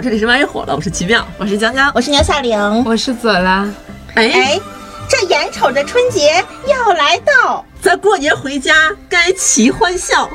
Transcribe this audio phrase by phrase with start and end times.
[0.00, 2.84] 好，这里是万一火了，我是奇妙，我是江江，我是牛夏玲。
[2.86, 3.68] 我是左拉。
[4.14, 4.60] 哎，哎，
[5.06, 8.72] 这眼瞅着春节要来到，咱过年回家
[9.10, 10.26] 该齐欢笑。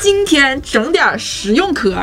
[0.00, 1.94] 今天整点实用课，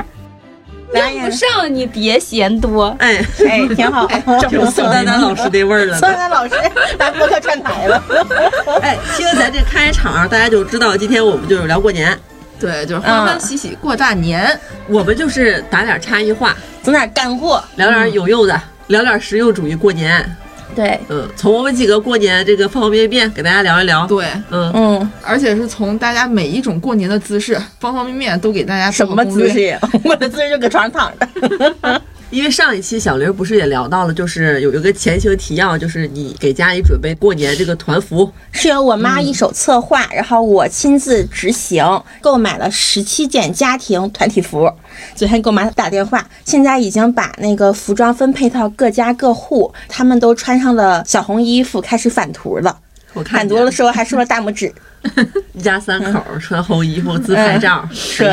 [0.93, 2.96] 来用不上你别嫌多。
[3.00, 4.07] 哎，哎，挺好。
[4.52, 5.97] 有宋丹丹老师那味儿了呢。
[5.97, 6.54] 宋丹丹老师
[7.00, 8.04] 来播客串台了。
[8.83, 12.15] 哎，听咱这开场，大家就知道今天我们就是聊过年，
[12.60, 14.56] 对，就是欢欢喜喜过大年。
[14.88, 17.64] 我们就是打点差异化，整点干货。
[17.76, 20.38] 聊点有用的，聊点实用主义过年。
[20.74, 24.07] 对，嗯，从我们几个过年这个方方面面给大家聊一聊。
[24.07, 29.06] 对，嗯，嗯，而且是从大家每一种过年的姿势，方方面面都给大家什。
[29.06, 29.78] 么姿势？
[30.06, 32.02] 我的姿势就搁床上躺着。
[32.31, 41.86] 因为上一期小玲不是也聊到了，就是有一个前情提要，就是你给家里准备过年这个团服，是由我妈一手策划，然后我亲自执行，
[42.22, 44.72] 购买了十七件家庭团体服。
[45.14, 52.80] 昨天给我妈打电话，现在已经把那个服装分配到各家各户，他们都穿上了小红衣服，开始返图了。
[53.14, 54.73] 我看返图的时候还竖了大拇指。
[55.54, 58.24] 一家三口穿红衣服自拍照，是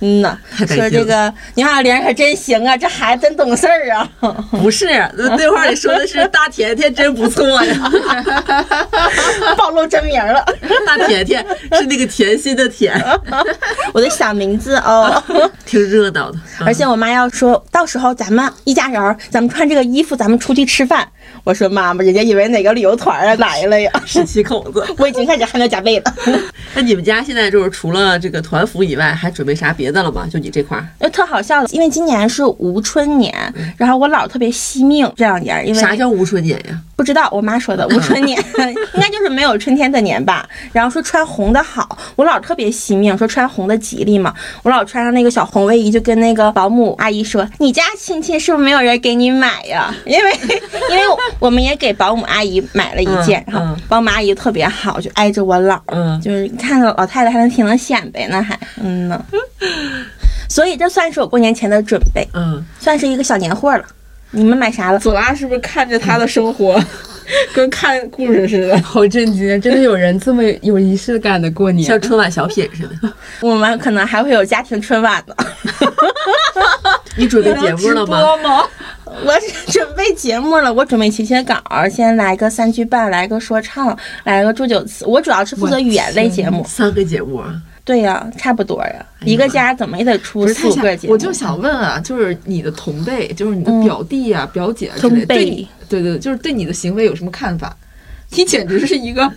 [0.00, 4.08] 嗯呐，说这个牛小玲可真行啊，这孩子真懂事儿啊。
[4.50, 7.92] 不是，那对话里说的是大甜甜真不错呀，
[9.56, 10.44] 暴露真名了，
[10.86, 13.00] 大甜甜是那个甜心的甜，
[13.92, 15.22] 我的小名字哦。
[15.64, 16.38] 挺热闹的。
[16.64, 21.06] 而且我妈要说到时候咱们一家人，咱们穿这个衣服，咱们出去吃饭。
[21.42, 23.90] 我说妈妈，人家以为哪个旅游团来了呀？
[24.04, 26.14] 十七口子，我已经开始汗流浃背了。
[26.74, 30.26] 那你们家现在就是除了这个团服以外，还准备啥别的了吗？
[30.30, 33.34] 就你这块儿，就特好笑，因为今年是无春年，
[33.76, 36.78] 然后我姥特别惜命这两年，因为啥叫无春年呀？
[36.94, 38.38] 不知道，我妈说的无春年，
[38.94, 40.46] 应该就是没有春天的年吧。
[40.72, 44.34] 然后说穿红的好，我姥特别惜命，说穿红的吉利嘛。
[44.62, 50.32] 我姥穿上那个小红卫衣，就跟那个保姆阿姨说：“你家亲戚是不是没有人给你买呀？”因为
[50.90, 51.02] 因为
[51.38, 59.24] 我们也给保姆阿姨买了一件，嗯然后嗯保姆阿姨特别好，就挨着我姥，嗯，就是看着老太太还能挺能显摆呢，还嗯呢。
[60.48, 63.84] 所以这算是我过年前的准备，嗯，算是一个小年货了。
[64.30, 64.98] 你们买啥了？
[64.98, 66.80] 左拉是不是看着他的生活，
[67.54, 68.80] 跟看故事似的？
[68.82, 69.60] 好震惊！
[69.60, 72.00] 真的有人这么有仪式感的过年像？
[72.00, 73.12] 春晚小品似的。
[73.40, 75.34] 我们可能还会有家庭春晚呢。
[77.16, 78.62] 你准备节目了吗？
[79.24, 79.32] 我
[79.68, 81.56] 准备节目了，我准备写写稿，
[81.88, 85.06] 先来个三句半，来个说唱，来个祝酒词。
[85.06, 86.64] 我主要是负责语言类节目。
[86.68, 87.54] 三个节目啊，
[87.86, 91.08] 对呀，差不多呀，哎一个家怎么也得出不是太想四五个姐。
[91.08, 97.74] 我就想问啊，就是你的同辈，就是你的嗯表弟呀、表姐啊之类对你，对对，就是对你的行为有什么看法？
[98.30, 99.30] 你简直是一个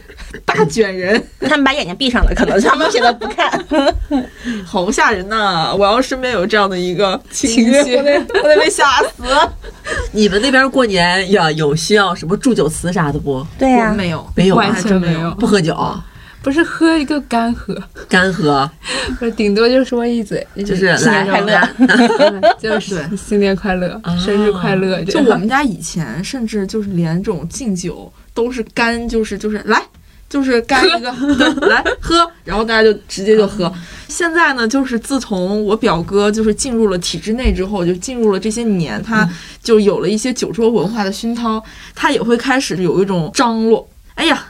[0.43, 3.47] 大卷人， 他们把眼睛闭上了，可能他们现在不看。
[4.65, 5.71] 好吓人呐！
[5.77, 9.23] 我要身边有这样的一个 亲戚，我得我得被吓死。
[10.11, 13.45] 你们那边过年呀，有需要什么祝酒词啥的不？
[13.59, 15.77] 对呀、我没有，没有真没有，不喝酒，
[16.41, 17.75] 不是喝一个干喝，
[18.07, 18.69] 干喝，
[19.19, 25.03] 不是顶多就说一嘴，就是来新年快乐嗯就是对新年快乐，生日快乐。
[25.03, 29.81] 就我们家以前，甚至就是连这种敬酒都是干，就是就是来，
[30.29, 31.11] 就是干一个，
[31.67, 33.71] 来喝，然后大家就直接就喝。
[34.07, 39.29] 现在呢，就是自从我表哥就是进入了体制内之后，就进入了这些年，他
[39.61, 41.61] 就有了一些酒桌文化的熏陶，
[41.93, 43.85] 他也会开始有一种张罗。
[44.15, 44.41] 哎呀。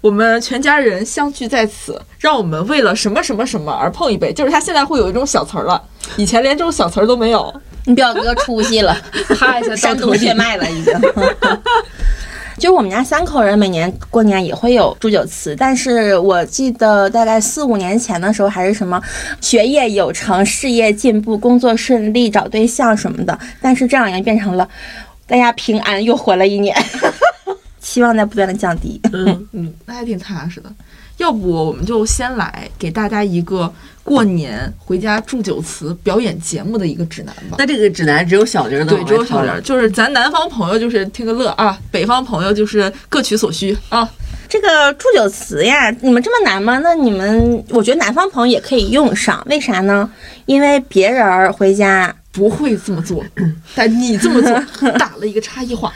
[0.00, 4.32] 我们全家人相聚在此，让我们为了什么什么什么而碰一杯。
[4.32, 5.82] 就是他现在会有一种小词儿了，
[6.16, 7.52] 以前连这种小词儿都没有。
[7.84, 8.94] 你表哥出息了，
[9.38, 10.92] 哈一下山到头顶，东血脉了已经。
[12.58, 19.00] 就是我们家三口人每年过年也会有祝酒词，但是我记得大概四五年前的时候还是什么
[19.40, 24.68] 学业有成、事业进步、工作顺利、找对象什么的，但是这两年变成了
[25.26, 26.76] 大家平安又活了一年，
[27.88, 29.00] 期望在不断的降低。
[29.14, 30.70] 嗯，嗯，那还挺踏实的。
[31.16, 33.72] 要不我们就先来给大家一个
[34.04, 37.56] 过年回家祝酒词表演节目的一个指南吧。
[37.58, 39.62] 那这个指南只有小玲能对，只有小玲。
[39.62, 44.08] 就是咱南方朋友就是听个乐啊，北方朋友就是各取所需啊。
[44.48, 46.78] 这个祝酒词呀，你们这么难吗？
[46.78, 50.08] 那你们，我觉得南方朋友也可以用上，为啥呢？
[50.46, 53.24] 因为别人儿回家不会这么做，
[53.74, 55.92] 但你这么做 打了一个差异化，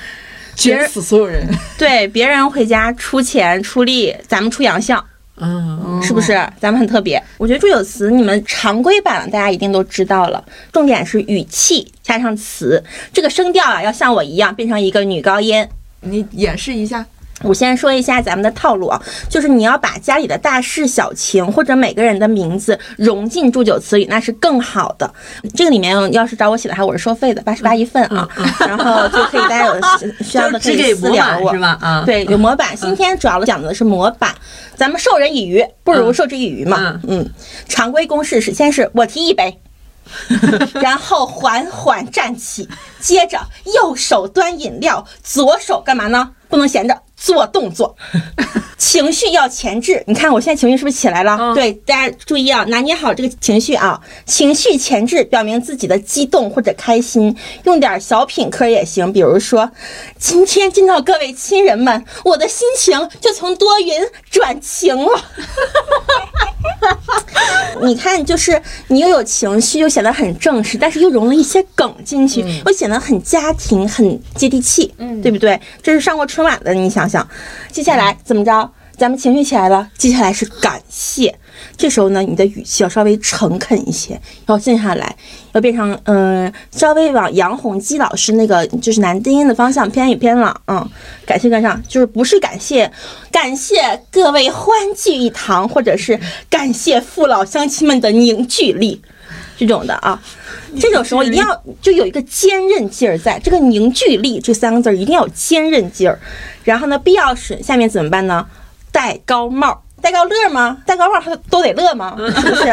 [0.54, 1.46] 卷死所有人。
[1.78, 5.04] 对别人回家出钱出力，咱们出洋相。
[5.36, 6.32] 嗯，是不是？
[6.60, 7.20] 咱们很特别。
[7.38, 12.82] 我觉得祝酒词你们常规版大家一定都知道了，重点是语气加上词，
[13.12, 15.66] 这个声调啊要像我一样变成一个女高音。
[16.00, 17.04] 你演示一下，
[17.42, 25.12] 我先说一下咱们的套路啊，就是你要把家里的大事小情或者每个人的名字融进祝酒词语，那是更好的。
[25.54, 28.28] 这个里面要是找我写的话，我是收费的，八十八一份啊，
[28.60, 29.74] 然后就可以大家有
[30.22, 31.58] 需要的 可以私聊我是。
[31.58, 31.78] 吧？
[31.80, 32.76] 啊，对，有模板。
[32.76, 34.34] 今天主要讲的是模板，
[34.76, 37.00] 咱们授人以鱼，不如授之以渔嘛。
[37.08, 37.28] 嗯，
[37.68, 39.60] 常规公式是：先是我提一杯，
[40.80, 42.68] 然后缓缓站起，
[43.00, 43.38] 接着
[43.74, 46.30] 右手端饮料，左手干嘛呢？
[46.48, 46.98] 不能闲着。
[47.22, 47.96] 做动作，
[48.82, 50.02] 情绪要前置。
[50.08, 51.36] 你看我现在情绪是不是起来了？
[51.38, 54.00] 嗯对，大家注意啊，拿捏好这个情绪啊。
[54.26, 59.70] 情绪前置表明自己的激动或者开心，用点小品嗑也行，比如说，
[60.18, 65.24] 今天见到各位亲人们，我的心情就从多云转晴了。
[67.82, 75.60] 你看，就是你又有情绪，又显得很正式，但是又融了一些梗进去，又显得很家庭、很接地气，嗯，对不对？
[75.80, 77.26] 这是上过春晚的，你想想。
[77.70, 78.71] 接下来怎么着？
[79.02, 81.36] 咱们情绪起来了，接下来是感谢。
[81.76, 84.16] 这时候呢，你的语气要稍微诚恳一些，
[84.46, 85.16] 要静下来，
[85.50, 90.56] 要变成嗯、稍微往杨洪基老师那个就是男低音的方向偏一偏了。
[90.68, 90.88] 嗯，
[91.26, 92.88] 感谢跟上，就是不是感谢，
[93.32, 96.16] 感谢各位欢聚一堂，或者是
[96.48, 99.02] 感谢父老乡亲们的凝聚力，
[99.58, 100.22] 这种的啊。
[100.78, 106.20] 这种时候一定要就有一个坚韧劲儿在，这个凝聚力这三个字儿一定要有坚韧劲儿。
[106.62, 108.46] 然后呢，必要时下面怎么办呢？
[108.92, 109.82] 戴高帽。
[110.00, 110.78] 戴高乐吗？
[110.84, 112.16] 戴高帽他都得乐吗？
[112.18, 112.64] 是不是？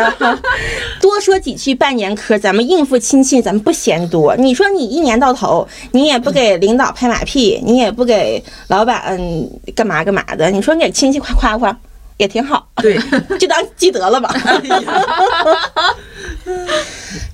[1.00, 4.36] 多说几句拜年嗑，咱们应付亲戚，咱们不嫌多。
[4.36, 11.78] 你说你一年到头，你也不给领导拍马屁，你也不给老板嗯干嘛干嘛的，你说你给亲戚夸夸夸
[12.18, 13.00] 也挺好，对，
[13.38, 14.34] 就当积德了吧。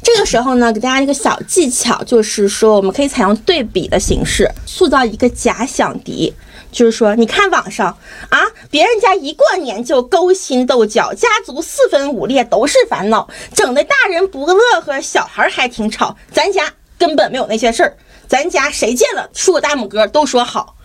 [0.03, 6.33] 这个时候呢，给大家一个小技巧，就是说我们可以采用对比的形式，塑造一个假想敌。
[6.75, 8.39] 就是说，你看网上啊，
[8.69, 16.17] 别人家一过年就勾心斗角，家族四分五裂都是烦恼，整的大人不乐呵，小孩还挺吵。
[16.33, 17.95] 咱家根本没有那些事儿，
[18.27, 20.75] 咱家谁见了竖个大拇哥都说好。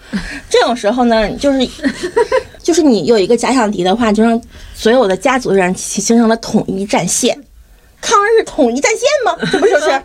[0.48, 1.68] 这种时候呢，就是
[2.62, 4.40] 就是你有一个假想敌的话，就让
[4.72, 7.36] 所有的家族人形成了统一战线。
[8.00, 9.36] 抗日统一战线吗？
[9.52, 10.02] 这不就是？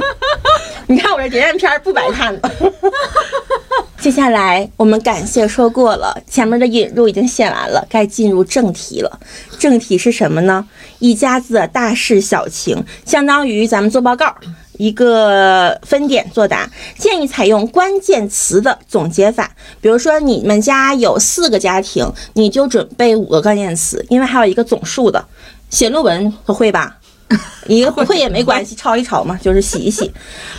[0.86, 2.50] 你看我这谍战片不白看的。
[3.98, 9.18] 接下来我们感谢说过了，前面的引入已经写完了，该进入正题了。
[9.58, 10.68] 正题是什么呢？
[10.98, 14.34] 一家子的大事小情，相当于咱们做报告。
[14.76, 16.68] 一个分点作答，
[16.98, 19.48] 建议采用关键词的总结法。
[19.80, 25.24] 比如说，你们家有四个家庭，你就准备五个关键词，因为还有一个总数的。
[25.70, 26.98] 写论文会吧？
[27.68, 30.10] 一个不会也没关系，抄一抄嘛，就是洗一洗。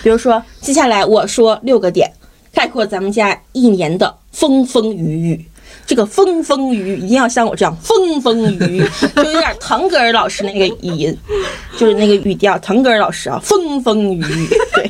[0.03, 2.11] 比如说，接下来我说六个点，
[2.53, 5.45] 概括咱们家一年的风风雨雨。
[5.87, 11.15] 这个风风雨雨一定要像我这样风风雨雨， 就有点腾格尔老师那个语音，
[11.77, 14.47] 就是那个语调，腾格尔老师啊，风风雨雨。
[14.73, 14.89] 对，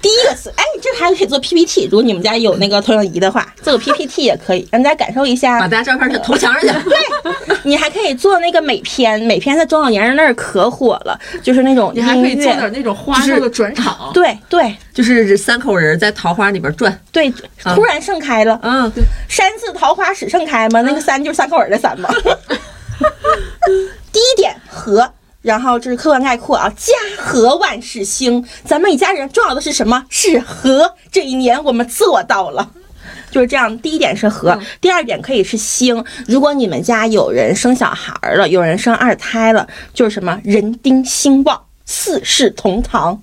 [0.00, 6.66] 第一个词，哎，这还可以做 PPT，如果你们家有那个投影仪的话，做个 PPT 也可以，让大家感受一下把大家照片投墙上去。
[6.88, 14.10] 对你还可以做那个美片，美片在中老年人那儿可火了，就是那种你还可以做点那种花哨的转场。
[14.12, 18.58] 对对就是这三口人在桃花里边转，对，突然盛开了。
[18.62, 18.90] 嗯，
[19.28, 20.82] 山寺桃花始盛开嘛？
[20.82, 22.10] 那个三就是三口人的三嘛？
[24.12, 28.44] 第一点和，然后这是客观概括啊，家和万事兴。
[28.64, 30.04] 咱们一家人重要的是什么？
[30.10, 30.94] 是和。
[31.10, 32.70] 这一年我们做到了。
[33.30, 36.04] 就是这样，第一点是和，第二点可以是兴。
[36.28, 43.22] 如果你们家有人生小孩了，有人生二胎了，就是什么人丁兴旺，四世同堂。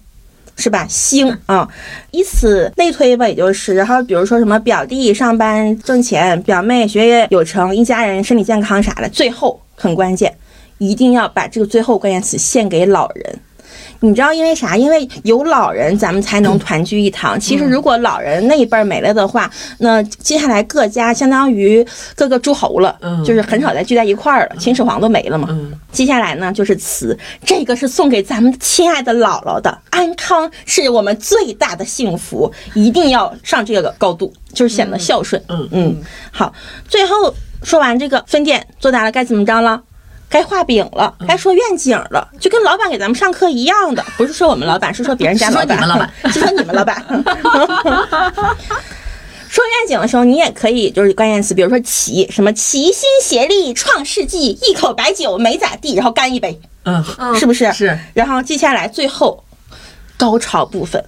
[0.60, 0.86] 是吧？
[0.90, 1.68] 星啊，
[2.12, 3.74] 以此类推吧，也就是。
[3.74, 9.08] 然后比如说什么表弟上班挣钱，表妹学业有成，一家人身体健康啥的。
[9.10, 10.36] 最后很关键，
[10.78, 13.40] 一定要把这个最后关键词献给老人。
[14.02, 14.78] 你知道因为啥？
[14.78, 17.40] 因为有老人，咱们才能团聚一堂。
[17.40, 25.48] 其实如果老人那一辈儿没了的话，那接下来各家相当于各个诸侯了，嗯就是很少再聚在一块儿了，秦始皇都没了嘛。
[25.52, 35.42] 嗯接下来呢就是词，这个是送给咱们亲爱的姥姥的，安康是我们最大的幸福，一定要上这个高度，就是显得孝顺。
[35.50, 35.98] 嗯嗯，
[36.32, 36.54] 好，
[36.88, 39.82] 最后说完这个分店作答了，该怎么着了？
[40.30, 48.56] 该画饼了，该说愿景了，就跟老板给咱们上课一样的， 不是说我们老板，是说别人家老板， 是说你们老板，是说你们老板。
[49.50, 57.04] 说愿景的时候，你也可以就是关键词，比如说齐什么齐心协力创世纪，一口白酒没咋地，然后干一杯，嗯，
[57.36, 57.74] 是不是？
[57.74, 57.98] 是。
[58.14, 59.44] 然后接下来最后
[60.18, 61.04] 高潮部分，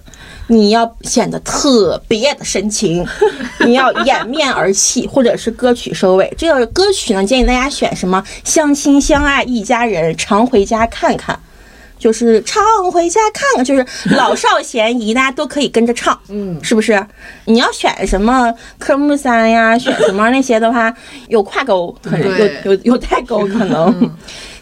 [0.52, 3.06] 你要显得特别的深情，
[3.60, 6.32] 你要掩面而泣，或者是歌曲收尾。
[6.36, 8.22] 这个歌曲呢，建议大家选什么？
[8.44, 11.38] 相亲相爱一家人，常回家看看。
[11.98, 17.00] 就是常回家看看，就是老少咸宜，大家都可以跟着唱，嗯，是不是？
[17.44, 20.92] 你要选什么科目三呀，选什么那些的话，
[21.28, 24.10] 有跨 沟，可能有有有代沟，可能。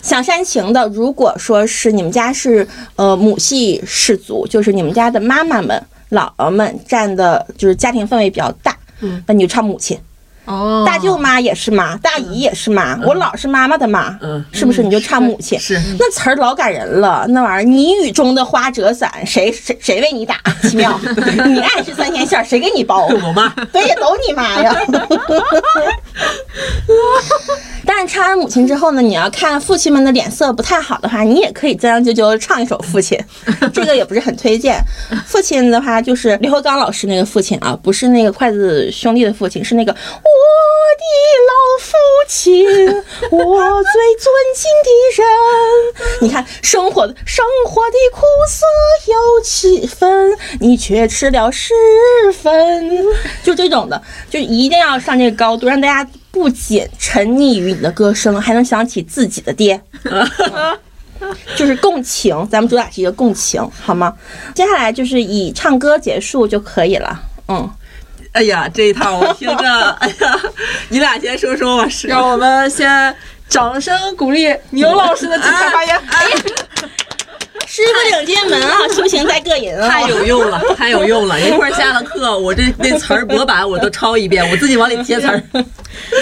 [0.02, 2.66] 想煽情的，如果说是你们家是
[2.97, 9.99] 呃母系氏族，就是你们家的妈妈们、姥姥们占的，就是家庭氛围比较大，嗯，那你就唱母亲。
[10.47, 14.83] 哦，大舅妈也是妈，大姨也是妈，我姥是妈妈的妈，嗯是不是？
[14.83, 20.37] 你就唱母亲，是那词儿老感人了，那玩意儿，你雨中的花折伞，谁谁谁为你打？
[20.69, 20.99] 奇妙，
[21.47, 23.07] 你爱吃三天线儿，谁给你包？
[23.07, 24.75] 我妈， 对呀，都你妈呀！
[27.87, 33.19] 但是唱完母亲之后呢，你要看父亲们的脸色不太好的话，你也可以将就就唱一首父亲，
[33.73, 34.79] 这个也不是很推荐。
[35.27, 40.43] 父亲的话就是刘和刚老师那个父亲啊，不是那个筷子兄弟的父亲，是那个我我
[40.97, 41.05] 的
[41.51, 41.97] 老父
[42.29, 42.67] 亲，
[43.31, 45.21] 我最尊敬的人。
[46.23, 48.65] 你看生活生活的苦涩
[49.13, 51.75] 有几分，你却吃了十
[52.33, 53.05] 分，
[53.43, 59.81] 就这种的，就一定要上这个高度，让大家不仅沉溺于你的歌声，还能想起自己的爹。
[61.55, 64.17] 就是共情，咱们主打是一个共情，好吗？
[64.55, 67.21] 接下来就是以唱歌结束就可以了。
[67.49, 67.71] 嗯，
[68.33, 70.41] 哎呀，这一套我听着， 哎呀，
[70.89, 73.15] 你俩先说说吧，是让我们先
[73.49, 75.97] 掌声鼓励牛老师的精彩发言。
[76.11, 76.27] 哎
[77.67, 79.89] 师傅领进门啊，修行在个人啊。
[79.89, 81.41] 太有用了，太有用了！
[81.41, 85.41] 一会儿下了课，我这那词儿模板我都抄一遍，我自己往里贴词儿。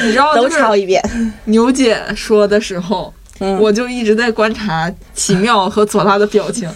[0.02, 1.02] 你知道，都抄一遍。
[1.46, 6.70] 牛姐说的时候，嗯我就一直在观察奇妙和左拉的表情。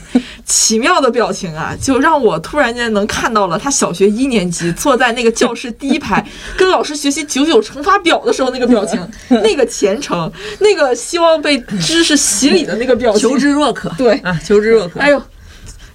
[0.52, 6.22] 奇妙的表情啊，就让我突然间能看到了他小学一年级坐在那个教室第一排，
[6.58, 9.00] 跟老师学习九九乘法表的时候那个表情，
[9.42, 10.30] 那个虔诚，
[10.60, 13.22] 那个希望被知识洗礼的那个表情。
[13.22, 15.00] 求知若渴，对啊，求知若渴。
[15.00, 15.22] 哎呦，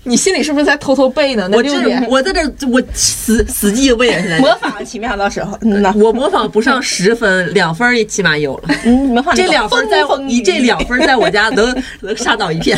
[0.03, 1.47] 你心里是不是在偷偷背呢？
[1.51, 4.39] 那我这我在这我死死记硬背现在。
[4.39, 8.69] 模仿奇妙的时候，嗯呐，我模仿不上十分，两分也起码有了。
[8.85, 12.75] 嗯，模仿那这两分在你这两分在我家能 能杀倒一片。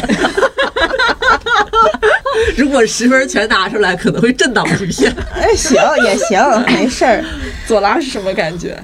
[2.58, 5.14] 如果十分全拿出来，可能会震倒一片。
[5.34, 7.24] 哎，行也行，没事儿。
[7.68, 8.78] 左拉是什么感觉？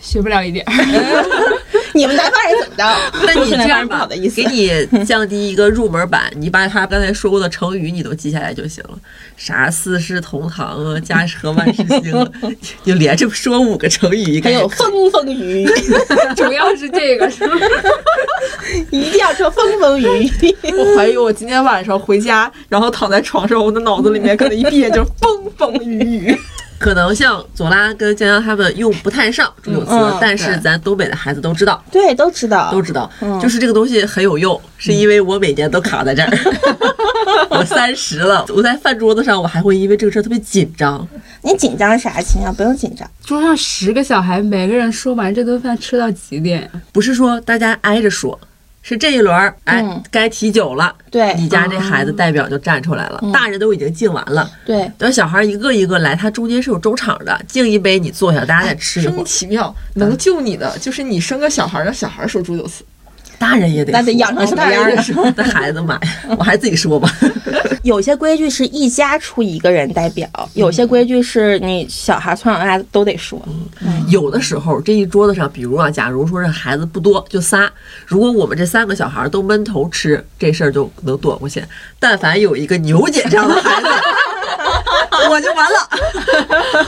[0.00, 0.72] 学不了一点儿。
[1.96, 2.84] 你们南方人怎么着？
[3.26, 4.86] 那你这样吧，好的意思给。
[4.90, 8.98] 你降低一个入门版，你把他刚才说过的成语你都记下来就行了。
[9.36, 12.28] 啥四世同堂啊，家 和万事兴啊，
[12.84, 15.68] 就连着说五个成语，还有风风雨雨，
[16.36, 17.54] 主要是这个是吧？
[18.90, 20.56] 一定要说风风雨雨。
[20.76, 26.38] 我怀疑我今天晚上回家，然后躺在床上，我的脑子里面可能一闭眼就是风风雨雨。
[26.78, 31.82] 可能像左拉跟江江他们用不太上祝酒词，嗯但是咱东北的孩子都知道。
[31.90, 36.30] 对，都知道，都知道，嗯就是这个东西很有用，是因为我每年都卡在这儿。
[37.48, 41.06] 我三十了，我在饭桌子上，我还会因为这个事儿特别紧张。
[41.42, 42.20] 你紧张啥？
[42.20, 43.08] 亲啊，不用紧张。
[43.24, 46.68] 桌上十个小孩，每个人说完这顿饭吃到几点？
[46.92, 48.38] 不是说大家挨着说，
[48.88, 59.24] 是这一轮儿，哎嗯，该提酒了，对你家这孩子代表就站出来了，嗯大人都已经敬完了，对，等小孩一个一个来，他中间是有周场的，敬一杯，你坐下，大家再吃一会生儿。
[59.24, 62.84] 奇妙，能救你的就是你生个小孩儿，让小孩儿说祝酒词。
[63.38, 65.02] 大人也得那得养成什么样的？
[65.02, 66.00] 说，那孩子妈呀，
[66.38, 67.10] 我还是自己说吧。
[67.82, 73.40] 有些规矩是一家出一个人代表，有些规矩是你小孩从小到大都得说。
[73.80, 77.68] 嗯有的时候这一桌子上，比如啊，假如说这孩子不多，就仨，
[78.06, 81.62] 如果我们这三个小孩都闷头吃，这事儿就能躲过去。
[81.98, 83.88] 但凡有一个牛姐这样的孩子，
[85.28, 85.88] 我就完了，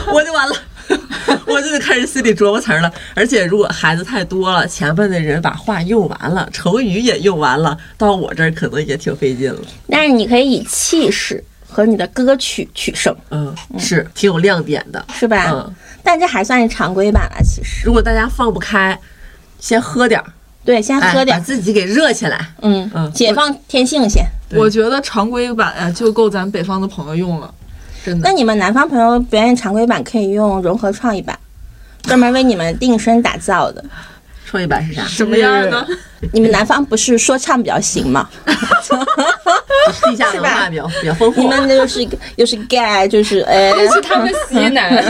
[0.13, 0.55] 我就完了。
[1.45, 9.61] 我就得开始心里琢磨词儿了，而且如果孩子太多了，前面的人把话用完了，成语也用完了，到我这儿可能也挺费劲了。
[9.89, 15.03] 但是你可以以气势和你的歌曲取胜，嗯，是挺有亮点的。
[15.13, 15.51] 是吧？
[15.51, 17.85] 嗯，但这还算是常规版了，其实。
[17.85, 18.97] 如果大家放不开，
[19.59, 20.25] 先喝点儿，
[20.63, 22.53] 对，先哎，喝点把，自己给热起来。
[22.61, 24.25] 嗯嗯解放天性先。
[24.51, 27.53] 我觉得常规版啊就够咱北方的朋友用了，
[28.05, 28.35] 真的那。
[28.35, 31.37] 你们南方朋友表演常规版可以用融合创意版，
[32.03, 33.83] 专门为你们定身打造的。
[34.45, 35.03] 创意版是啥？
[35.03, 35.87] 什么样的？
[36.33, 38.27] 你们南方不是说唱比较行吗？
[40.03, 41.39] 地下文化比较比较丰富。
[41.41, 45.03] 你们那又是又是 gay，就是哎，那是他们西南，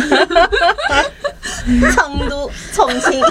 [1.91, 3.23] 成都、重庆。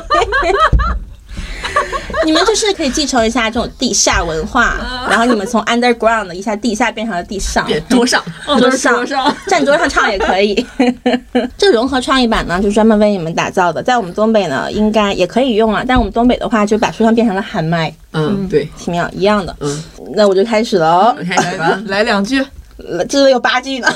[2.25, 4.77] 你们就是可以继承一下这种地下文化，
[5.09, 8.23] 然后你们从 underground 一下地下变成了地上，桌上，
[8.59, 9.07] 桌上
[9.47, 10.67] 站桌上唱也可以。
[11.57, 15.85] 这个融合创意版呢，就专门为你们打造的，在我们东北呢，应该也可以用啊。
[15.87, 19.55] 但我们东北的话，就把书上变成了喊麦，嗯，对，奇妙一样的。
[19.61, 19.83] 嗯，
[20.15, 21.81] 那我就开始了哦，开始吧。
[21.87, 22.45] 来两句，
[22.79, 23.89] 呃这有八句呢。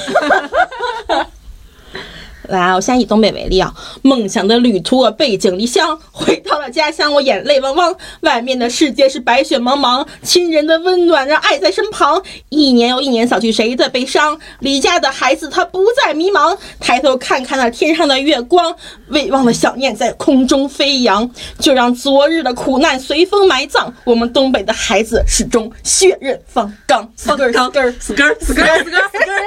[2.49, 3.73] 来，我先以东北为例啊，
[4.03, 7.95] 梦想的旅途，我背井离乡，回到了家乡，我眼泪汪汪。
[8.21, 12.23] 外面的世界是白雪茫茫，亲人的温暖让爱在身旁。
[12.49, 14.39] 一年又一年，扫去谁的悲伤？
[14.61, 18.75] 离家的孩子他不再迷茫，抬头看看那天上的月光，
[19.09, 21.31] 未忘的想念在空中飞扬。
[21.59, 27.09] 就让昨日的苦难随风埋葬，我们东北的孩子始终血刃方刚。
[27.17, 29.43] 四根儿四根儿死根儿死根儿死根儿死根儿！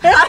[0.00, 0.28] 哎呀，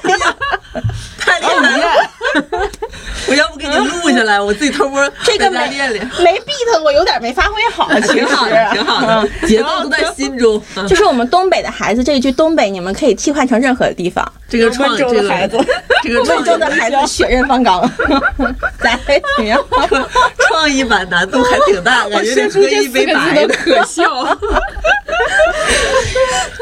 [1.17, 2.11] 太厉害了！
[3.27, 6.09] 我要不给你录下来，我自己偷摸 这个没在家练练。
[6.23, 10.61] 没 beat，我有点没发挥好，挺好的，挺好的，节奏都在心中。
[10.75, 14.29] 嗯 就是我们东北的孩子这一句东北，你们可以替换成任何地方。
[14.49, 15.57] 这个创这个孩子，
[16.03, 17.89] 这个创温州的孩子血刃方刚，
[18.81, 18.99] 咱
[19.37, 19.63] 怎么样？
[20.49, 23.55] 创意版难度还挺大，感觉得喝一杯白的。
[23.55, 24.03] 可笑。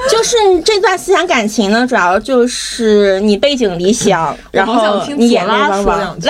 [0.10, 5.49] 就是这段思想感情呢，主要就是你背井离乡，然后你眼泪左
[5.84, 6.28] 说两句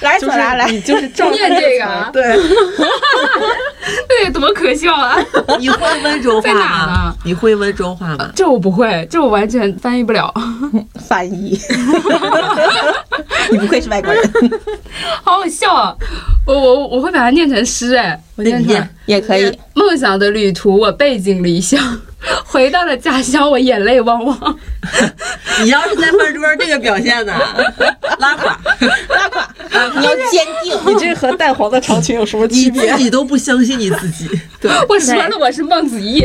[0.00, 2.22] 来来来，就是，你就是照念这个啊 对，
[4.08, 5.16] 对，多可笑啊！
[5.58, 7.14] 你会温州话吗？
[7.24, 8.30] 你会温州话吗？
[8.34, 10.32] 这我不会，这我完全翻译不了，
[11.08, 11.58] 翻译。
[13.50, 14.22] 你不愧是外国人，
[15.24, 15.96] 好好笑啊！
[16.46, 18.88] 我我我会把它念成诗，哎，我念念。
[19.06, 19.56] 也可以。
[19.72, 21.80] 梦想的旅途，我背井离乡，
[22.44, 24.58] 回到了家乡，我眼泪汪汪。
[25.62, 27.32] 你要是在饭桌这个表现呢，
[28.18, 28.58] 拉垮，
[29.10, 29.48] 拉垮，
[29.96, 30.78] 你要坚定。
[30.86, 32.98] 你这和蛋黄的长裙有什么区别自？
[32.98, 34.28] 己都不相信你自己。
[34.88, 36.24] 我说了，我是孟子义。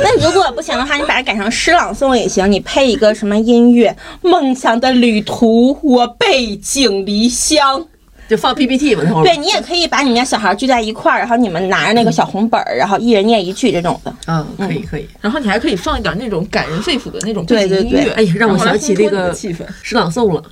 [0.00, 3.96] 那如果不行的话，你把它改成诗朗诵也行，你配一个什么音乐？
[4.22, 7.86] 梦想的旅途，我背井离乡。
[8.28, 9.36] 就放 PPT 嘛，后对。
[9.36, 14.14] 你也可以把你们家小孩聚在一块儿，然后你们拿着那个小红本儿，然后一人念一句这种的。
[14.26, 15.08] 嗯，可以可以。
[15.20, 19.66] 然后你还可以放一点那种感人肺腑的那种背景对对对音乐，哎呀让我想起那个气氛。
[19.82, 20.42] 诗朗诵了，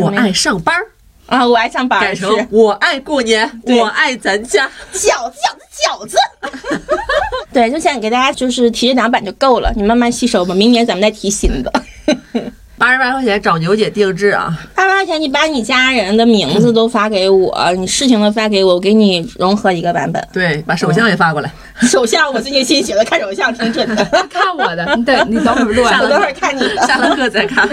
[0.00, 0.84] 我爱上班儿，
[1.26, 4.68] 啊，我爱上班儿改成我爱过年， 我爱咱家。
[4.92, 5.38] 饺子
[5.86, 6.18] 饺子饺子。
[7.52, 10.54] 对，就想给大家就是提这两版就够了，你慢慢吸收吧。
[10.54, 11.72] 明年咱们再提新的。
[12.78, 14.56] 八十八块钱找牛姐定制啊！
[14.72, 20.24] 八十八块钱，你把你家人的名字都发给我，你事情都发给我，我给你融合一个版本。
[20.32, 21.52] 对，把手相也发过来。
[21.86, 24.04] 手相我最近新学的，看手相挺准的。
[24.28, 26.04] 看我的，你等你等会儿录完了。
[26.04, 27.68] 我等会儿看你的，下了课再看。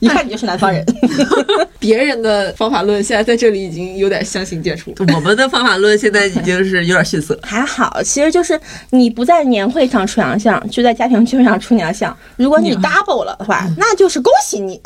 [0.00, 0.84] 一看你就是南方人。
[1.78, 4.92] 别人的方法论现在在这里已经有点相形见绌。
[5.14, 7.38] 我们的方法论现在已经是有点逊色。
[7.42, 12.14] 还好，其实就是你不在年会上出洋相，就在家庭聚会上出洋相。
[12.36, 14.80] 如果你 double 了的话，那就是恭喜你。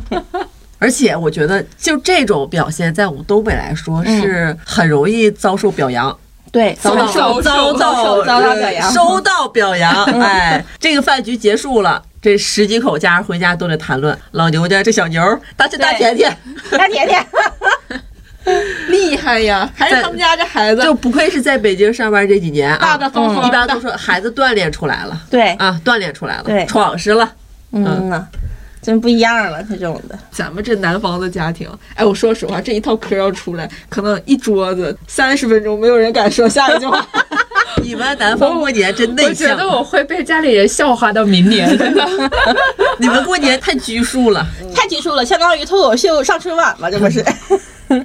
[0.80, 6.16] 而且我觉得，就这种表现，在我们东北来说是很容易遭受表扬，
[6.58, 10.04] 对，遭到受遭遭遭到表扬收到表扬。
[10.20, 16.36] 哎，这个饭局结束了，这十几口家人回家都得谈论老牛家这小牛儿，大是大甜甜，
[16.72, 17.24] 大甜甜，
[18.88, 19.70] 厉害呀！
[19.76, 22.78] 还是他们家这孩子就不愧是在北京上班这几年啊。
[22.80, 27.30] 大大方方，一般都说孩子锻炼出来了对，啊，锻炼出来了，对闯实了。
[27.70, 28.26] 嗯呐，
[28.80, 30.18] 真不一样了，这种的。
[30.30, 37.06] 咱们这南方的家庭，哎，我说实话，这一套嗑要出来，可能一桌子三十分钟，没有人敢说下一句话。
[37.82, 42.06] 你们南方过年真内我觉得，我会被家里人笑话到明年，真的。
[42.98, 44.44] 你们过年太拘束了。
[44.74, 47.24] 太拘束了，相当于脱口秀上春晚吧，这不是？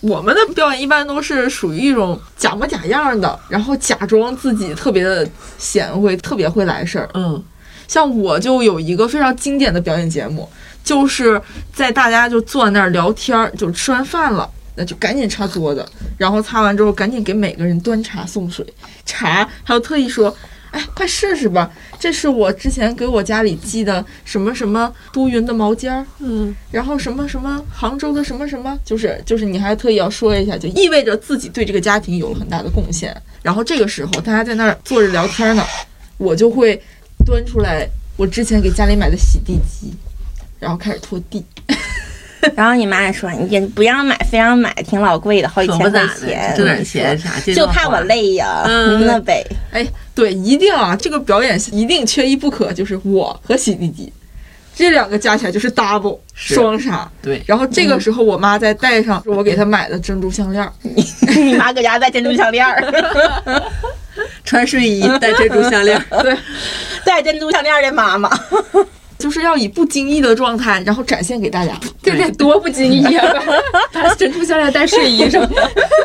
[0.00, 7.08] 我们的表演一般都是属于一种假模假样的，然后假装自己特别的贤惠，特别会来事儿。
[7.12, 7.42] 嗯，
[7.90, 10.48] 像我就有一个非常经典的表演节目，
[10.84, 11.42] 就是
[11.74, 14.48] 在大家就坐在那儿聊天儿，就吃完饭了。
[14.76, 15.84] 那就赶紧擦桌子，
[16.16, 18.64] 然后擦完之后赶紧给每个人端茶送水，
[19.04, 20.34] 茶还有特意说，
[20.70, 33.14] 哎，快试试吧，这是我之前给我家里寄的什么什么都匀的毛尖儿，嗯，然后什么什么杭州的什么什么，就是就是你还特意要说一下，就意味着自己对这个家庭有了很大的贡献。
[33.42, 35.64] 然后这个时候大家在那儿坐着聊天呢，
[36.16, 36.80] 我就会
[37.24, 39.94] 端出来我之前给家里买的洗地机，
[40.58, 41.44] 然后开始拖地。
[42.56, 48.00] 然后你妈也说，你也不让买，非让买，挺老贵的，好几千块钱，挣点钱啥，就怕我。
[48.02, 49.44] 累呀，嗯那呗。
[49.70, 54.10] 哎，对，一定啊，这个表演一定缺一不可，就是我和洗地机。
[54.74, 57.06] 这两个加起来就是 double 是双杀。
[57.20, 62.80] 对，然后这个时候我妈再戴上我给她买的珍珠项链儿， 你妈搁家戴珍珠项链儿，
[64.44, 66.36] 穿睡衣戴珍珠项链， 对，
[67.04, 68.30] 戴珍珠项链的妈妈。
[69.20, 71.78] 就是要以不经意的状态，然后展现给大家。
[72.02, 73.32] 这得多不经意啊！
[73.92, 75.46] 把珍珠项链戴睡衣上，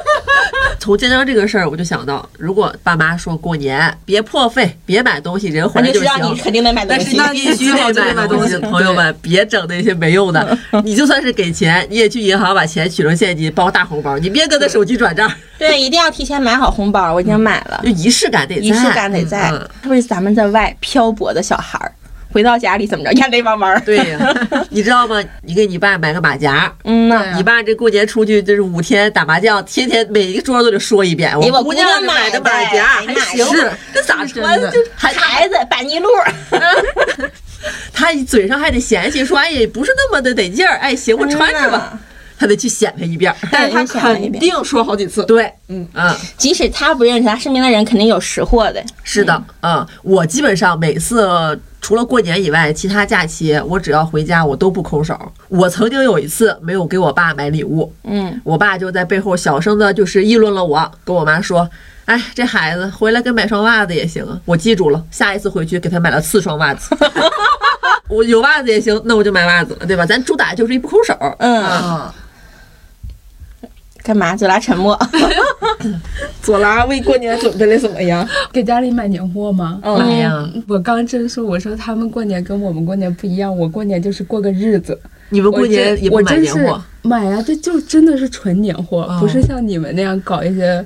[0.77, 6.43] 从见到这个事儿，我就想到，如果爸妈说过年别破费，别买东西，人回来就那就知道你行。
[6.43, 7.33] 肯定得买东西但是。
[7.33, 10.57] 你必须得买东西，朋友们，别整那些没用的。
[10.83, 17.89] 你就算是给钱，你也去银行把钱取成现金，包大红包，你别搁他手机转账，对，一定要提前买好红包，我已经买了就。
[17.89, 21.91] 仪式感得在，仪式感得在嗯，特别是咱们在外漂泊的小孩儿，
[22.35, 23.81] 回到家里怎么着，眼泪汪汪。
[23.85, 24.35] 对呀，
[24.69, 25.23] 你知道吗？
[25.41, 31.31] 你给你爸买个马甲，嗯呐，你爸这过年出去就是五天打麻将，天天每一个桌都得说一遍。
[31.39, 36.09] 给我姑娘买的马甲还行是，这咋穿就孩子板泥路，
[37.93, 41.97] 他嘴上还得嫌弃说，哎呀，不是那么的得劲儿，哎，行，我穿着吧，
[42.37, 43.37] 他得去显摆一遍儿。
[43.51, 45.23] 但是她你想了一遍肯定说好几次。
[45.25, 48.83] 对，嗯嗯，即使他不认识，他身边的人肯定有识货的。
[49.03, 55.17] 是的，嗯，我基本上每次除了过年以外，其他假期我只要回家，我都不空手。
[55.47, 61.69] 我曾经有一次没有给我爸买礼物，嗯，我爸就在背后小声的，就是议论了我，跟我妈说。
[62.05, 64.39] 哎，这孩子回来给买双袜子也行啊！
[64.45, 66.95] 我记住了，下一次回去给他买了四双袜子。
[68.07, 70.05] 我有袜子也行，那我就买袜子了，对吧？
[70.05, 71.17] 咱主打就是一不空手。
[71.39, 72.13] 嗯，啊，
[74.05, 74.35] 干嘛？
[74.35, 74.97] 左拉沉默。
[76.41, 78.27] 左拉为过年准备的怎么样？
[78.53, 79.79] 给家里买年货吗？
[79.83, 84.97] 嗯买呀，我刚真说，我说他们过年跟我们过年不一样，我过年就是过个日子。
[85.29, 90.85] 你们过我年也不买真我真是年货，买呀，这就真的是纯年货，哦不是像你们那样搞一些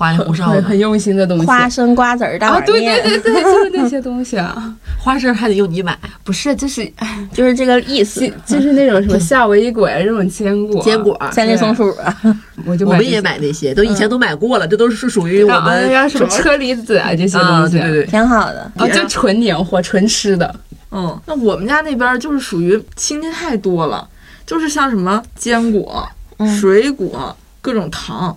[0.00, 1.44] 花里胡哨的很很用心的东西。
[1.44, 8.58] 花生、瓜子儿、大啊，碗对对，对对，就是那些东西啊， 花生还得用你买，不是，就是哎 就是这个意思就。
[8.58, 11.18] 是那种什么夏威夷果呀，这种坚果，坚果。
[11.30, 12.16] 三只松鼠啊，
[12.64, 18.72] 我就我们也买那些，都以前都买过了，这都是属于我们什么车厘子啊这些啊，东西，对对对，挺好的。
[18.76, 20.54] 啊，就纯年货，纯吃的。
[20.92, 24.08] 嗯，那我们家那边就是属于亲戚太多了，
[24.46, 26.08] 就是像什么坚果、
[26.38, 28.34] 嗯水果、各种糖。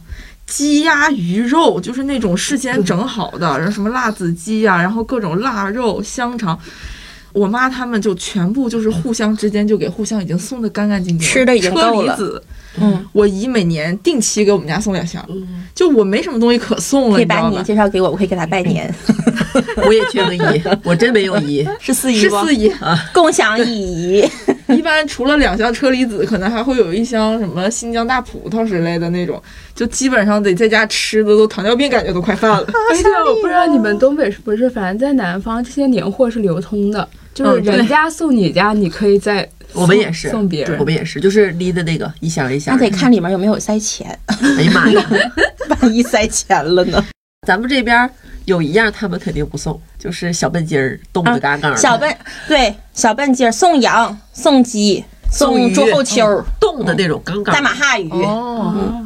[0.55, 6.57] 鸡鸭鱼肉就是那种事先整好的，然后什么辣子鸡呀、然后各种腊肉、香肠，
[7.31, 12.13] 我妈他们就全部就是互相之间就给互相已经送的干干净净了，吃的已经车够了。
[12.13, 12.43] 厘子，
[12.79, 17.63] 嗯，我姨每年定期给我们家送两箱，嗯就我没什么东西可送了，可以把你你知道吧？
[17.63, 18.93] 介绍给我，我可以给他拜年。
[19.86, 22.71] 我也缺个姨，我真没有姨，是四是四姨，
[23.13, 24.29] 共享一姨。
[24.69, 29.39] 一般除了两箱车厘子，可能还会有一箱什么新疆大葡萄之类的那种，
[29.75, 32.65] 就基本上得在家吃的都糖尿病感觉都快犯了。
[32.89, 40.86] 而且我不知道你们东北是不是，反正在南方这些年货是流通的，就是人家送你家，你可以再我们也是送别人我。
[40.86, 42.83] 们也是，就是拎的那个一箱一箱的。
[42.83, 45.05] 那得看里面有没有塞钱， 哎呀妈呀，
[45.81, 47.03] 万一塞钱了呢？
[47.47, 48.09] 咱们这边
[48.45, 51.75] 有一样他们肯定不送，就是小笨鸡儿冻得嘎嘎的。
[51.77, 52.15] 小笨
[52.47, 58.09] 对小笨鸡儿送羊、送鸡、送鱼送猪后丘、冻的那种嘎嘎大马哈鱼。
[58.12, 59.05] 哦，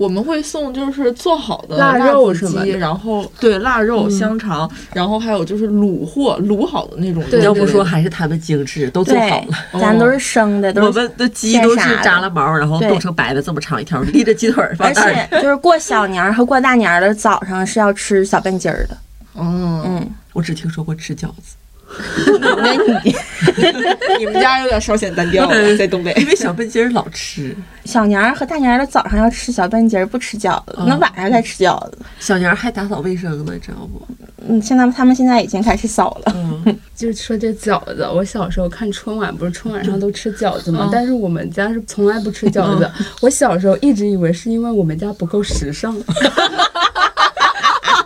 [0.00, 7.22] 我们会送就是做好的腊肉是吧然后对腊肉、香肠，然后还有就是卤货卤好的那种。
[7.30, 11.00] 对要不说还是他们精致，都做好了。，咱都是生的，我都是。
[11.00, 14.94] 们的鸡都是扎了毛，然后对冻成白的这么长一条，立着鸡腿儿 而。
[14.94, 18.96] 且就是过小年儿和过大年儿的早上是要吃小笨鸡儿的。
[19.34, 21.56] 嗯，嗯，我只听说过吃饺子，
[22.40, 22.74] 那
[23.04, 23.14] 你
[24.18, 26.12] 你们家有点稍显单调 了，在东北。
[26.18, 27.54] 因为小笨鸡儿老吃。
[27.84, 31.98] 小年儿和大年儿的早上要吃小笨鸡儿，不吃饺子，那晚上再吃饺子。
[32.20, 34.06] 小年儿还打扫卫生呢，知道不？
[34.48, 36.32] 嗯，现在他们现在已经开始扫了。
[36.34, 40.80] 嗯，就是说这饺子，我小时候看春晚，不是春晚上都吃饺子吗？
[40.84, 42.90] 嗯但是我们家是从来不吃饺子。
[43.20, 45.96] 我小时候一直以为是因为我们家不够时尚。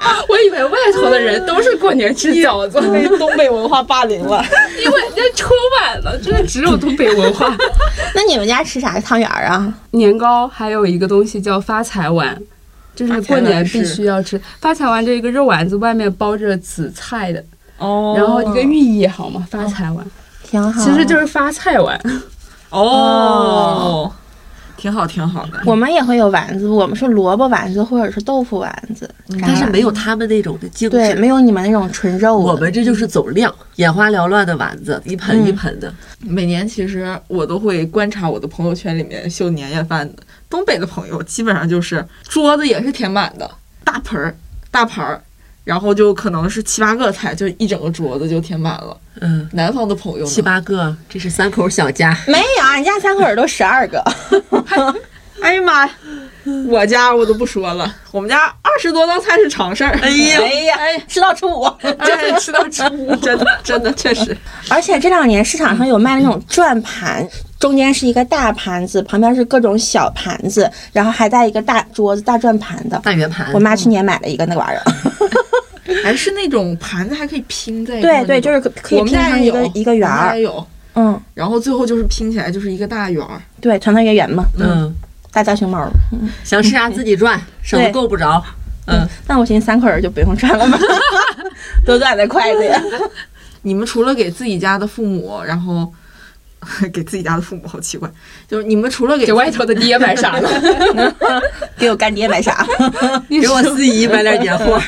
[0.28, 4.44] 我以为外头的人都是过年吃饺子，被东北文化霸凌了。
[4.84, 7.54] 因为那春晚了，真的只有东北文化。
[8.14, 9.72] 那你们家吃啥汤圆儿啊？
[9.92, 12.36] 年糕还有一个东西叫发财丸，
[12.94, 14.40] 就是过年必须要吃。
[14.60, 17.44] 发财丸这个肉丸子外面包着紫菜的，
[17.78, 19.46] 哦然后一个寓意好吗？
[19.50, 20.04] 发财丸
[20.42, 20.82] 挺好。
[20.82, 22.00] 其实就是发菜丸。
[22.70, 24.12] 哦，
[24.84, 25.58] 挺好，挺好的。
[25.64, 29.08] 我们也会有丸子，我们是萝卜丸子或者是豆腐丸子，
[29.40, 31.18] 但是没有他们那种的精对，致。
[31.18, 32.36] 没有你们那种纯肉。
[32.36, 35.90] 我们这就是走量，眼花缭乱的丸子，一盆一盆的。
[36.20, 43.50] 每年其实我都会观察我的朋友圈里面秀年夜饭的，东北的朋友基本上就是桌子也是填满的，
[43.84, 44.36] 大盆儿、
[44.70, 45.22] 大盘儿，
[45.64, 48.96] 然后就可能是七八个菜，就一整个桌子就填满了。
[49.20, 52.16] 嗯，南方的朋友七八个，这是三口小家。
[52.28, 54.02] 没有，俺家三口人都十二个。
[55.40, 55.92] 哎呀妈呀！
[56.68, 59.90] 我家我都不说了，我们家二十多道菜是常事儿。
[60.00, 61.68] 哎呀，哎呀，吃到初五。
[61.80, 64.36] 真的吃到初五， 真的真的确实。
[64.70, 67.26] 而且这两年市场上有卖那种转盘，
[67.58, 72.98] 中间是一个大盘子，旁边是各种小盘子，然后还带一个大桌子、大转盘的。
[73.04, 74.84] 大圆盘，我妈去年买了一个那个玩意儿。
[76.02, 80.38] 还是那种盘子还可以拼在一块对对，就是可可以拼成一个一个圆儿。
[80.38, 83.40] 有，嗯，然后最后就是拼起来就是一个大圆儿。
[83.60, 84.90] 对，团团圆圆嘛，嗯，
[85.34, 85.86] 大大熊猫。
[86.12, 88.42] 嗯， 想吃啥自己转，省得够不着。
[88.86, 90.78] 嗯，那我寻思三口人就不用转了吧，
[91.84, 92.80] 多转点筷子呀。
[93.62, 95.90] 你们除了给自己家的父母，然后
[96.92, 98.08] 给自己家的父母好奇怪，
[98.46, 100.50] 就是你们除了给给外头的爹买啥了？
[101.78, 102.66] 给我干爹买啥？
[103.28, 104.78] 给我四姨买点年货。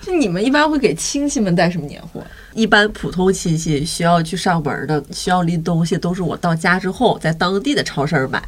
[0.00, 2.20] 就你们一般会给亲戚们带什么年货？
[2.52, 8.42] 一般普通亲戚需要去上门的，需要拎东西，都是我到家之后在当地的超市买。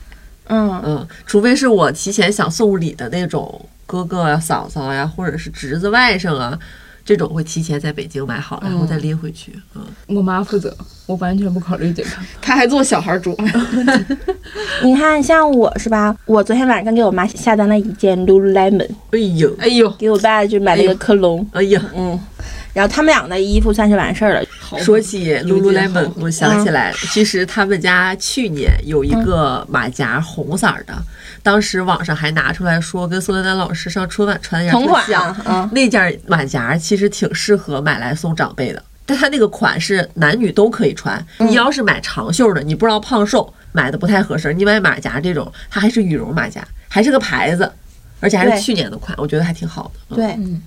[0.49, 6.59] 嗯，嗯，除非是我提前想送礼的那种哥哥呀、嫂嫂呀，或者是侄子、外甥啊，
[7.05, 9.53] 这种会提前在北京买好，然后再拎回去。
[9.75, 12.09] 嗯，我妈负责，我完全不考虑这个。
[12.41, 13.37] 他还做小孩主，
[14.83, 16.17] 你看，像我是吧？
[16.27, 21.47] 我昨天晚上给我妈下单了一件 Lululemon，哎呦，哎呦，给我爸就买了一个克隆。
[21.53, 22.19] 哎呀，嗯，
[22.77, 24.45] 然后他们俩的衣服算是完事儿了。
[24.79, 30.93] 说起有件好 Lululemon，我想起来了，其实他们家去年有一个马甲红色儿的，
[31.43, 38.83] 当时网上还拿出来说跟宋丹丹老师上春晚穿的同款像啊嗯那件马甲其实挺适合买来送长辈的。
[39.07, 44.53] 但它那个款是男女都可以穿，你要是买长袖的，你不知道胖瘦，买的不太合适。
[44.53, 47.73] 你买马甲这种，它还是羽绒马甲，还是个牌子，
[48.21, 50.01] 而且还是去年的款，我觉得还挺好的。
[50.11, 50.61] 嗯，对，嗯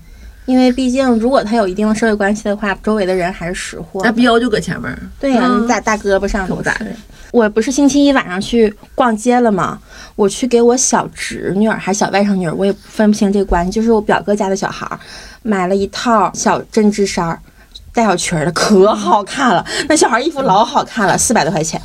[0.50, 4.00] 因为毕竟如果他有一定的社会关系的话，周围的人还是识货。
[4.02, 4.98] 那标就搁前面儿。
[5.20, 6.92] 对呀、大大胳膊上都可不咋是。
[7.30, 9.78] 我不是星期一晚上去逛街了吗？
[10.16, 14.98] 我去给我小侄女儿还是小外甥女儿，我也分不清这关系，就是我表哥家的小孩儿，
[15.42, 17.38] 买了一套小针织衫儿，
[17.94, 19.64] 带小裙儿的，可好看了。
[19.88, 21.80] 那小孩衣服老好看了，四百多块钱，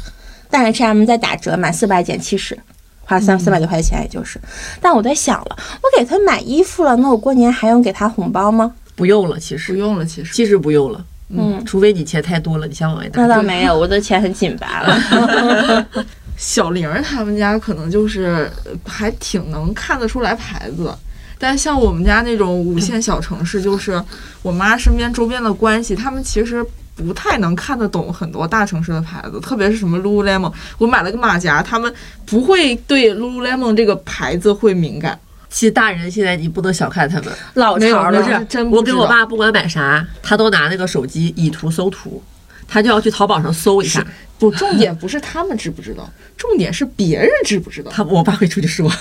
[0.50, 2.58] 但是 H&M 在打折，满四百减七十。
[3.06, 4.40] 花三四百多块钱，也就是，
[4.82, 8.74] 但我在想了，我给他买衣服了，那我过年还用给他红包吗？
[8.96, 13.28] 不用了，其实不用了，其实其实不用了，嗯，除非你钱太多了，你想往外那。
[13.28, 15.88] 倒没有，我的钱很紧巴了。
[16.38, 21.00] 小玲儿他们家可能就是呃还挺能看得出来牌子的，
[21.40, 24.04] 但像我们家那种五线小城市，就是
[24.42, 26.66] 我妈身边周边的关系，他们其实
[26.96, 30.52] 不太能看得懂很多大城市的牌子，特别是什么 Lululemon。
[30.78, 31.94] 我买了个马甲，他们
[32.26, 35.20] 不会对 Lululemon 这个牌子会敏感。
[35.50, 42.22] 其实大人现在你不能小看他们，老潮了，是真不我给我爸不管买啥，他都拿那个手机以图搜图，
[42.68, 44.06] 他就要去淘宝上搜一下。
[44.38, 47.90] 不，重点不是他们知不知道，重点是别人知不知道。
[47.90, 48.92] 他我爸会出去说，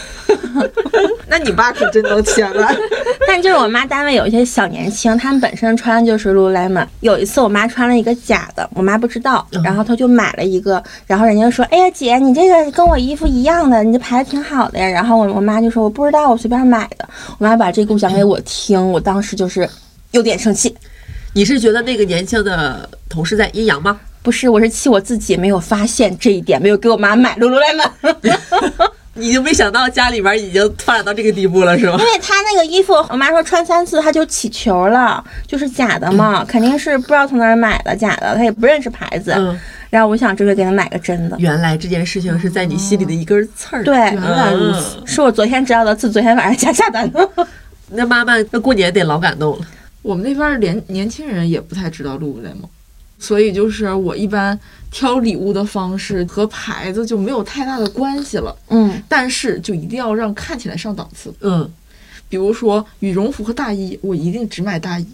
[1.27, 2.72] 那你爸可真能签了。
[3.27, 6.87] 但就是我妈单位有一些小年轻，他们本身穿的就是 Lululemon。
[7.00, 19.68] 有一次我妈穿了一个假的，我妈不知道，然后她就买了一个，然后人家说：“哎呀姐，你这个跟我衣服一样的，你这牌子挺好的呀。”然后我我妈就说：“我不知道，我随便买的。”我妈把这个故事讲给我听，我当时就是
[20.12, 20.72] 有点生气。
[21.34, 23.98] 你是觉得那个年轻的同事在阴阳吗？
[24.22, 27.90] 不是，我是气我自己没有发现这一点，没有给我妈买 Lululemon。
[29.16, 32.04] 你就没想到家里边已经发展到这个地步了，是吧因？
[32.04, 39.32] 为他那个衣服，我妈说穿三次它就起球了，就是假的嘛，肯定是不知道从哪儿买的假的，他也不认识牌子。
[39.36, 39.58] 嗯，
[39.90, 41.36] 然后我想这回给他买个真的。
[41.38, 43.84] 原来这件事情是在你心里的一根刺儿。
[43.84, 44.96] 对，原来如此。
[44.98, 47.28] 嗯是我昨天知道的，自昨天晚上加下单的。
[47.90, 49.64] 那妈妈那过年得老感动了。
[50.04, 52.68] 我们那边儿年年轻人也不太知道 Lululemon，
[53.18, 54.58] 所以就是我一般
[54.90, 61.32] 挑礼物的方式和牌子就没有太大的关系了，嗯，但是就一定要让看起来上档次。
[61.40, 61.68] 嗯，
[62.28, 65.06] 比如说羽绒服和大衣，我一定只买大衣，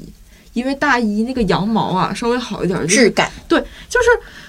[0.55, 3.31] 因为大衣那个羊毛啊稍微好一点儿，质感。
[3.47, 4.09] 对，就是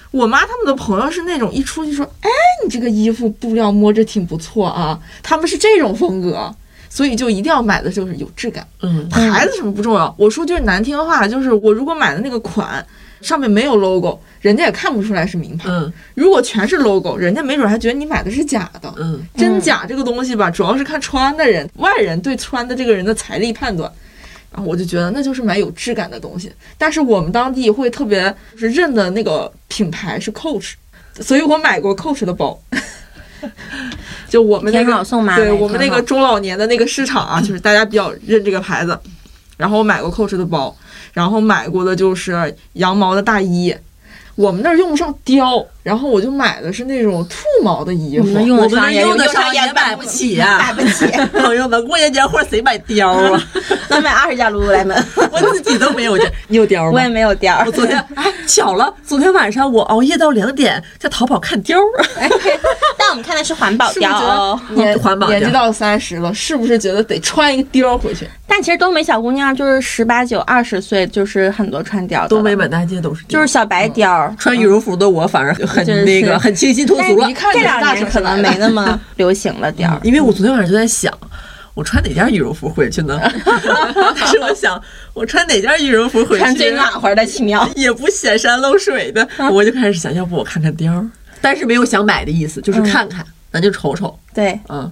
[0.10, 2.30] 我妈他们的朋友是那种一出去说，哎，
[2.64, 6.54] 你这个衣服布料摸着挺不错啊，他们是这种风格，
[6.94, 8.68] 所以就一定要买的就是有质感。
[8.82, 12.86] 嗯，牌子什么不重要，我说句难听话，就是我如果买的那个款
[13.22, 15.70] 上面没有 logo，人家也看不出来是名牌。
[15.70, 18.94] 嗯如果全是 logo，人家没准还觉得你买的是假的。
[18.98, 23.90] 嗯，真假这个东西吧，主要是看穿的人，外人对穿的这个人的财力判断。
[24.52, 30.74] 然后我就觉得那就是买有质感的东西，但是我们当地会特别是认的那个品牌是 Coach，
[31.22, 32.62] 所以我买过 Coach 的包。
[34.30, 35.04] 就我们那个
[35.36, 38.98] 对我们那个中老年的那个市场啊， 就是大家比较认这个牌子。
[39.58, 40.76] 然后我买过 Coach 的包，
[41.14, 43.76] 然后买过的就是羊毛的大衣。
[44.36, 48.28] 我们那儿用不上貂，然后我就买的是那种兔毛的衣服。
[48.28, 51.06] 我们用得上也用得上上也买不起呀、 买不起，
[51.40, 53.42] 朋友们，过年年货谁买貂啊？
[53.90, 56.92] 咱买二十件 lululemon，我自己都没有貂，你有貂吗？
[56.94, 57.72] 我也没有貂我。
[57.72, 62.06] 昨天哎，巧了，昨天晚上我熬夜到两点，在淘宝看貂儿。
[62.98, 64.60] 但我们看的是环保貂哦。
[64.70, 68.28] 年环保年纪到三十了，是不是觉得得穿一个貂回去？
[68.48, 72.28] 但其实东北小姑娘就是十八九、二十岁，就是很多穿貂的。
[72.28, 74.34] 东北满大街都是貂，就是小白貂儿。
[74.38, 77.34] 穿羽绒服的我反而很就是那个很清新脱俗了一。
[77.34, 80.00] 看这两年可能没那么 流行了点儿。
[80.04, 81.12] 因为我昨天晚上就在想，
[81.74, 83.20] 我穿哪件羽绒服回去呢？
[84.16, 84.82] 但是我想，
[85.14, 87.68] 我穿哪件羽绒服回去，穿最暖和的奇妙。
[87.76, 91.08] 也不显山露水的，我就开始想，要不我看看貂儿，
[91.42, 94.92] 但是没有想买的意思，就是看看，咱就瞅瞅，对，嗯，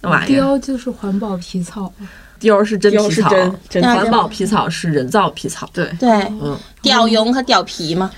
[0.00, 1.92] 那玩意儿，貂就是环保皮草，
[2.40, 8.10] 貂是真皮草，真真环保皮草是人造皮草，对，对，嗯，貂绒和貂皮嘛，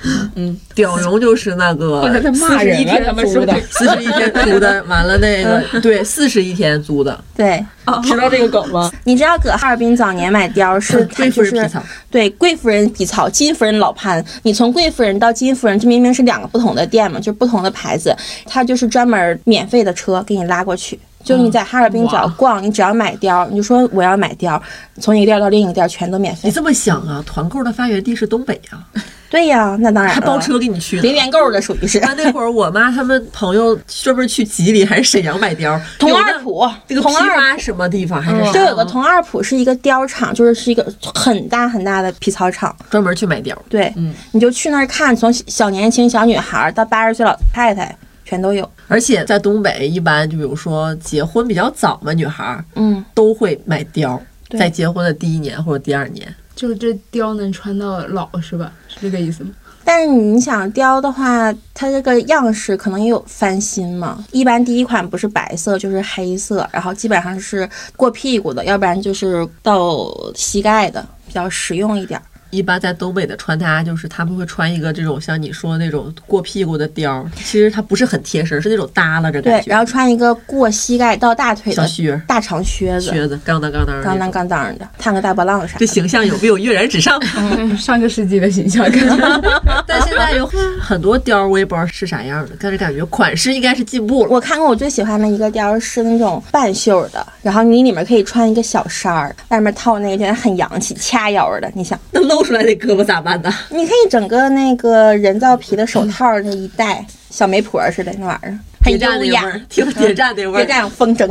[0.74, 3.02] 貂绒就是那个我在骂人啊！
[3.06, 7.64] 他们说的 四十一天租的，完了那个对，四十一天租的，对。
[8.04, 8.88] 知道这个梗吗？
[9.02, 14.24] 你知道搁哈尔滨早年买貂是贵妇人皮草，对贵夫人皮草，金夫人老潘。
[14.42, 18.14] 你从贵夫人到金夫人，这明明是两个不同的店嘛，就是不同的牌子，
[18.46, 21.00] 它就是专门免费的车给你拉过去。
[21.22, 24.61] 就你在哈尔滨只要逛，你只要买貂，你就说我要买貂，
[25.00, 26.50] 从一个店到另一个店全都免费你。
[26.50, 28.83] 这么想啊，团购的发源地是东北啊，
[29.30, 31.14] 对呀，那当然了还包车给你去零。
[31.14, 32.00] 元购的属于是。
[32.00, 42.74] 那，那会儿我妈他们朋友专门去吉林还是沈阳买貂，同二浦，那个批同二发什么地方还是啥就有个同二浦是一个貂厂，就是是一个很大很大的皮草厂。
[42.90, 43.54] 专门去买貂。
[43.68, 48.68] 对，嗯你就去那儿看，从小年轻小女孩到八十岁老太太全都有。
[48.90, 54.18] 而且在东北，一般就比如说结婚比较早嘛，女孩儿嗯，都会买貂，
[54.59, 56.35] 在结婚的第一年或者第二年。
[56.57, 58.70] 就是这貂能穿到老是吧？
[58.88, 59.50] 是这个意思吗？
[59.83, 64.22] 但是你想貂的话，它这个样式可能也有翻新嘛。
[64.31, 72.22] 一般第一款不是白色就是黑色，然后基本上是过屁股的，要不然就是到膝盖的，比较实用一点儿。
[72.50, 79.70] 一般在东北的穿搭就是他们会穿一个这种像你说的那种过屁股的貂，其实它不是很贴身，是那种耷拉着感对，觉。
[79.70, 85.78] 然后穿一个过膝盖到大腿的小靴大长靴子，靴子杠当杠当的那种，刚当杠当的，烫个大波浪啥的。
[85.78, 87.20] 这形象有没有跃然纸上？
[87.78, 89.40] 上个世纪的形象感觉。
[89.86, 90.46] 但现在有
[90.80, 94.30] 很多貂，我也不知道是啥样的，但是感觉款式应该是进步了。
[94.30, 101.70] 我看过我最喜欢的一个貂是那种半袖的，然后你里面可以穿一个小衫儿，外面套那个觉得很洋气，掐腰的。
[101.74, 103.53] 你想，那露出来的胳膊咋办呢？
[103.70, 110.72] 你可以整个那个人造皮的手套那一戴，小媒婆似的那玩意儿，很优雅那味儿，，挺谍战那味别儿这。
[110.72, 111.29] 样风筝。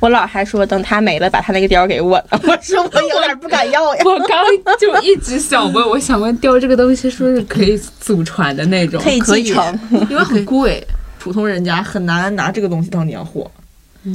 [0.00, 2.26] 我姥还说等他没了，把他那个貂给我了。
[2.42, 4.02] 我说我有点不敢要呀。
[4.04, 4.44] 我刚
[4.78, 9.00] 就一直想问，我想问貂这个东西是不是可以祖传的那种？
[9.02, 10.86] 可以可以继承，因为很贵，
[11.18, 13.50] 普通人家很难拿这个东西当年货。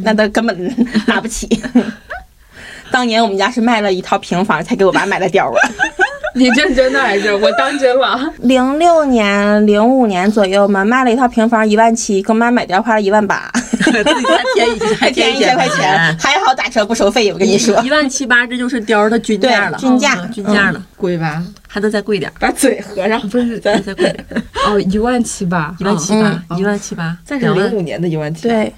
[0.06, 1.48] 那他根本拿不起。
[2.92, 5.70] 当年我们家是卖了一套平房才给我爸买的貂啊。
[6.34, 8.18] 你认真的还是我当真了？
[8.40, 17.34] 零六年、零五年左右嘛，卖了一套平房一万七，给我妈买貂花了一万八， 自己还便宜，还添添一千块钱，还好打车不收费。
[17.34, 21.44] 我跟你说一，万七八，这就是貂儿的均价了，均价嗯均价了，贵吧？
[21.68, 23.20] 还能再贵点儿，把嘴合上。
[23.28, 25.84] 不是，再再贵点儿，哦，一万七八一。
[25.84, 28.74] 万七八，嗯一万七八，再是，零五年的一万七，，对，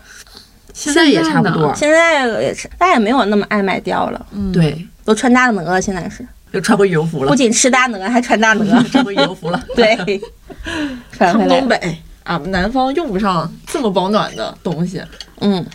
[0.73, 1.73] 现在也差不多。
[1.75, 8.63] 现在也是，大家也没有那么爱买貂了，对，都穿大哪，现在是又穿回羽绒服了不，仅吃大鹅，还穿大鹅。
[8.91, 9.63] 穿回羽绒服了。
[9.75, 10.21] 对，
[11.11, 11.59] 穿回来。
[11.59, 15.01] 东北，俺们南方用不上这么保暖的东西。
[15.41, 15.65] 嗯，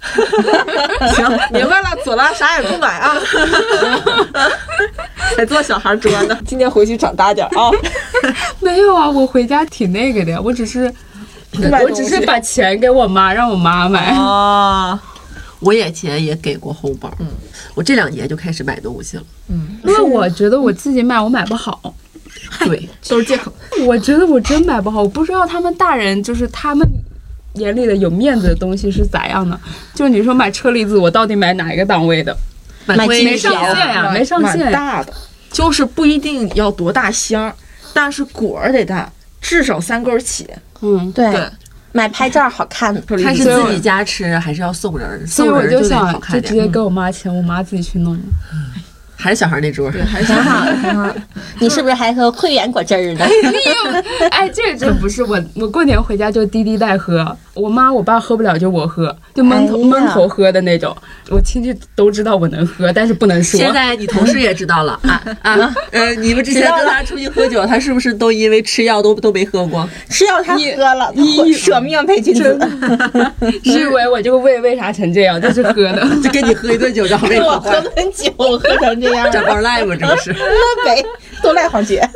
[1.14, 3.16] 行，明白了，左拉啥也不买啊。
[5.36, 7.70] 还做小孩桌呢，今年回去长大点儿啊。
[8.60, 10.92] 没有啊，我回家挺那个的，我只是
[11.82, 14.12] 我只是把钱给我妈，让我妈买。
[14.16, 15.00] 啊，
[15.58, 17.26] 我以前也给过红包，嗯，
[17.74, 19.22] 我这两年就开始买东西了。
[19.48, 21.94] 嗯，因为我觉得我自己买我买不好，
[22.60, 23.52] 对， 都是借口。
[23.86, 26.86] 我觉得我真买不好，我不知道他们大人就是他们
[27.54, 29.58] 眼里的有面子的东西是咋样的。
[29.94, 32.36] 就是你说买车厘子，我到底买哪一个档位的？
[32.86, 34.72] 买没条上线呀，没上蛮线。
[34.72, 35.12] 大的，
[35.52, 37.54] 就是不一定要多大箱，
[37.92, 40.48] 但是果儿得大，至少三根儿起。
[40.82, 41.50] 嗯，对对，
[41.92, 43.00] 买拍照好看的。
[43.00, 46.44] 看是自己家吃还是要送人，所以我送人就得想就好看点。
[46.44, 48.18] 直接给我妈钱，我妈自己去弄。
[49.20, 49.90] 还是小孩那桌。
[49.90, 51.16] 对，还是挺好的，挺好的。
[51.58, 53.26] 你是不是还喝汇源果汁儿呢？
[54.30, 60.96] 哎，这真不是我，我过年回家就滴滴带喝，我妈我爸喝不了就我喝，就闷头、哎闷头喝的那种。
[61.28, 63.60] 我亲戚都知道我能喝，但是不能说。
[63.60, 65.74] 现在你同事也知道了啊啊！
[65.92, 69.88] 呃，你们之前跟他出去喝酒，他是不是都因为吃药都都没喝过？
[70.08, 72.58] 吃药他喝了，你舍命陪君子。
[73.64, 75.40] 是因为我这个胃为啥成这样？
[75.40, 76.00] 就是喝的。
[76.22, 79.94] 就跟你喝一顿酒，然后没我好坏喝，顿酒喝成这样沾了，包赖吗？
[79.96, 80.32] 这不是？
[80.36, 81.04] 那呗，
[81.42, 82.08] 都赖黄姐。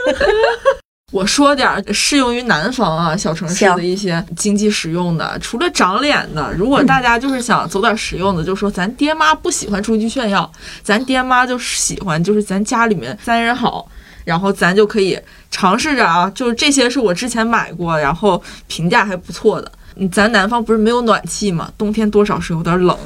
[1.12, 10.50] 我说点儿适用于南方啊小城市的一些经济实用的，除了长脸的，如果大家就是想走点实用的，就说咱爹妈不喜欢出去炫耀，
[10.82, 13.86] 咱爹妈就喜欢就是咱家里面三人好，
[14.24, 15.16] 然后咱就可以
[15.52, 19.70] 尝试着啊，就是这些是我之前买过，然后评价还不错的。
[19.96, 22.98] 嗯咱南方不是没有暖气嘛，冬天多少是有点冷，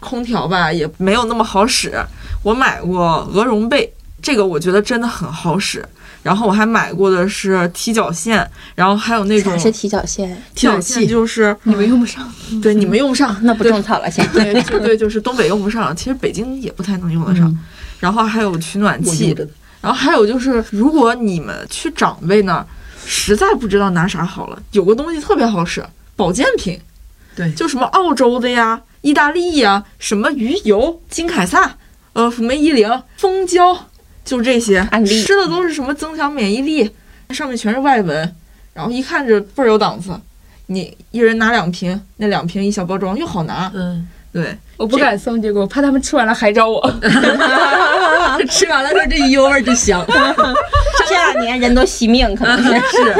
[0.00, 1.98] 空调吧也没有那么好使。
[2.44, 3.92] 我买过鹅绒被，
[4.22, 5.84] 这个我觉得真的很好使。
[6.22, 10.42] 然后我还买过的是踢脚线，然后还有那种啥是踢脚线？
[10.54, 12.32] 踢脚线，就是你们用不上，
[12.62, 14.26] 对你们用不上，那不种草了，先。
[14.28, 17.54] 对，就对，就是东北用不上，其实北京也不太能用得上。
[18.00, 19.36] 然后还有取暖器
[19.82, 22.66] 然后还有就是，如果你们去长辈那儿，
[23.04, 25.84] 实在不知道拿啥好了，有个东西特别好使，
[26.16, 26.80] 保健品，
[27.36, 31.76] 对就什么澳洲的呀、意大利呀，什么鱼油、金凯撒、
[32.14, 33.76] 呃辅酶一零、蜂胶，
[34.24, 36.90] 就这些案例吃的都是什么增强免疫力，
[37.30, 38.34] 上面全是外文，
[38.72, 40.18] 然后一看着倍儿有档次。
[40.66, 46.80] 你一人拿两瓶，那两瓶一小包装又好拿，嗯，对，我不敢送结果，我怕他们吃完了还找我。
[48.38, 50.02] 这 吃完了说，这一油味儿真香。
[51.06, 52.70] 这两年人都惜命，可能是。
[52.72, 53.14] 是，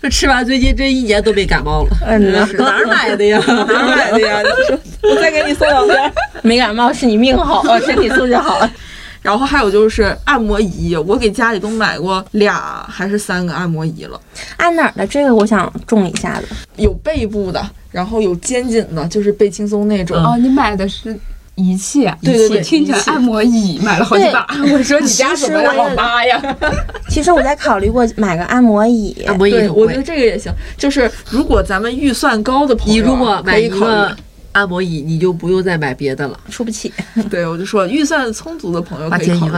[0.00, 1.96] 这吃完最近这一年都没感冒了。
[2.06, 3.42] 嗯呐， 哪儿买的呀？
[3.46, 4.40] 哪儿买的呀？
[4.42, 4.78] 你说
[5.10, 6.12] 我再给你送两片。
[6.42, 8.60] 没感冒是你命好，呃身体素质好。
[9.20, 14.18] 然后还有就是按摩仪，我给家里都买过俩还是三个按摩仪了，
[14.56, 15.04] 按哪儿的？
[15.08, 16.46] 这个我想种一下子。
[16.76, 20.16] 有背部的，然后有肩颈的，就是背轻松那种。
[20.18, 21.18] 嗯哦，你买的是
[21.58, 22.16] 仪器啊？
[22.22, 24.46] 对对对听起来按摩椅买了好几把。
[24.72, 26.40] 我说 你家怎么了，老妈呀？
[27.10, 30.02] 其实我在考虑过买个按摩椅，按摩椅对，我觉得。
[30.02, 30.52] 这个也行。
[30.76, 34.14] 就是如果咱们预算高的朋友你，如果买可以考一个虑。
[34.52, 36.92] 按摩椅，你就不用再买别的了，出不起。
[37.28, 39.54] 对，我就说预算充足的朋友可以考虑。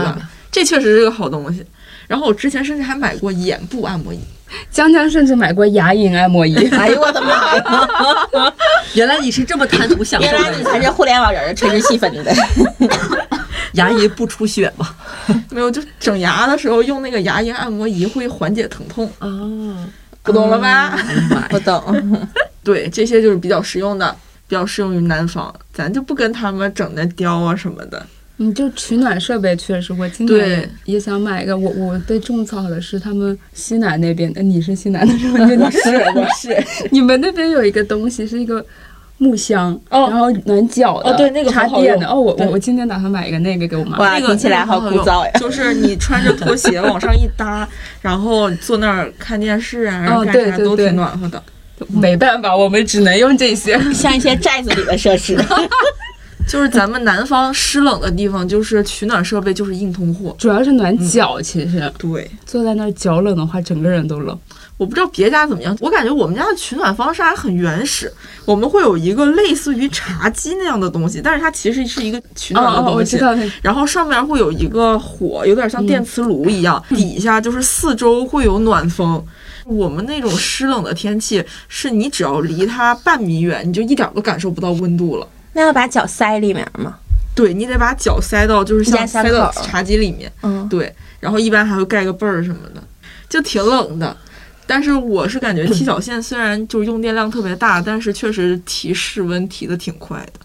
[0.51, 1.63] 这确实是个好东西。
[2.07, 4.19] 然后我之前甚至还买过眼部按摩仪，
[4.69, 6.55] 江江甚至买过牙龈按摩仪。
[6.69, 8.53] 哎呦我的妈呀！
[8.93, 12.33] 原来你是这么贪图享受原来你才，是互联网人儿，吹着气氛的。
[13.73, 14.89] 牙龈不出血吗？
[15.49, 19.29] 没有就整牙的时候用那个牙龈按摩仪会缓解疼痛，啊，
[20.23, 20.97] 不懂了吧？
[21.49, 22.27] 不懂，
[22.63, 24.13] 对，这些就是比较实用的，
[24.47, 28.05] 比较适用于南方，咱就不跟他们整那雕啊什么的。
[28.43, 31.55] 你就取暖设备确实，我今对年也想买一个。
[31.55, 35.45] 我我被种草的是他们西南那边的，你是西南的是吧？
[35.45, 38.65] 就你是我是， 你们那边有一个东西是一个
[39.19, 42.07] 木箱，哦然后暖脚的，哦对那个插电的。
[42.07, 43.99] 哦，我我我今天打算买一个那个给我妈。
[43.99, 45.31] 哇，那个听起来好枯燥呀。
[45.39, 47.67] 就是你穿着拖鞋往上一搭，
[48.01, 51.41] 然后坐那儿看电视啊，然后哦干啥都挺暖和的。
[51.89, 53.79] 没办法，我们只能用这些。
[53.93, 55.35] 像一些寨子里的设施，
[56.47, 60.35] 就是咱们南方湿冷的地方，就是取暖设备就是硬通货。
[60.37, 64.37] 主要是暖脚，其实对，坐在那儿脚冷的话，整个人都冷。
[64.77, 68.11] 我不知道别家怎么样，我感觉我们家的取暖方式还很原始。
[68.45, 73.17] 我们会有一个类似于茶几那样的东西，但是它其实是一个取暖的哦哦，我东西。
[73.17, 79.23] 知道然后上面会有一个火，有点像电磁炉一样，底下就是四周会有暖风。
[79.65, 85.27] 我们那种湿冷的天气，是你只要离它半米远，你就一点都感受不到温度了。
[85.53, 86.97] 那要把脚塞里面吗？
[87.33, 92.83] 对你得把脚塞到，就是像塞到茶几里面，嗯，对，然后一般还会盖个被儿什么的，
[93.29, 94.15] 就挺冷的。
[94.67, 100.39] 但是我是感觉踢脚线虽然就是用电量特别大，但是确实提室温提的挺快的。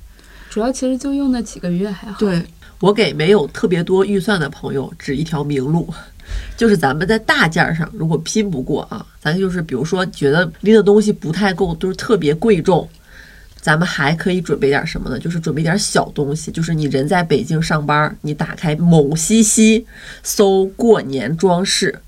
[0.48, 2.18] 主要其实就用那几个月还好。
[2.18, 2.42] 对，
[2.80, 5.92] 我给没有特别多预算的朋友指一条明路，
[6.56, 12.88] 就是咱们在大件儿上如果拼不过啊，咱就是比如说觉得拎的东西不太够，都是特别贵重，
[13.66, 15.18] 咱们还可以准备点什么呢？
[15.18, 19.84] 就是准备点小东西，就是你人在北京上班，你打开某西西
[20.22, 21.98] 搜过年装饰，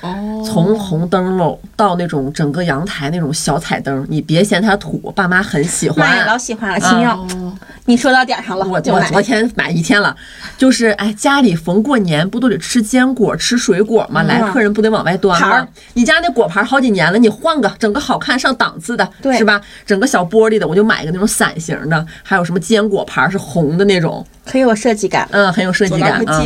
[0.00, 6.38] 哦从红灯笼到那种整个阳台那种小彩灯，你别嫌它土，爸妈很喜妈呀，老。
[6.38, 7.52] 喜欢了，亲要哦，
[7.86, 10.14] 你说到点上了，我就我昨天买一天了，
[10.56, 14.22] 就是哎，家里逢过年不都得吃坚果、吃水果吗？
[14.22, 15.68] 来嗯客人不得往外端吗盘儿？
[15.94, 19.60] 你家那果盘好几年了，你换个整个好看上档次的，是吧？
[19.84, 26.42] 整个小玻璃的，我就买一个那种伞形的，还有什么坚果盘是红的那种，很有设计感，嗯，很有设计感啊。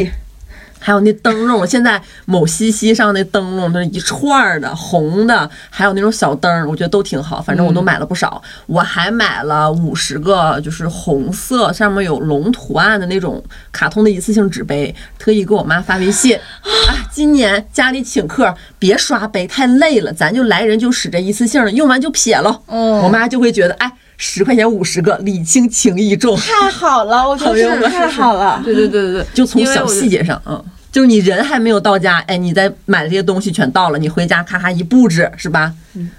[0.80, 7.40] 还有那灯笼，现在某西西上那灯笼，那一串的红的，还有那种小灯，我觉得都挺好。
[7.40, 22.62] 反正我都买了不少，我还买了五十个，就是红色上面有龙图案的那种卡通的一次性纸杯，特意给我妈发微信啊，今年家里请客别刷杯，太累了，咱就来人就使这一次性的，用完就撇了。
[22.66, 23.92] 嗯我妈就会觉得，哎，
[24.22, 26.36] 十块钱五十个，礼轻情意重。
[26.36, 28.60] 太好了，我觉得太好了。
[28.62, 30.62] 对对对对对，就从小细节上，嗯，
[30.92, 35.72] 就是你人还没有到家，哎，你再买这些东西全到了，你回家咔咔一布置，是吧？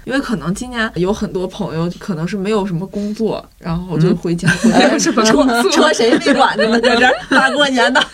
[0.04, 4.48] 因为可能今年有很多朋友可能是没有什么工作，然后就回家。
[4.48, 6.80] 回哎家什么 车车谁没管着呢？
[6.80, 8.04] 在这儿大过年的，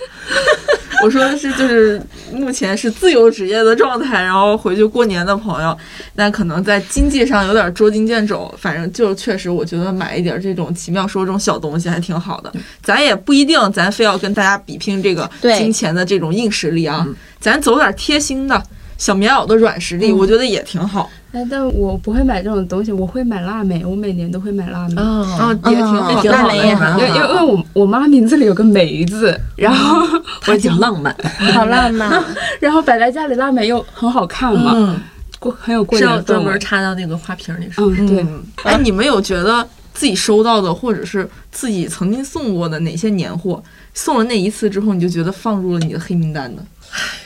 [1.04, 2.00] 我说的是，就是
[2.32, 5.76] 目前是自由职业的状态，然后回去过年的朋友，
[6.14, 8.52] 那可能在经济上有点捉襟见肘。
[8.58, 12.52] 反正就确实，我觉得买一点这种奇妙说这种小东西还挺好的。
[12.82, 17.06] 咱也不一定，咱非要跟大家比拼这个金钱的这种硬实力啊，
[17.40, 18.62] 咱走点贴心的。
[18.98, 24.94] 小棉袄的软实力，我觉得也挺好，哎，但我不会买这种东西，我会买腊梅，我每年都会买腊梅。
[25.00, 25.04] 啊
[25.38, 26.22] 啊，也挺好的。
[26.22, 30.06] 挺好的因为因为我我妈名字里有个梅字，然后
[30.46, 31.14] 我挺浪漫，
[31.52, 32.22] 好浪漫，
[32.60, 34.98] 然后摆在家里腊梅又很好看嘛，嗯
[35.38, 37.68] 过很有过是要专年氛围门插到那个花瓶里？
[37.76, 39.64] 嗯，对，嗯，哎，你们有觉得
[39.94, 43.62] 自己收到的，或者是自己曾经送过的哪些年货，
[43.94, 46.64] 送了那一次之后，你就觉得放入了你的黑名单的？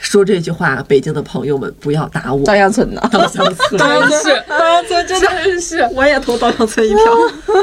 [0.01, 2.45] 说这句话，北京的朋友们不要打我。
[2.45, 3.01] 稻香村的。
[3.11, 7.03] 稻香村，真是啊，这真的真是，我也投稻香村一票。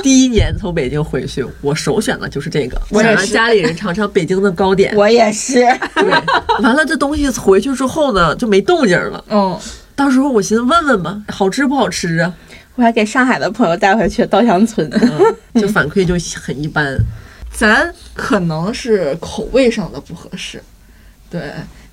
[0.02, 4.94] 第一年从北京回去，我首选的就是这个， 我想让家里人尝尝北京的糕点。
[4.96, 5.60] 我也是，
[5.94, 6.10] 对，
[6.62, 9.24] 完了这东西回去之后呢，就没动静了。
[9.28, 9.58] 嗯，
[9.94, 12.34] 到时候我寻思问问吧，好吃不好吃啊？
[12.76, 14.90] 我还给上海的朋友带回去稻香村。
[15.54, 16.96] 就反馈就很一般。
[17.52, 20.62] 咱可能是口味上的不合适，
[21.28, 21.52] 对，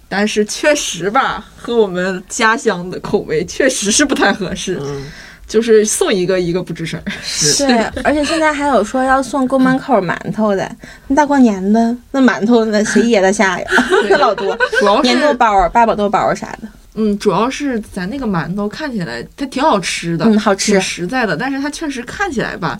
[0.09, 5.05] 但是确实吧，和我们家乡的口味确实是不太合适，嗯，
[5.45, 7.11] 就是送一个一个不吱声儿。
[7.21, 7.65] 是。
[7.65, 10.69] 对，而且现在还有说要送宫门口馒头的，
[11.07, 13.65] 那大过年的那馒头那谁噎得下呀？
[14.09, 16.67] 那老多，主要是年豆包儿、八宝豆包儿啥的。
[16.99, 22.79] 嗯，主要是咱那个馒头看起来它挺好吃的，嗯好吃挺实在的，但是它确实看起来吧，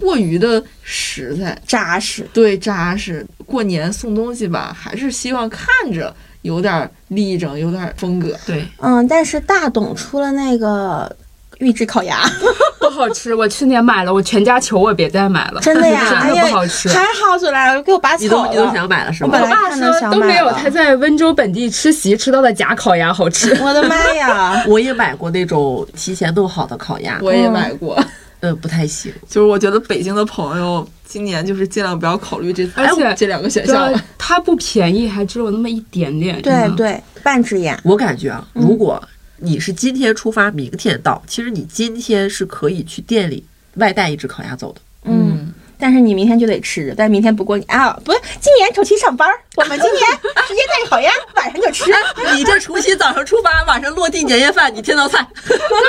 [0.00, 3.24] 过于的实在，扎实，对扎实。
[3.46, 6.12] 过年送东西吧，还是希望看着
[6.44, 8.28] 有点立正，有点风格。
[8.46, 11.10] 对，嗯，但是大董出了那个
[11.58, 12.20] 预制烤鸭，
[12.78, 13.34] 不好吃。
[13.34, 16.90] 我去年买了，我全家求我别再买了，真的呀， 真不好吃。
[16.90, 18.50] 还好起来了，给我拔草了。
[18.50, 19.48] 你都想买了是我吧本？
[19.48, 23.56] 来看着我爸说想买了都没有他在温州本地吃席吃到的假烤鸭好吃。
[23.62, 24.62] 我的妈呀！
[24.68, 27.98] 我也买过那种提前弄好的烤鸭，我也买过，
[28.40, 29.10] 呃，不太行。
[29.28, 36.40] 就是我觉得北京的朋友今年就是尽量不要考虑这，而且哎这两个选项了。，它不便宜，还只有那么一点点。
[36.42, 37.78] 对，对，半只眼。
[37.84, 39.02] 我感觉啊，如果
[39.38, 43.44] 你是今天出发，明天到，其实你今天是可以去店里
[43.74, 44.80] 外带一只烤鸭走的。
[45.04, 50.00] 嗯，但是你明天就得吃，但是明天不过你啊，不是今年除夕上班儿， 我们今年
[50.48, 51.92] 直接带烤鸭，晚上就吃。
[52.34, 55.26] 你这除夕早上出发，晚上落地年夜饭，你添道菜。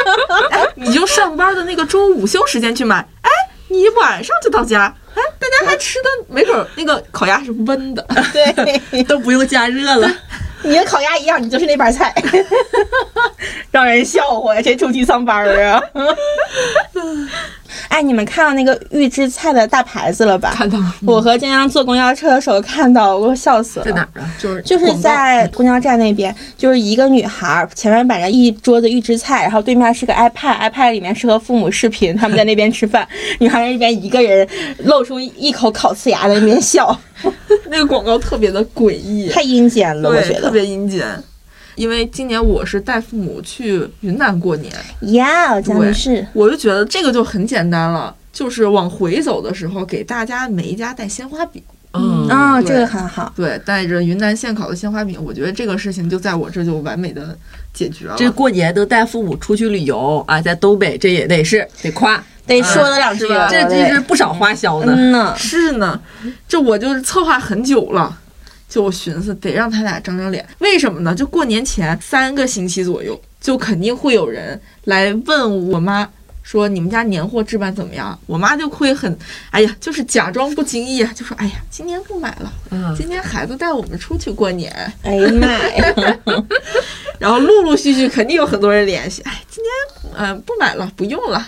[0.75, 3.29] 你就上班的那个中午休时间去买，哎，
[3.67, 8.05] 你晚上就到家，哎，大家还吃的没准那个烤鸭是温的。
[8.31, 10.09] 对， 都不用加热了。
[10.63, 12.13] 你跟烤鸭一样，你就是那盘菜，
[13.71, 14.61] 让人笑话呀！
[14.61, 15.81] 谁出去上班儿啊？
[17.87, 20.53] 哎，你们看到那个预制菜的大牌子了吧？
[20.55, 23.85] 看到了我和江江坐公交车的时候看到，我笑死了。
[23.85, 24.29] 在哪儿啊？
[24.39, 33.07] 就是就是在公交站那边，就是一个女孩前面摆着一桌子预制菜，然后对面是个 iPad，iPad 里面是和父母视频，他们在那边吃饭，
[33.39, 34.47] 女孩在那边一个人
[34.79, 36.97] 露出一口烤瓷牙在那边笑，
[37.69, 40.41] 那个广告特别的诡异，太阴间了，我，觉得。
[40.41, 41.05] 特别阴间。
[41.75, 44.73] 因为今年我是带父母去云南过年，
[45.13, 51.61] 呀，江女士，我就觉得这个就很简单了，就是往回走的时候给大家每一家带鲜花饼，
[51.93, 52.27] 嗯。
[52.27, 53.31] 啊、对这个很好。
[53.35, 57.37] 对，带着云南现烤的鲜花饼，我觉得这个事情就在我这就完美的
[57.73, 58.15] 解决了。
[58.17, 64.93] 这过年能带父母出去旅游啊，在东北这也得是得夸，得说了两句是吧，这这是不少花销呢。
[64.95, 65.99] 嗯呢，是呢，
[66.47, 68.17] 这我就是策划很久了，
[68.75, 70.45] 就我寻思得让他俩长长脸。
[70.59, 71.15] 为什么呢？
[71.15, 76.05] 就过年前三个星期左右，就肯定会有人来问我妈
[76.43, 78.19] 说你们家年货置办怎么样？
[78.25, 79.17] 我妈就会很，
[79.49, 84.69] 哎呀，就是假装不经意啊，就说哎呀，今年不买了，嗯，今年孩子带我们出去过年，
[85.03, 86.17] 哎呀妈呀！
[87.17, 91.47] 然后陆陆续续肯定有很多人联系，哎，今年嗯、呃不买了，不用了。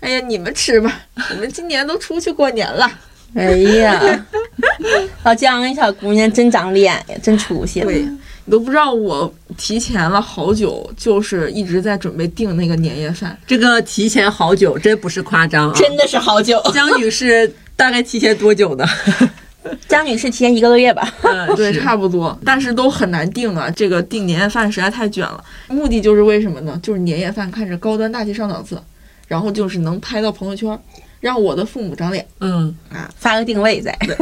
[0.00, 1.00] 哎呀，你们吃吧，
[1.30, 2.90] 我们今年都出去过年了。
[3.34, 4.26] 哎呀，
[5.24, 7.86] 老姜小姑娘真长脸呀，真出息了。
[7.86, 8.00] 对，
[8.44, 13.36] 你都不知道我提前了好久，就是一直在准备订那个年夜饭。
[13.46, 15.74] 这个提前好久，真不是夸张啊。
[15.76, 16.60] 真的是好久。
[16.72, 18.86] 江女士大概提前多久呢？
[19.86, 21.12] 江女士提前一个多月吧。
[21.22, 23.68] 嗯，对，差不多，但是都很难订啊。
[23.70, 26.78] 这个订年夜饭实在太卷了，目的就是为什么呢？
[26.82, 28.80] 就是年夜饭看着高端大气上档次，
[29.26, 30.78] 然后就是能拍到朋友圈，
[31.20, 32.26] 让我的父母长脸。
[32.40, 33.96] 嗯啊，发个定位在。
[34.06, 34.14] 对，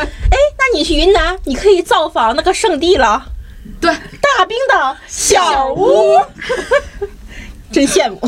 [0.00, 3.22] 哎，那你去云南，你可以造访那个圣地了，
[3.80, 6.18] 对，大冰岛小屋，
[7.72, 8.20] 真羡慕，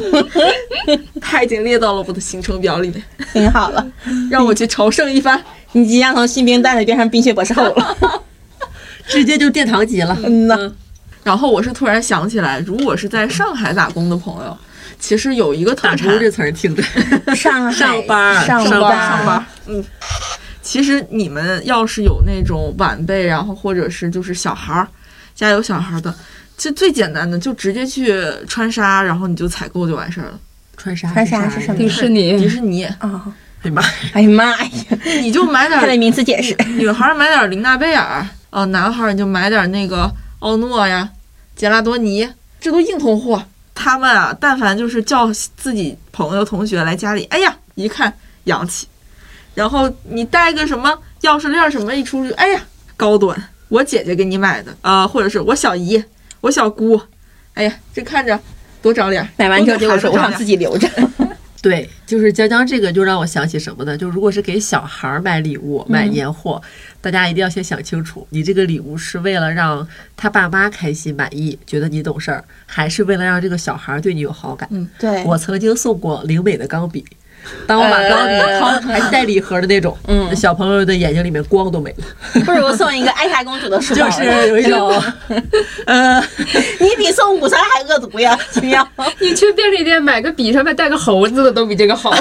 [1.20, 3.02] 他已经列到了我的行程表里面，
[3.32, 3.86] 挺好了。
[4.30, 5.42] 让我去朝圣一番。
[5.74, 8.22] 你即将从新兵蛋子变成冰雪博士后了。
[9.06, 10.16] 直接就殿堂级了。
[10.22, 10.72] 嗯呐，
[11.24, 14.56] 然后我是突然想起来，如果是在上海打工的朋友，
[15.02, 16.82] 其实有一个特打产这词儿听着，
[17.34, 19.84] 上上班儿上上班儿上班，嗯。
[20.62, 24.86] 其实你们要是有那种晚辈，然后或者是就是小孩儿，
[25.34, 26.14] 家有小孩儿的，
[26.56, 28.14] 其实最简单的就直接去
[28.46, 30.38] 川沙，然后你就采购就完事儿了。
[30.76, 33.26] 川沙，川沙是什么迪士尼迪士尼，啊！
[33.62, 34.68] 哎呀妈呀，哎呀妈呀，
[35.20, 36.56] 你就买点还得儿，名词解释。
[36.78, 41.10] 女孩儿买点儿琳娜贝尔，呃，男孩儿你就买点儿那个奥诺呀、
[41.56, 42.28] 杰拉多尼，
[42.60, 43.44] 这都硬通货。
[43.74, 48.12] 他们啊，但凡就是叫自己朋友同学来家里，哎呀，一看
[48.44, 48.86] 洋气，
[49.54, 52.60] 然后你带个什么钥匙链儿什么一出去，哎呀，
[52.96, 53.36] 高端，
[53.68, 56.02] 我姐姐给你买的啊、或者是我小姨、
[56.40, 57.00] 我小姑，
[57.54, 58.38] 哎呀，这看着
[58.80, 59.28] 多长脸儿。
[59.36, 60.88] 买完之后结果说我想自己留着。
[61.62, 63.96] 对，就是江江这个就让我想起什么呢？
[63.96, 66.60] 就如果是给小孩儿买礼物、买年货，
[67.02, 69.86] 大家一定要先想清楚，你这个礼物是为了让
[70.16, 74.68] 他爸妈开心满意，觉得你懂事儿，还是为了让这个小孩儿对你有好感？
[74.70, 77.04] 嗯对，我曾经送过灵美的钢笔，
[77.66, 82.04] 当我把钢笔掏出来，还是带礼盒的那种，嗯小朋友的眼睛里面光都没了，
[82.46, 85.02] 不如送一个艾莎公主的书包，就是有一种，
[85.86, 86.20] 呃，
[86.78, 88.86] 你比送午餐还恶毒呀，奇妙。
[89.18, 92.12] 你去便利店买个笔，上面带个猴子的都比这个好。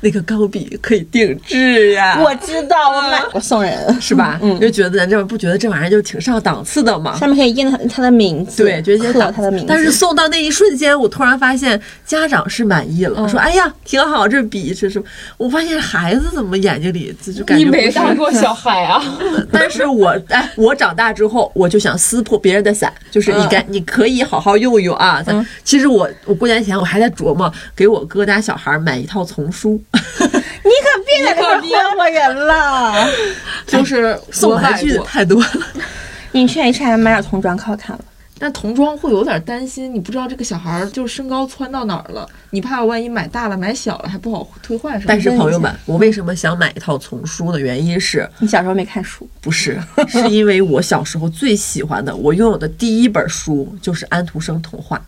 [0.00, 4.38] 那个钢笔可以定制呀，我知道，我买过送人，是吧？
[4.42, 7.16] 嗯就觉得咱这不觉得这玩意儿就挺上档次的吗？
[7.18, 9.66] 上面可以印他他的名字，对，觉得这档刻他的名字。
[9.68, 15.04] 但是送到那一瞬间，我突然发现家长是满意了，说：“哎呀，挺好，这笔是什么？”
[15.36, 19.02] 我发现孩子怎么眼睛里就就感你觉你没当过小孩啊？
[19.52, 25.22] 但是我哎，我长大之后，我就想撕破别人的伞，就是你该、你可以好好用用啊。
[25.22, 33.08] 咱、其实我我过年前我还在琢磨给我哥家小孩买一套丛书， 你可别在这儿霍霍人了。
[33.66, 35.48] 就是送玩具太多了。
[36.32, 38.04] 你去 H&M 买点童装可好看了。
[38.42, 45.08] 但童装会有点担心，你不知道这个小孩儿就身高窜到哪儿了，你怕万一买大了买小了还不好退换什么的。
[45.08, 49.78] 但是朋友们，我为什么想买一套丛书的原因是，你小时候没看书，不是，
[50.08, 54.98] 是因为我小时候最喜欢的，我拥有的第一本书就是安徒生童话。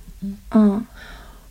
[0.50, 0.84] 嗯，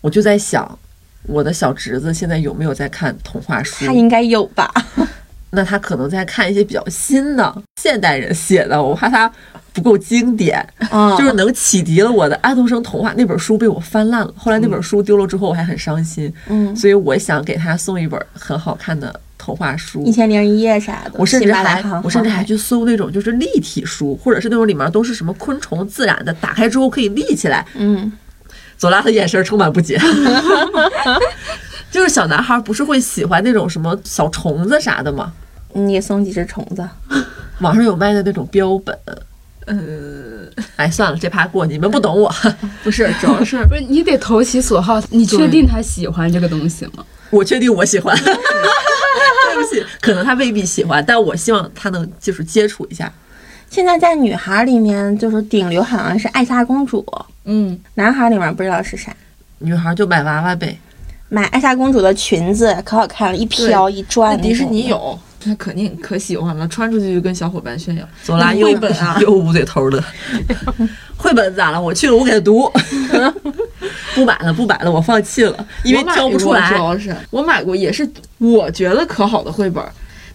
[0.02, 0.78] 我就在想，
[1.24, 3.94] 我的小侄子现在有没有在看童话书他？
[3.94, 4.72] 应该有吧？
[5.54, 9.30] 那他可能在看一些比较新的现代人写的，我怕他
[9.74, 14.34] 不够经典，嗯，就是能启迪了我的安徒生童话那本书被我翻烂了。
[14.38, 20.12] 后来那本书丢了之后，我还很伤心，嗯，所以我想给他送一本很好看的童话书一。
[20.12, 27.66] 千零一夜啥的，我甚至还我甚至还去搜那种就是立体书，或者是那种里面都是什么昆虫自然的，打开之后可以立起来。
[27.76, 28.10] 嗯，
[28.82, 29.96] 左拉的眼神充满不解，
[31.92, 35.32] 就是小男孩不是会喜欢那种什么小虫子啥的吗？
[35.74, 36.84] 你也送几只虫子，
[37.60, 38.98] 网上有卖的那种标本。
[39.68, 39.76] 呃，
[40.78, 42.34] 哎，算了，这趴过，你们不懂我。
[42.84, 45.00] 不是，主要是 不是，你得投其所好。
[45.12, 47.06] 你确定他喜欢这个东西吗？
[47.30, 48.18] 我确定我喜欢。
[48.18, 53.14] 对不起，可能他未必喜欢，但我希望他能就是接触一下。
[53.72, 57.06] 现在在女孩里面就是顶流好像是艾莎公主，
[57.46, 59.16] 嗯，男孩里面不知道是啥。
[59.60, 60.78] 女孩就买娃娃呗，
[61.30, 64.44] 买艾莎公主的裙子可好看了，一飘一转的。
[64.44, 68.02] 迪士尼有，那肯定可喜欢了，穿出去就跟小伙伴炫耀。
[68.04, 70.04] 那左拉又绘本啊又捂嘴头的。
[71.16, 71.82] 绘本咋了？
[71.82, 72.70] 我去了，我给他读。
[74.14, 76.80] 不买了，不买了，我放弃了，因为挑不出来主来。
[76.82, 78.06] 要是我买过，也是
[78.38, 79.82] 我觉得可好的绘本，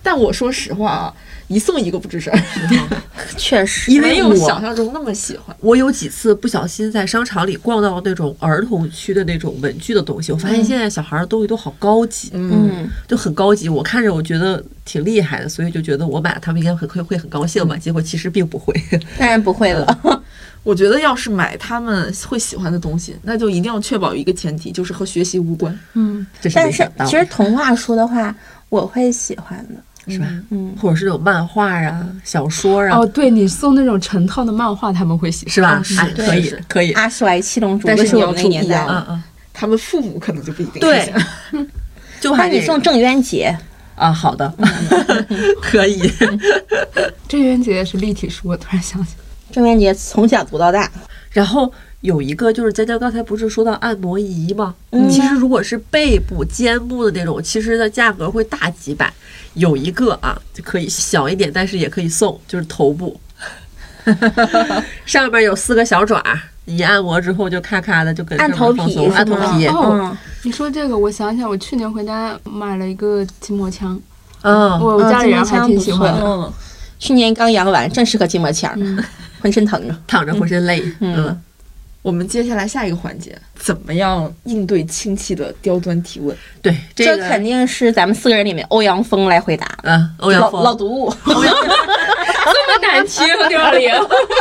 [0.02, 1.14] 但我说实话啊，
[1.48, 2.40] 一送一个不吱声儿，
[3.36, 5.54] 确实，因为没有想象中那么喜欢。
[5.60, 13.68] 我有几次不小心在商场里逛到那种儿童区的那种文具的东西，我发现现在小孩儿的东西都好高级，嗯，就很高级。
[13.68, 17.76] 我看着我觉得挺厉害的，所以就觉得我买了他们应该会会会很高兴吧。
[17.76, 18.74] 结果其实并不会。
[19.18, 20.22] 当然不会了。
[20.64, 25.78] 我觉得要是买他们会喜欢的东西，那就一定要确保一个前提，就是和学习无关。
[25.94, 28.34] 嗯，是但是其实童话书的话，
[28.68, 29.74] 我会喜欢的。
[30.08, 30.26] 是吧？
[30.50, 36.02] 嗯，或者是那种漫画啊、小说啊，哦，对你送那种成套的漫画，他们会喜欢，是吧？
[36.02, 36.92] 哎，可以是可以。
[36.92, 38.86] 阿衰、七龙珠但是我们那你要注意年代。
[38.88, 40.80] 嗯嗯，他们父母可能就不一定。
[40.80, 41.12] 对。
[42.18, 43.54] 就那还得你送郑渊洁，
[43.94, 44.52] 啊，好的，
[45.60, 46.10] 可以。
[47.28, 49.12] 郑渊洁是立体书，我突然想起，
[49.52, 50.90] 郑渊洁从小读到大。
[51.30, 51.70] 然后
[52.06, 54.74] 有一个就是佳佳刚才不是说到按摩仪吗？
[54.92, 59.12] 嗯其实如果是背部、肩部的那种，其实的价格会大几百。
[59.54, 63.18] 有一个啊，就可以小一点，但是也可以送，就是头部，
[65.04, 66.22] 上面有四个小爪，
[66.66, 69.66] 一按摩之后就咔咔的就跟按头皮按头皮。
[69.66, 73.98] 哦嗯，你说这个，我想起来，我去年回家买了一个筋膜枪，
[74.42, 76.20] 嗯，我家里人还挺喜欢的。
[76.22, 76.52] 嗯，
[76.98, 79.02] 去年刚阳完，正适合筋膜枪，嗯
[79.40, 79.96] 浑身疼着。
[80.06, 80.82] 躺着浑身累。
[81.00, 81.40] 嗯，
[82.02, 86.36] 我们接下来下一个环节，怎么样应对亲戚的刁钻提问？
[86.62, 89.66] 对，这这肯定是咱们四个人里面欧阳锋来回答。
[89.82, 91.44] 嗯，欧阳锋老老毒，这么
[92.80, 93.90] 难听，刘老林，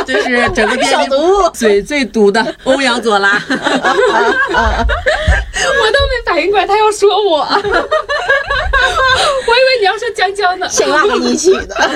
[0.06, 1.50] 就是整个小毒物。
[1.50, 3.42] 嘴最毒的欧阳左拉。
[5.68, 7.60] 我都没反应过来他要说我， 我以
[9.64, 10.68] 为你要说江江呢。
[10.70, 11.74] 谁拉给你起的。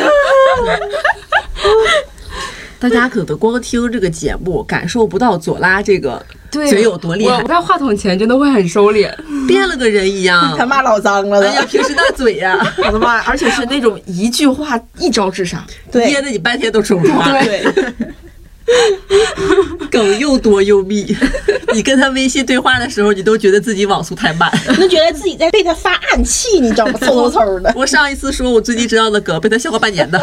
[2.81, 9.13] 大家可能光听这个节目，感受不到左拉这个嘴有多厉害我，在话筒前真的会很收敛。
[9.47, 10.57] 变了个人一样。
[10.57, 13.25] 他骂老脏了哎呀，平时那嘴呀、 我的妈呀！
[13.27, 15.63] 而且是那种一句话一招制杀。
[15.93, 17.65] 对噎得你半天都说不出话，对，
[19.91, 21.17] 梗又多又密。
[21.75, 24.51] 你跟他微信对话的时候，你都觉得自己网速太慢。
[24.69, 26.95] 你就觉得自己在被他发暗器，你知道吗？
[27.01, 27.73] 嗖嗖嗖的。
[27.77, 30.19] 我上一次说我最近知道的梗，被他笑话半年的。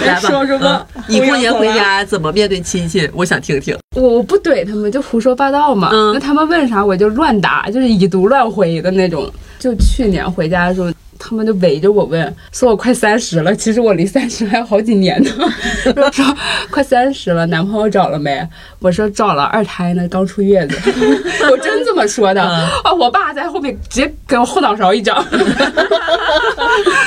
[0.00, 3.08] 来吧，说说吧嗯你过年回家怎么面对亲戚？
[3.14, 3.76] 我想听听。
[3.96, 5.90] 我我不怼他们，就胡说八道嘛。
[5.92, 9.30] 嗯那他们问啥我就乱答，就是以毒乱回的那种。
[9.58, 15.30] 就去年回家的时候，他们就围着我问，说我快三十了，其实我离三十还有好几年呢。
[16.12, 16.24] 说
[16.70, 18.46] 快三十了，男朋友找了没？
[18.80, 20.76] 我说找了，二胎呢，刚出月子。
[21.50, 22.92] 我真这么说的嗯啊！
[22.92, 25.24] 我爸在后面直接给我后脑勺一掌。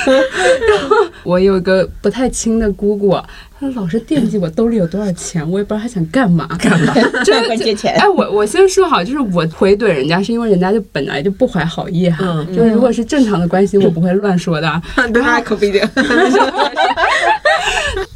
[0.07, 3.17] 然后我有一个不太亲的姑姑，
[3.59, 6.47] 她老是惦记我兜里有多少钱，我也不知道他想干嘛。
[6.59, 6.93] 干嘛？
[7.25, 12.23] 真的管借钱哎，我我先说好，就是我回怼人家，是因为人家就本来就不怀好意哈。
[12.23, 14.81] 嗯就是如果是正常的关系，我不会乱说的。
[15.11, 15.81] 那可不一定。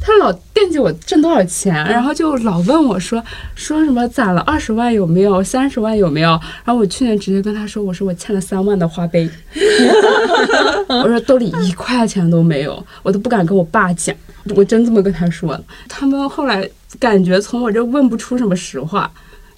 [0.04, 3.22] 他老惦记我挣多少钱，然后就老问我说
[3.54, 6.30] 说什么攒了二十万有没有，三十万有没有？
[6.64, 9.28] 然后我去年直接跟他说，我说我欠了三万的花呗，
[10.88, 14.14] 我说兜里一块钱都没有，我都不敢跟我爸讲，
[14.56, 15.64] 我真这么跟他说的。
[15.88, 16.68] 他们后来
[16.98, 19.10] 感觉从我这问不出什么实话，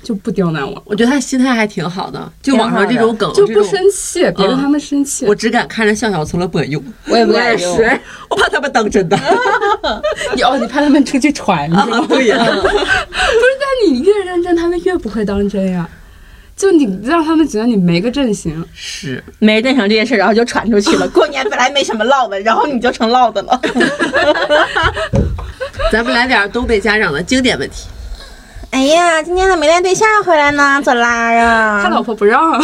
[0.03, 5.25] 就不刁难我，我觉得他心态还挺好的，就网上这种梗，就不生气，别跟他们生气。
[5.27, 7.79] 我只敢看着笑笑从来不敢用，我也不敢用。
[8.29, 9.19] 我怕他们当真的。
[10.37, 11.89] 你哦，你怕他们出去传是吗？
[11.91, 12.77] 啊，对呀， 不是，
[13.61, 15.89] 但你越认真，他们越不会当真呀。
[16.57, 19.23] 就你让他们觉得你没个阵型，是。
[19.39, 21.09] 没阵型这件事，然后就传出去了。
[21.15, 23.61] 过年本来没什么唠的，然后你就成唠的了。
[25.91, 27.89] 咱们来点东北家长的经典问题。
[28.75, 30.81] 哎呀，今天咋没带对象回来呢？
[30.83, 32.61] 左拉呀，他老婆不让。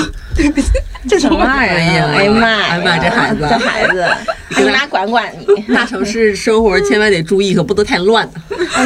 [1.08, 2.12] 这什么玩意儿哎呀啊？
[2.18, 2.66] 哎呀妈呀！
[2.68, 4.04] 哎呀妈这孩子这孩子，
[4.61, 5.62] 你妈管管你。
[5.72, 8.28] 大城市生活千万得注意，可不能太乱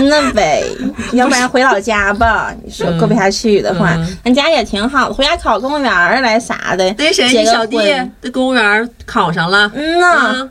[0.03, 0.63] 那呗，
[1.13, 2.53] 要不然回老家吧。
[2.63, 6.95] 你说过不下去的话嗯，俺家也挺好的，回家考公务员来啥的。
[6.99, 10.51] 那谁，你小弟婚在公务员考上了，嗯呐，嗯，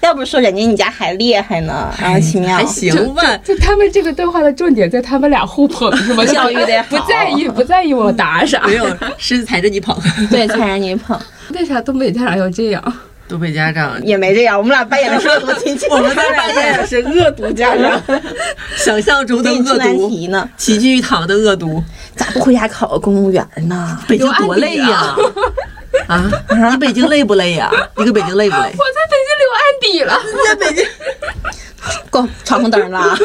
[0.00, 2.64] 要不说人家你家还厉害呢，啊，奇妙还。
[2.64, 3.22] 行吧。
[3.44, 6.24] 就他们这个对话的重点在他们俩互捧，是吗？
[6.24, 8.62] 教育得好不在意，不在意我答啥。
[8.66, 8.86] 没有，
[9.18, 9.96] 是踩着你捧。
[10.30, 11.18] 对，踩着你捧，
[11.54, 12.82] 为啥东北家长要这样？
[13.28, 14.58] 东北家长也没这样。
[14.58, 18.02] 我们俩扮演的是恶毒亲戚，我们在扮演的是恶毒家长，
[18.76, 20.48] 想象中的给你出恶毒，难题呢。
[20.56, 21.80] 齐聚一堂的恶毒。
[22.16, 23.98] 咋不回家考个公务员呢？
[24.08, 24.88] 北京多累呀！
[24.98, 25.16] 啊，
[26.70, 27.70] 你北京累不累呀？
[27.96, 28.62] 你搁北京累不累？
[28.62, 30.20] 我在北京留案底了。
[30.46, 30.84] 在北京
[32.10, 33.16] 够闯红灯了，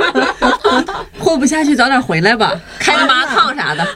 [1.18, 3.86] 活不下去，早点回来吧，开个麻烫啥的。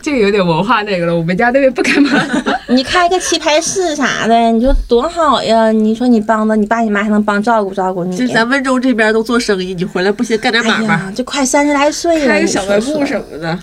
[0.00, 2.10] 这个有点文化那个了，我们家那边不开门。
[2.68, 5.70] 你开个棋牌室啥的，你说多好呀！
[5.70, 13.58] 你说你帮着你爸你妈还能帮照顾照顾你，就咱温州这边都做生意，你回来不行干点买卖，哎，就快三十来岁了，开个小卖部什么的，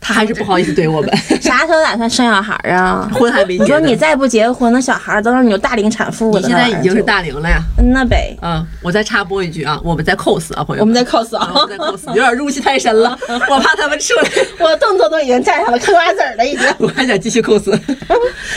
[0.00, 3.08] 他还是不好意思怼我们， 啥时候打算生小孩啊？
[3.14, 3.62] 婚还没结。
[3.64, 6.40] 你说你再不结婚，那小孩都让你有大龄产妇了。
[6.40, 7.60] 你现在已经是大龄了呀。
[7.76, 8.34] 就那呗。
[8.42, 11.04] 嗯，我再插播一句啊，我们在 cos 啊，朋友我们在。
[11.04, 14.30] cos 啊啊，我们在 cos，有点入戏太深了， 我怕他们出来，
[14.60, 16.66] 我动作都已经站上了嗑瓜子儿了，已经。
[16.78, 17.70] 我还想继续 cos。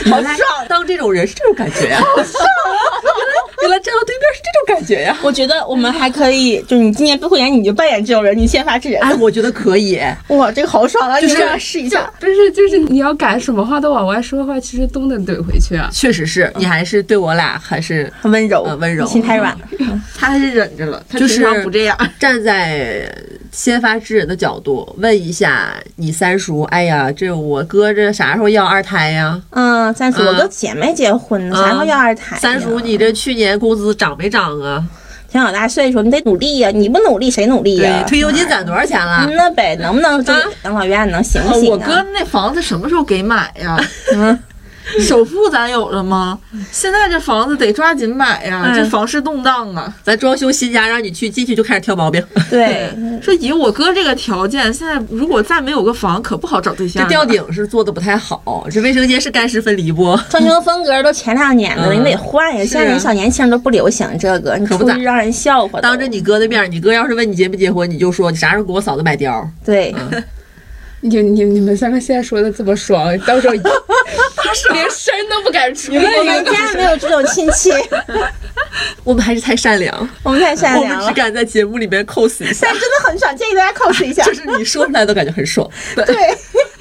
[0.09, 0.37] 好爽
[0.69, 2.43] 当这种人是这种感觉呀、好爽！
[3.63, 9.01] 原来站到对面是这种感觉呀、我觉得我们还可以，就你今年不会演，你就扮演这种人，你先发制人。
[9.01, 10.01] 哎，我觉得可以。
[10.27, 11.21] 哇，这个好爽啊！
[11.21, 12.11] 就是你这样试一下。
[12.19, 15.89] 不是，就是你要敢什么话都往外说的话，其实都能怼回去啊。
[15.93, 19.57] 确实是你还是对我俩还是很温柔，很温柔心太软。
[20.17, 21.97] 他还是忍着了，他就是平常不这样。
[22.19, 23.09] 站在
[23.53, 29.39] 先发制人的角度问一下你三叔，哎呀，这我哥这啥时候要二胎呀？
[29.51, 32.35] 嗯，三叔，嗯我哥姐没结婚呢，啥时候要二胎？
[32.37, 34.83] 三叔，你这去年工资涨没涨啊？
[35.31, 36.69] 挺老大岁数，你得努力呀！
[36.71, 38.09] 你不努力，谁努力呀对，？
[38.09, 39.25] 退休金攒多少钱了？
[39.27, 41.69] 嗯那呗，能不能这啊养老院能行不行啊？
[41.69, 43.75] 我哥那房子什么时候给买呀？
[44.13, 44.39] 嗯，
[45.01, 46.37] 首付咱有了吗？
[46.71, 49.93] 现在这房子得抓紧买呀，嗯这房市动荡啊。
[50.03, 52.89] 咱装修新家，让你去进去就开始挑毛病，对，
[53.21, 57.03] 说以我哥这个条件，现在如果再没有个房，可不好找对象。
[57.03, 60.17] 这吊顶是做的不太好，这卫生间是干湿分离不？
[60.29, 62.63] 装修风格都前两年的了，嗯你得换呀。
[62.65, 65.79] 现在人小年轻都不流行这个，你可不咋出去让人笑话。
[65.81, 69.45] 当着你哥的面，你哥要是问你结不结婚，你就说你啥时候给我嫂子买貂？
[69.65, 69.93] 对，
[71.03, 73.53] 你你你们三个现在说的这么爽，到时候
[74.71, 75.93] 连声都不敢出。
[75.93, 77.71] 我们家没有这种亲戚，
[79.03, 81.13] 我们还是太善良，我们太善良我们只。
[81.13, 84.23] 敢在节目里面 cos 一下但，真的很爽，建议大家 cos 一下。
[84.25, 86.05] 就是你说出来都感觉很爽，对，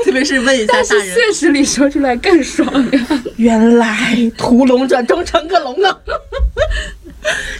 [0.05, 1.15] 特别是问一下但是大人。
[1.15, 3.23] 现实里说出来更爽呀！
[3.37, 5.99] 原来屠龙者终成个龙啊！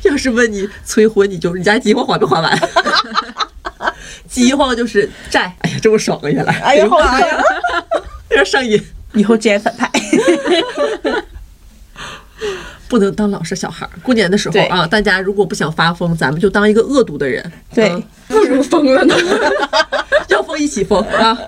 [0.03, 2.59] 要是问你催婚，你就你家结婚还没还完？
[4.33, 6.29] 饥荒就是债，哎呀，这么爽啊！
[6.29, 7.45] 原来，哎呀，好爽呀！
[8.31, 9.91] 有点上瘾，以后直接反派。
[12.89, 13.91] 不能当老实小孩儿。
[14.03, 19.15] 过年的时候啊，大家如果不想发疯，咱们就当一个恶毒的人，对嗯不如疯了呢。
[20.29, 21.39] 要疯一起疯啊！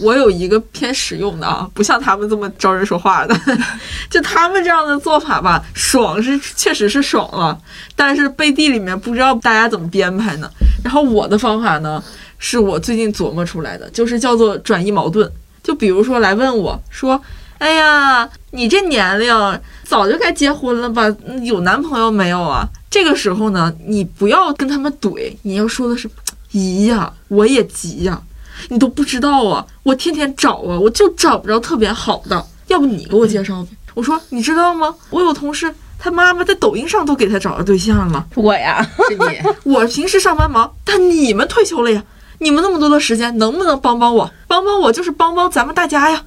[0.00, 3.38] 我有一个偏实用的啊，不像他们这么招人说话的。
[4.10, 7.58] 就他们这样的做法吧，爽是确实是爽了，
[7.94, 10.50] 但是背地里面不知道大家怎么编排呢。
[10.84, 12.02] 然后我的方法呢，
[12.38, 15.30] 是我最近琢磨出来的，就是叫做转移矛盾。
[15.62, 17.20] 就比如说来问我说
[17.58, 21.04] ：“哎呀，你这年龄早就该结婚了吧？
[21.42, 26.08] 有男朋友没有啊？”这个时候呢，你不要跟他们怼，你要说的是
[26.52, 28.22] ：“姨呀，我也急呀。”
[28.68, 29.64] 你都不知道啊！
[29.82, 33.68] 我天天找啊，我就找不着特别好的，要不你给我介绍呗？
[33.94, 34.94] 我说你知道吗？
[35.10, 38.26] 我有同事，他妈妈在抖音上都给他找着对象了。
[38.34, 39.24] 我呀，是你，
[39.72, 42.02] 我平时上班忙，但你们退休了呀，
[42.38, 44.30] 你们那么多的时间，能不能帮帮我？
[44.46, 46.22] 帮帮我就是帮帮咱们大家呀！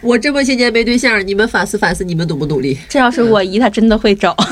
[0.00, 2.78] 我这么些年没对象，你们反思反思，你们努不努力？
[2.88, 4.36] 这要是我姨，她真的会找。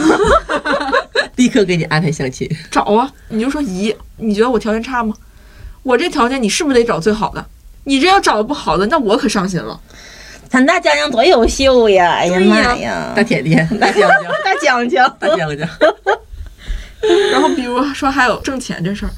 [1.36, 2.48] 立刻给你安排相亲。
[2.70, 5.14] 找啊，你就说姨，你觉得我条件差吗？
[5.86, 7.46] 我这条件你是不是得找最好的？
[7.84, 9.80] 你这要找不好的，那我可伤心了。
[10.48, 12.14] 咱大江江多优秀呀！
[12.14, 15.68] 哎呀妈呀，大甜甜， 大江江，大江江，大江江，
[17.32, 19.10] 然后比如说还有挣钱这事儿，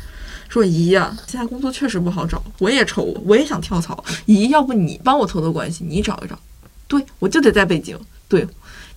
[0.51, 4.05] 说姨呀、现在工作确实不好找，我也愁，我也想跳槽。
[4.27, 6.39] 姨，要不你帮我托托关系，你找一找。
[6.87, 7.99] 对，我就得在北京。
[8.29, 8.47] 对，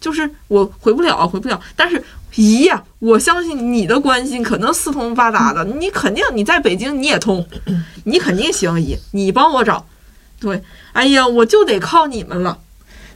[0.02, 1.62] 就是我回不了啊，回不了。
[1.76, 2.04] 但是
[2.36, 7.48] 姨呀、我相信你的关系可能四通八达的，你肯定你在北京你也通，
[8.04, 8.82] 你肯定行。
[8.82, 9.86] 姨，你帮我找。
[10.40, 10.62] 对，
[10.94, 12.58] 哎呀，我就得靠你们了。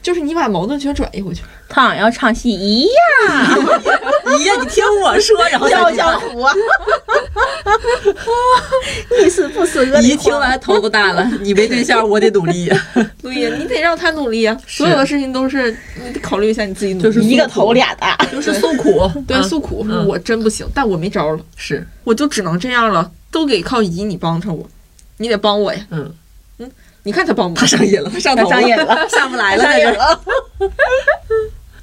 [0.05, 1.41] 就是你把矛盾全转移回去。
[1.67, 2.89] 他好像要唱戏一样，
[4.37, 6.53] 姨呀，你听我说，然后笑再江湖啊！
[9.19, 12.65] 你死不死姨听完头都大了，你没对象，我得努力。
[12.65, 12.87] 呀。
[13.19, 14.55] 对呀，你得让他努力呀。
[14.67, 14.83] 是。
[14.83, 17.03] 所有的事情都是你得考虑一下你自己努力。
[17.05, 20.05] 就是一个头俩大，就是诉苦， 对，啊诉苦，嗯。
[20.07, 24.69] 我真不行，但我没招了，是，我就只能这样了，都得靠姨你帮衬我，
[25.17, 25.79] 你得帮我呀。
[25.89, 26.13] 嗯，
[27.05, 30.21] 你看他帮不他上瘾了，他上头他上瘾了 上不来了，上瘾了，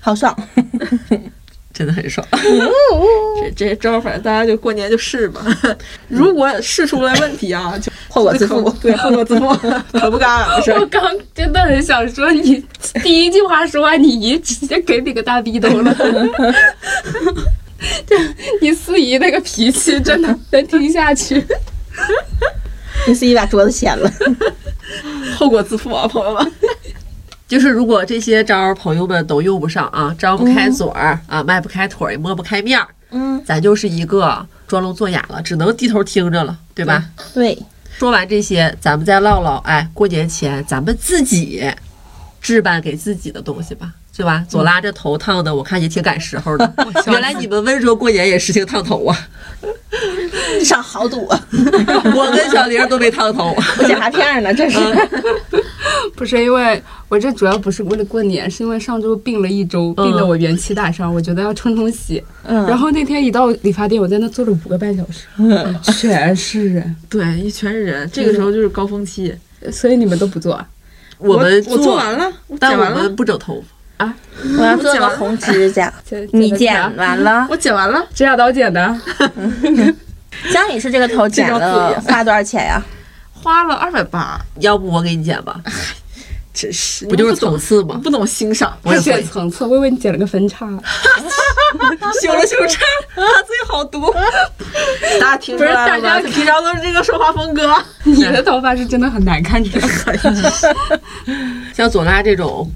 [0.01, 0.37] 好爽！
[1.73, 2.27] 真的很爽。
[3.41, 5.41] 这这些招儿，反正大家就过年就试吧。
[6.09, 8.68] 如果试出来问题啊，就后果自负。
[8.83, 9.49] 对，后果自负，
[9.99, 10.81] 可不干俺的事儿。
[10.81, 11.03] 我刚
[11.33, 12.62] 真的很想说，你
[13.03, 15.97] 第一句话说完，你姨直接给你个大逼兜了。
[18.07, 18.16] 这
[18.61, 21.43] 你四姨那个脾气，真的能听下去。
[23.07, 24.12] 你四姨把桌子掀了，
[25.36, 26.53] 后果自负啊，朋友们。
[27.49, 37.05] 就是如果这些招儿朋友们都用不上啊，张不开嘴儿、啊，迈不开腿儿，也抹不开面儿，嗯，咱就是一个装聋作哑了，只能低头听着了，对吧？
[37.34, 37.59] 对，
[37.99, 41.62] 说完这些，咱们再唠唠，哎，过年前咱们自己
[42.40, 44.45] 置办给自己的东西吧，是吧？
[44.49, 46.75] 左拉这头烫的，我看也挺赶时候的。
[47.09, 49.17] 原来你们温州过年也实行烫头啊？
[50.61, 53.55] 一场豪赌， 我跟小玲都没烫头。
[53.79, 54.79] 我假发片呢，这是。
[56.15, 62.23] 不是因为我这主要不是为了过年，是因为上周病了一周，病得我元气大伤，我觉得要冲冲喜。
[62.45, 65.27] 嗯，然后那天一到理发店，我在那坐了五个半小时，
[65.93, 69.35] 全是人，对，一全是人，这个时候就是高峰期。
[69.71, 70.69] 所以你们都不做啊？
[71.19, 73.67] 我们我做完了，我但我剪完了，们不整头发。
[74.59, 77.46] 我要做个红指甲， 剪你剪剪完了？
[77.50, 79.00] 我剪完了，指甲刀剪的，
[80.53, 82.82] 江女士这个头剪这张了花多少钱呀？
[83.32, 85.61] 花了二百八，要不我给你剪吧？
[86.55, 87.98] 真是不就是层次吗？
[88.05, 90.68] 不懂欣赏，我也会剪层次，我以为你剪了个分叉。
[92.20, 92.82] 修了修叉，
[93.14, 94.12] 他嘴好毒。
[95.18, 95.88] 大家听出来了吧？
[95.88, 97.74] 不是大家平常都是这个说话风格。
[98.05, 99.88] 你的头发是真的很难看，这个
[101.74, 102.70] 像左拉这种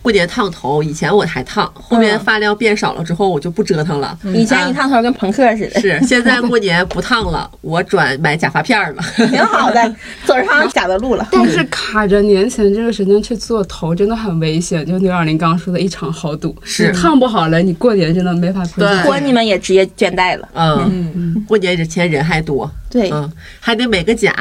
[0.00, 4.16] 过年烫头，以前我还烫，后面发量变少了之后，我就不折腾了。
[4.34, 9.02] 以前一烫头跟朋克似的，是，现在过年不烫了， 我转买假发片儿了。
[9.28, 9.94] 挺好的，
[10.24, 11.28] 走上假的路了。
[11.30, 19.02] 但是卡着年前这个时间去做头真的很危险，就牛小林刚刚说的一场豪赌，是你烫不好了，你过年真的没法回家。
[19.02, 23.30] 婚你们也直接倦怠了，嗯，嗯，过年之前人还多，对，嗯，
[23.60, 24.32] 还得美个甲。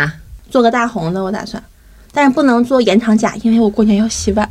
[0.49, 1.61] 做个大红的我打算，
[2.13, 4.49] 但是不能做延长甲，因为我过年要洗碗。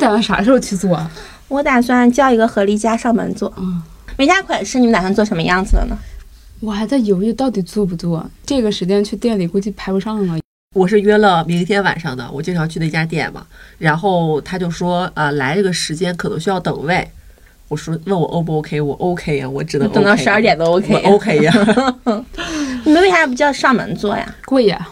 [0.00, 1.10] 你打算啥时候去做啊？
[1.48, 3.52] 我打算叫一个合力家上门做。
[3.58, 3.82] 嗯，
[4.16, 5.98] 美甲款式你们打算做什么样子的呢？
[6.60, 8.26] 我还在犹豫到底做不做。
[8.46, 10.38] 这个时间去店里估计排不上了。
[10.74, 13.46] 我是约了明天晚上的，我经常去那家店嘛，
[13.76, 17.06] 然后他就说，呃，来这个时间可能需要等位。
[17.68, 21.52] 我说问我 O 不 OK，我 OK 呀、我只能等到十二点都 OK 我 OK 呀、
[22.84, 24.34] 你们为啥不叫上门做呀？
[24.46, 24.88] 贵呀！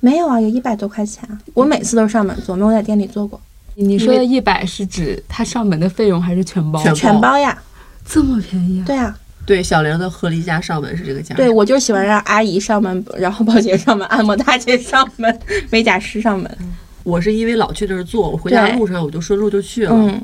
[0.00, 1.26] 没有啊，有一百多块钱。
[1.54, 3.40] 我每次都是上门做，没有在店里做过。
[3.80, 6.82] 你说的一百是指他上门的费用还是全包？
[6.82, 7.56] 全全包呀，
[8.04, 8.84] 这么便宜啊？
[8.84, 9.16] 对啊，
[9.46, 11.32] 对，小玲的合理价上门是这个价。
[11.36, 15.38] 对我就喜欢让阿姨上门，然后保洁上门，按摩大姐上门，
[15.70, 16.58] 美甲师上门。
[17.04, 19.92] 我是因为老去那儿做，我回家路上我就顺路就去了。
[19.94, 20.20] 嗯，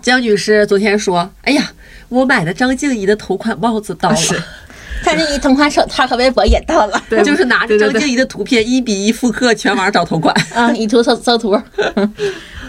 [0.00, 1.72] 江女士昨天说：“哎呀，
[2.08, 4.16] 我买的张静怡的头款帽子到了，
[5.02, 10.32] 看这一同款手套和围脖也到了，对，就是拿着张静怡的图片一比一复刻，全网找头款。
[10.54, 11.60] 啊，以图搜搜图。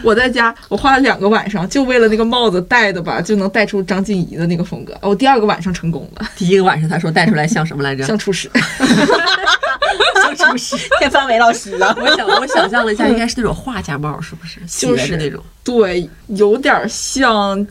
[0.04, 4.98] 我在家，我花了两个晚上，就为了那个帽子戴的吧，就能戴出张静怡的那个风格。
[5.02, 8.04] 我第二个晚上成功了，第一个晚上他说戴出来像什么来着？
[8.08, 8.50] 像厨师。
[10.22, 10.76] 像厨师。
[11.00, 14.60] 天范伟老师了，我想我想象了一下，应该是那种画家帽，是不是？
[14.68, 15.44] 就是斜的那种。
[15.64, 17.66] 对，有点像，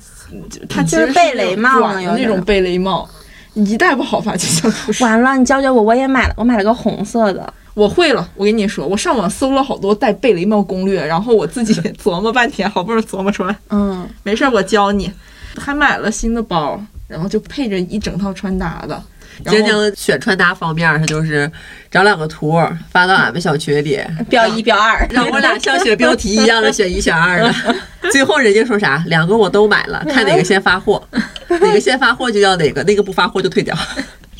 [0.50, 3.08] 就它其就是实贝雷帽那种贝雷帽，
[3.54, 5.04] 一戴不好发就像厨师。
[5.04, 7.52] 完了，你教教我，我也买了，我买了个红色的。
[7.76, 13.54] 我会了，我跟你说，我上网搜了好多戴贝雷帽攻略，然后我自己 琢磨半天，好不容易琢磨出来。
[13.68, 15.12] 嗯，没事儿，我教你。
[15.58, 19.02] 还买了新的包，然后就配着一整套穿搭的。
[19.44, 21.50] 然晶晶选穿搭方面，她就是
[21.90, 22.58] 找两个图
[22.90, 24.00] 发到俺们小群里，
[24.30, 27.54] 标一标二， 让我俩像选标题一样的选一选二的。
[28.10, 29.04] 最后人家说啥？
[29.08, 31.06] 两个我都买了，看哪个先发货，
[31.48, 33.76] 哪个先发货就要哪个，那个不发货就退掉。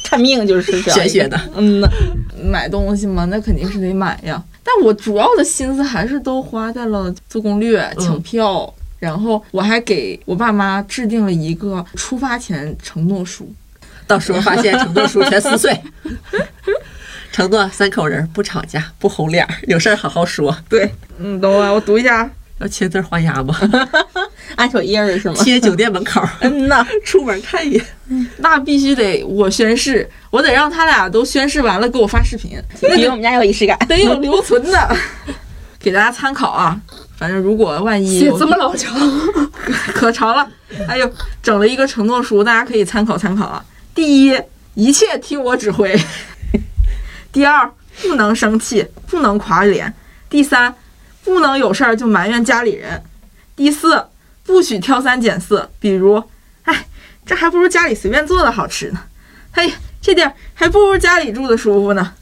[0.08, 1.88] 看命就是这样玄学的，嗯呐，
[2.44, 4.40] 买东西嘛，那肯定是得买呀。
[4.62, 13.52] 但我主要的心思还是都花在了做攻略、抢票，然后我还给我爸妈制定了一个出发前承诺书。
[14.06, 15.76] 到时候发现承诺书全撕碎。
[17.32, 20.56] 承诺三口人不吵架，不红脸儿，有事儿好好说。
[20.68, 22.30] 对，嗯，等会儿我读一下啊。
[22.58, 23.54] 要签字画押吗？
[24.56, 25.34] 按手印儿是吗？
[25.44, 27.86] 贴酒店门口，嗯呐， 出门看一眼。
[28.38, 32.58] 那必须得我宣誓，我得让他俩都宣誓完了给我发视频，
[32.94, 33.78] 比我们家有仪式感。
[33.86, 34.96] 得有留存的，
[35.78, 36.80] 给大家参考啊。
[37.18, 38.94] 反正如果万一写有这么老长，
[39.94, 40.46] 可长了，
[40.86, 41.10] 哎呦，
[41.42, 43.64] 整了一个承诺书，大家可以参考参考啊。
[43.94, 44.38] 第一，
[44.74, 45.96] 一切听我指挥；
[47.32, 47.70] 第二，
[48.02, 49.90] 不能生气，不能垮脸；
[50.28, 50.74] 第三，
[51.26, 53.00] 不能有事儿就埋怨家里人；
[53.56, 54.06] 第四，
[54.44, 56.22] 不许挑三拣四，比如，
[56.62, 56.86] 哎，
[57.26, 59.00] 这还不如家里随便做的好吃呢。
[59.52, 62.12] 嘿，这点儿还不如家里住的舒服呢。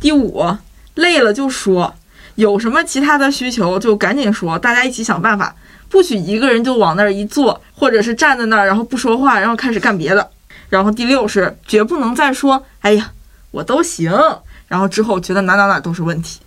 [0.00, 0.56] 第五，
[0.94, 1.96] 累了就说，
[2.36, 5.56] 有什么其他的需求就赶紧说，大家一起想办法。
[5.88, 10.30] 不许一个人就往那儿一坐，或者是站在那儿，然后不说话，然后开始干别的。
[10.68, 13.12] 然后第六是绝不能再说“哎呀，
[13.50, 14.12] 我都行”，
[14.68, 16.40] 然后之后觉得哪哪哪都是问题。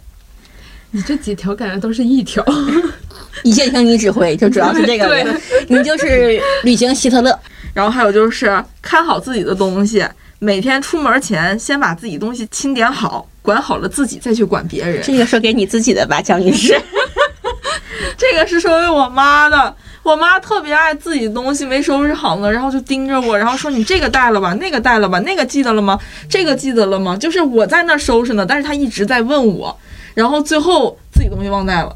[0.92, 2.44] 你这几条感觉都是一条。
[3.44, 5.26] 一切听你指挥，就主要是这个对，
[5.68, 7.38] 你就是旅行希特勒。
[7.74, 10.04] 然后还有就是看好自己的东西，
[10.40, 15.02] 每天出门前先把自己东西清点好，管好了自己再去管别人。
[15.04, 16.80] 这个说给你自己的吧，江女士。
[18.18, 19.76] 这个是说给我妈的。
[20.02, 26.00] 我妈特别爱自己东西没收拾好呢，然后就盯着我，然后说你这个带了吧，那个带了吧，那个记得了吗？
[26.30, 27.16] 这个记得了吗？
[27.18, 29.78] 就是我在那收拾呢，但是她一直在问我，
[30.18, 31.96] 然后最后自己东西忘带了，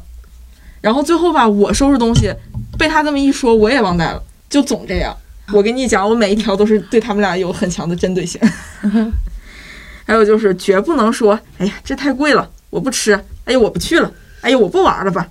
[0.80, 2.32] 然后最后吧，我收拾东西
[2.78, 5.12] 被他这么一说，我也忘带了，就总这样。
[5.52, 8.40] 我跟你讲，我每一条都是对他们俩有很强的针对性。
[10.06, 13.12] 还有就是绝不能说，哎呀，这太贵了，我不吃，
[13.44, 14.08] 哎呀，我不去了，
[14.40, 15.26] 哎呀，我不玩了吧。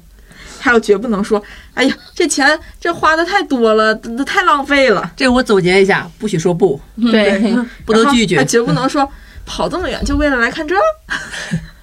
[0.59, 1.41] 还有绝不能说，
[1.73, 5.09] 哎呀，这钱这花的太多了，这太浪费了。
[5.15, 6.77] 这个我总结一下，不许说不，
[7.09, 8.43] 对，不能拒绝还。
[8.43, 9.09] 绝不能说
[9.45, 10.75] 跑这么远就为了来看这。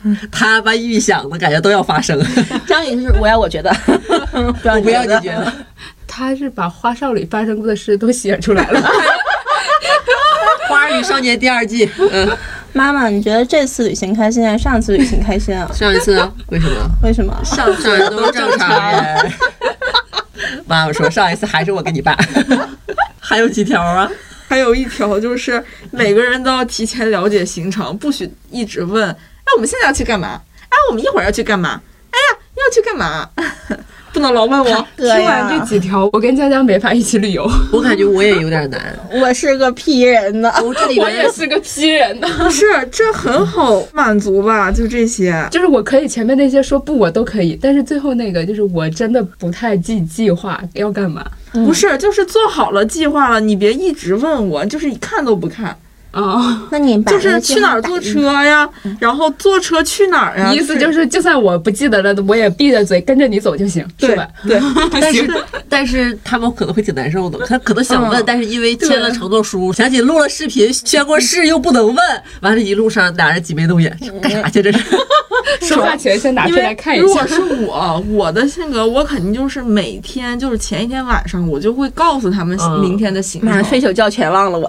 [0.31, 2.19] 他把预想的感觉都要发生，
[2.67, 3.73] 江女士，我要我觉得，
[4.63, 5.53] 不要我不要你觉觉得。
[6.07, 8.81] 他是把花少里发生过的事都写出来了。
[10.69, 12.29] 《花儿与少年》第二季，嗯，
[12.73, 15.71] 妈妈，你觉得这次旅行开心还是上次旅行开心啊？
[15.73, 16.33] 上一次呢？
[16.49, 16.91] 为什么？
[17.03, 17.35] 为什么？
[17.45, 18.71] 上次都是正常。
[20.67, 22.17] 妈妈说上一次还是我跟你爸，
[23.19, 24.11] 还有几条啊？
[24.49, 29.15] 还有一条就是每个人都要提前了解行程，不许一直问，
[29.49, 30.41] 哎，我们现在要去干嘛？
[30.69, 31.81] 哎，我们一会儿要去干嘛？
[32.11, 33.29] 哎呀，要去干嘛？
[34.13, 34.65] 不能老问我。
[34.97, 37.49] 哥听完这，几条，我跟佳佳没法一起旅游。
[37.73, 38.99] 我感觉我也有点难。
[39.13, 40.53] 我是个 P 人呢。
[40.63, 44.71] 我这里我也是个 P 人呢，不是，这很好满足吧？
[44.73, 45.47] 就这些。
[45.51, 51.25] 就是我可以前面那些说不我都可以，但是最后那个就是我真的不太记计划要干嘛。
[51.53, 55.79] 不是，就是做好了计划了，你别一直问我，就是一看都不看，
[56.11, 60.53] 啊、那你把就是去哪儿坐车呀，然后坐车去哪儿呀？
[60.53, 64.29] 意思就是，就算我不记得了，我也闭着嘴跟着你走就行，是对吧？
[64.47, 65.31] 对，但是
[65.69, 71.97] 但是他们可能会挺难受的，他可能想问，嗯但是因为签了承诺书，想起录了视频，宣过誓又不能问，
[72.41, 74.79] 完了，一路上俩人挤眉弄眼，干啥去这 是？
[75.61, 77.05] 说话前先拿出来看一下。
[77.07, 83.65] 如果是我，我的性格，我肯定就是每天就是前一天晚上，我就会告诉他们嗯明天的行妈程。
[83.65, 84.69] 睡宿觉全忘了我。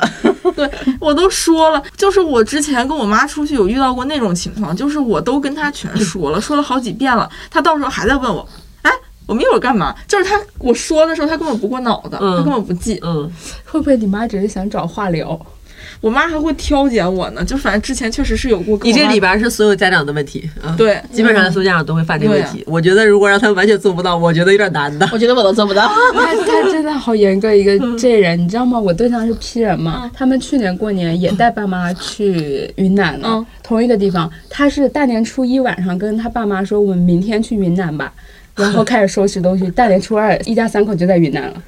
[0.56, 0.70] 对
[1.00, 8.48] 我都说了，就是我之前跟我妈出去有遇到过那种情况，就是我都跟她全说了，说了好几遍了，她到时候还在问我，
[8.82, 8.92] 哎，
[9.26, 9.96] 我们一会儿干嘛？
[10.08, 13.00] 就是她我说的时候，她根本不过脑子，嗯她根本不记。
[13.04, 13.32] 嗯，
[13.66, 15.40] 会不会你妈只是想找话聊？
[16.02, 18.80] 我妈还会挑拣我呢，就反正之前确实是有过。
[18.84, 22.64] 你这里边是所有家长的问题，啊，，对，基本上所有家长都会犯这个问题。
[22.66, 25.08] 我觉得如果让他们完全做不到，我觉得有点难的。
[25.12, 25.92] 我觉得我都做不到。
[26.14, 28.80] 他他真的好严格一个这人，你知道吗？
[28.80, 34.32] 我对象是 P 人嘛，他们去年过年也带爸妈去云南了，嗯同一个地方。
[34.50, 38.12] 他是大年初一晚上跟他爸妈说，我们明天去云南吧，
[38.56, 39.70] 然后开始收拾东西。
[39.72, 41.62] 大年初二，一家三口就在云南了。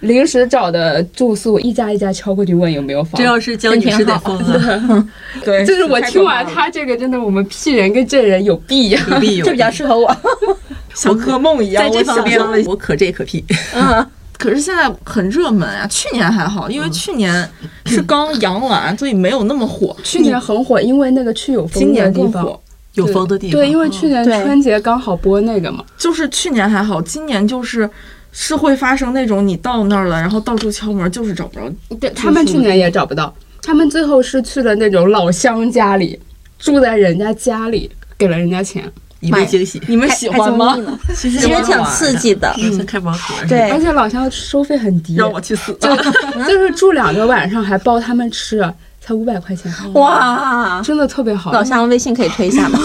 [0.00, 3.24] 临时找的住宿，一家一家敲过去问有没有房这。
[3.24, 5.08] 要是江女士得疯了，
[5.44, 10.14] 对，就是我听完他这个，真的我们 P 人跟这人有弊呀、有必有 这比较适合我。
[10.94, 11.84] 像噩梦一样。
[11.84, 13.44] 在这方面我可这可屁。
[13.74, 14.06] 嗯，
[14.38, 17.48] 可是现在很热门啊，去年还好，因为去年
[17.86, 19.96] 是刚阳完，所以没有那么火。
[20.02, 22.22] 去年很火，因为那个去有风今的地方。
[22.22, 22.60] 年更火，
[22.94, 27.88] 有风的地方，对，因为去年春节刚好播那个嘛，就是去年还好，今年就是
[28.32, 31.70] 是会发生那种你到那儿了，然后到处敲门，就是找不着。
[31.98, 36.18] 对他们去年也找不到，他们最后是去了那种老乡家里，
[36.58, 39.82] 住在人家家里，给了人家钱，一个惊喜。
[39.88, 40.78] 你们喜欢吗？
[41.16, 42.54] 其实挺刺激的。
[42.58, 43.48] 嗯，像开盲盒似的。
[43.48, 45.76] 对而且老乡收费很低，让我去死！
[45.80, 45.88] 就
[46.58, 48.62] 是住两个晚上还包他们吃，
[49.00, 51.52] 才五百块钱，哇，真的特别好。
[51.52, 52.78] 老乡微信可以推一下吗？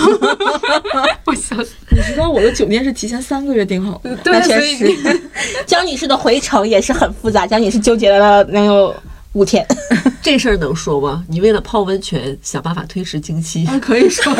[1.26, 4.18] 我笑死，你知道我的酒店是提前三个月订好的吗？
[4.24, 5.22] 对，那确所以实，
[5.66, 8.96] 江女士的回程也是很复杂，江女士纠结了能有
[9.34, 9.66] 五天。
[10.24, 11.24] 这事儿能说吗？
[11.28, 14.34] 你为了泡温泉想办法推迟经期，可以说，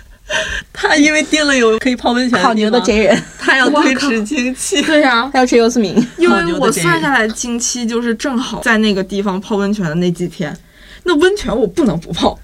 [0.72, 4.80] 他因为订了有可以泡温泉好牛的地方 J 人，他要推迟经期。
[4.82, 5.94] 对呀、还要吃优思明。
[6.16, 10.56] 因为我算下来经期就是正好在那个地方泡温泉的那几天，
[11.04, 12.38] 那温泉我不能不泡。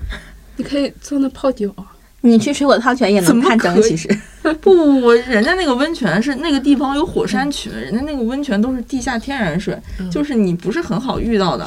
[0.56, 1.66] 你可以坐那泡脚。
[2.22, 4.08] 你去水果汤泉也能看灯，可以其实
[4.60, 9.78] 不，我人家那个温泉是那个地方有火山群，人家那个温泉都是地下天然水，
[10.10, 11.64] 就是你不是很好遇到的。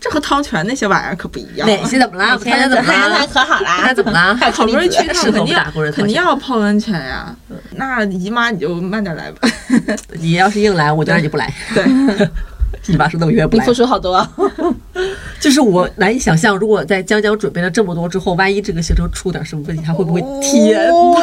[0.00, 1.68] 这和汤泉那些玩意儿可不一样。
[1.68, 2.38] 哪些怎么了？
[2.42, 3.26] 现在看怎么了？
[3.26, 4.34] 可好啦那，怎么了？
[4.36, 5.56] 还好不容易去趟，肯定
[5.92, 7.34] 肯定要泡温泉呀。
[7.72, 9.48] 那姨妈你就慢点来吧。
[10.14, 11.52] 你要是硬来，我就让你不来。
[11.74, 11.84] 对，
[12.86, 13.74] 一把手等于约不来你付。
[13.74, 14.30] 出好多啊，
[15.40, 21.14] 就是我难以想象，如果在江江准备了这么多之后，万一这个行程出点什么问题，他会不会天哦？
[21.16, 21.22] 吓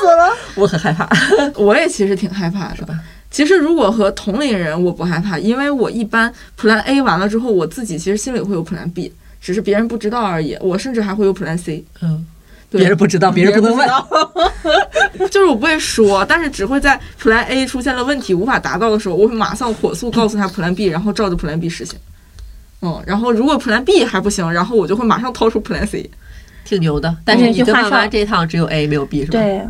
[0.00, 0.36] 死了。
[0.54, 1.08] 我很害怕，
[1.56, 2.98] 我也其实挺害怕的。
[3.30, 10.56] 其实如果和同龄人，我不害怕，因为我一般 Plan A 完了之后，我自己其实心里会有 Plan B，只是别人不知道而已。
[10.60, 12.35] 我甚至还会有 Plan C，嗯，对
[12.76, 13.88] 别人不知道，别人不能问。
[15.30, 21.98] 就是我不会说，但是只会在 Plan A 出现了问题无法达到的时候，我会马上火速告诉他 Plan B，然后照着 Plan B 实行。
[22.82, 26.08] 嗯，然后如果 Plan B 还不行，然后我就会马上掏出 Plan C。
[26.64, 27.16] 挺牛的。
[27.24, 29.62] 但是嗯你跟妈妈去画上这一趟只有 A 没有 B 是吧？，对，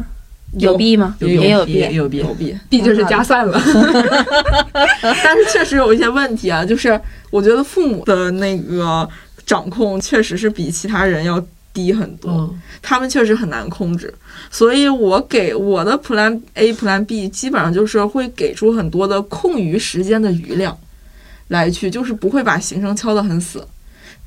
[0.58, 1.14] 有 B 吗？
[1.20, 1.92] 有也有 B，B 也。
[1.92, 2.34] 有 B 有。
[2.34, 3.60] B，B 就是加算了。
[5.02, 6.98] 但是确实有一些问题啊，就是
[7.30, 9.08] 我觉得父母的那个
[9.44, 11.38] 掌控确实是比其他人要
[11.76, 12.32] 低很多。
[12.32, 14.12] 嗯，他们确实很难控制，
[14.50, 20.76] 所以我给我的 Plan A、Plan B 基本上就是会给出很多的空余时间的余量，
[21.48, 23.62] 来去就是不会把行程敲得很死，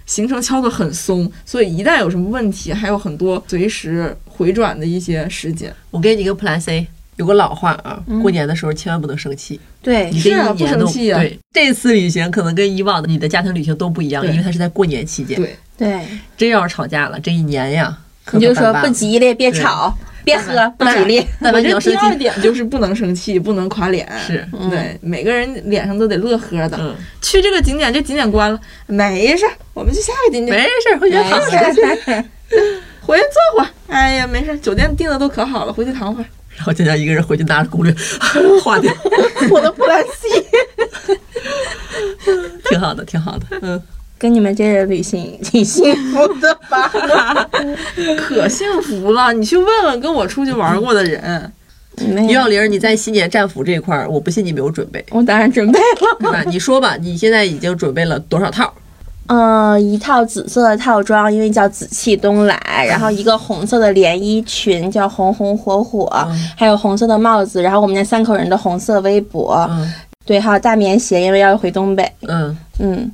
[0.06, 5.74] 行程敲得很松，所以一旦有什么问题，还有很多随时回转的一些时间。
[5.90, 6.86] 我给你个 Plan C，
[7.16, 9.60] 有个老话啊，嗯过年的时候千万不能生气。
[9.82, 15.38] 对你，这一是啊年都不生气啊对这次旅行可能跟以往的你的家庭旅行都不一样，因为它是在过年期间。
[15.38, 16.06] 对，对，
[16.38, 17.98] 真要是吵架了，这一年呀，
[18.34, 21.26] 你就说不吉利，别吵，别喝，不吉利。
[21.42, 24.08] 但凡你要我这生气，第二点就是不能生气， 不能垮脸。
[24.20, 26.78] 是对，每个人脸上都得乐呵的。
[26.80, 30.56] 嗯，去这个景点，这景点关了，没事儿，我们去下个景点。
[30.58, 32.24] 没事儿，回去躺着。
[33.02, 33.70] 回去坐会儿。
[33.88, 36.26] 哎呀，没事，酒店订的都可好了，回去躺会儿。
[36.56, 37.96] 然后佳佳一个人回去拿着攻略
[38.62, 38.94] 画掉，
[39.50, 41.16] 我的 Plan C，
[42.70, 43.46] 挺好的，挺好的。
[43.62, 43.82] 嗯，
[44.20, 46.92] 跟你们这人旅行 挺幸福的吧？
[48.20, 51.52] 可幸福了，你去问问跟我出去玩过的人。
[51.98, 56.18] 于小玲，你在新年战服这块儿，我不信你没有准备，我当然准备了。
[56.32, 56.44] 那？
[56.44, 58.72] 你说吧，你现在已经准备了多少套？
[59.28, 69.94] 嗯，一套紫色的套装，因为叫紫气东来，然后一个红色的连衣裙，叫红红火火，嗯还有红色的帽子，然后我们家三口人的红色围脖，嗯
[70.26, 72.10] 对，还有大棉鞋，因为要回东北。
[72.28, 73.12] 嗯，嗯，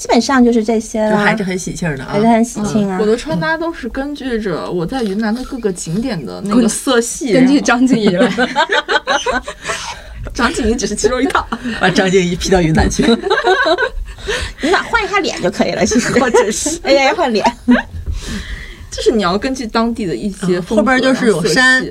[0.00, 2.18] 基本上就是这些还是很喜庆的啊还。
[2.18, 3.04] 是很喜庆啊我。
[3.04, 8.26] 的穿搭都是根据着我在云南的各个景点的那个色系，根据张静怡来，
[10.32, 11.46] 张静怡只是其中一套。
[11.78, 13.02] 把张静怡 P 到云南去，
[14.62, 16.16] 你把换一下脸就可以了，其实。
[16.18, 16.80] 我真是。
[16.82, 17.44] 哎呀，要换脸。
[18.90, 21.84] 就是你要根据当地的一些嗯风格、后边就是有色系山，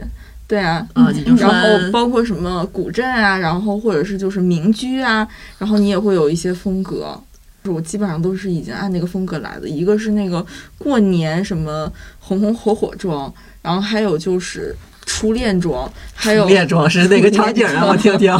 [0.47, 5.27] 对啊，啊，然后包括什么古镇啊，然后或者是就是民居啊，
[5.59, 7.21] 然后你也会有一些风格。
[7.65, 10.45] 我基本上都是已经按那个风格来的，一个是那个
[10.77, 13.31] 过年什么红红火火装，
[13.61, 14.75] 然后还有就是
[15.05, 17.85] 初恋装，还有初恋装是哪个场景啊？
[17.85, 18.31] 我听听，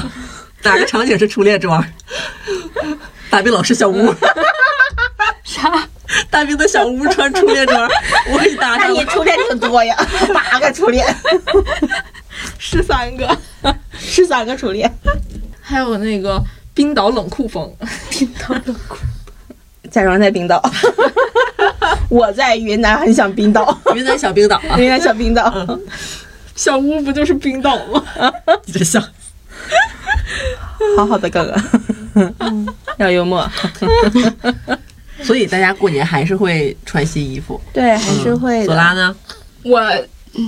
[0.63, 1.83] 哪个场景是初恋装？
[3.29, 4.13] 大兵老师小屋，
[5.43, 5.87] 啥？
[6.31, 7.87] 大兵的小屋穿初恋装，
[8.31, 9.95] 我给你搭那上你初恋挺多呀，
[10.33, 11.05] 八个初恋，
[12.57, 13.37] 十三个，
[13.93, 14.91] 十三个初恋。
[15.61, 16.43] 还有那个
[16.73, 17.71] 冰岛冷酷风，
[19.89, 20.61] 假装在冰岛，
[22.09, 25.79] 我在云南很想冰岛，云南小冰岛啊， 云南小冰岛。
[26.55, 28.03] 小屋不就是冰岛吗？
[28.65, 29.01] 你这笑。
[30.97, 31.55] 好好的哥哥，
[32.97, 33.49] 要幽默。
[35.23, 37.59] 所以大家过年还是会穿新衣服。
[37.73, 38.65] 对，还是会的。
[38.65, 39.15] 索拉呢？
[39.63, 39.81] 我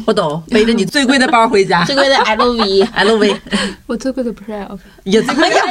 [0.06, 3.38] 我懂，背着你最贵的包回家最贵的 LV，，LV
[3.88, 5.45] 我最贵的不是 LV，也最贵。
[5.45, 5.64] 哎呀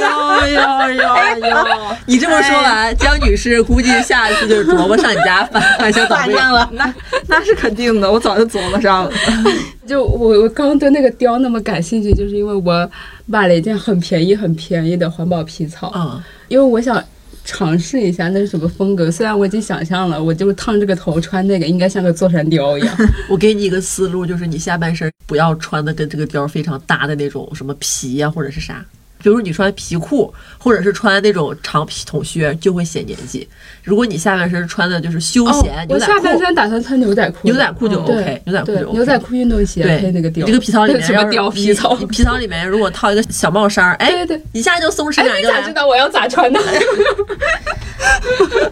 [0.00, 0.78] 妈呀！
[0.78, 1.98] 哎呀呀呀！
[2.06, 6.34] 你这么说完，江女士估计下一次就是琢磨上你家翻翻箱倒柜。
[6.34, 6.68] 反上了。
[6.72, 6.94] 那
[7.26, 9.12] 那是肯定的，我早就琢磨上了。
[9.86, 12.90] 就我我刚对那个貂那么感兴趣，就是因为我
[13.26, 17.02] 买了一件很便宜很便宜的环保皮草，嗯，因为我想
[17.44, 19.10] 尝试一下那是什么风格。
[19.10, 22.94] 虽然我已经想象了，我就烫这个头穿那个应该像个座山雕一样。
[23.30, 28.84] 我给你一个思路，就是你下半身不要穿的跟这个貂非常搭的那种什么皮呀、或者是啥。
[29.22, 33.46] 比如你穿皮裤，或者是穿那种长皮筒靴，就会显年纪。
[33.82, 38.92] 如果你下半身穿的就是休哦闲，牛仔我下半裤，身打算穿牛仔裤，牛仔裤就 OK，牛仔裤就 OK。
[38.92, 40.44] 牛仔裤、运动鞋对配那个貂。
[40.44, 45.60] 这个皮草里面 什么貂皮草皮草里面如果套一个小帽衫儿，哎，对对对一下就松弛哎，感就来了。
[45.60, 46.60] 你咋知道我要咋穿的？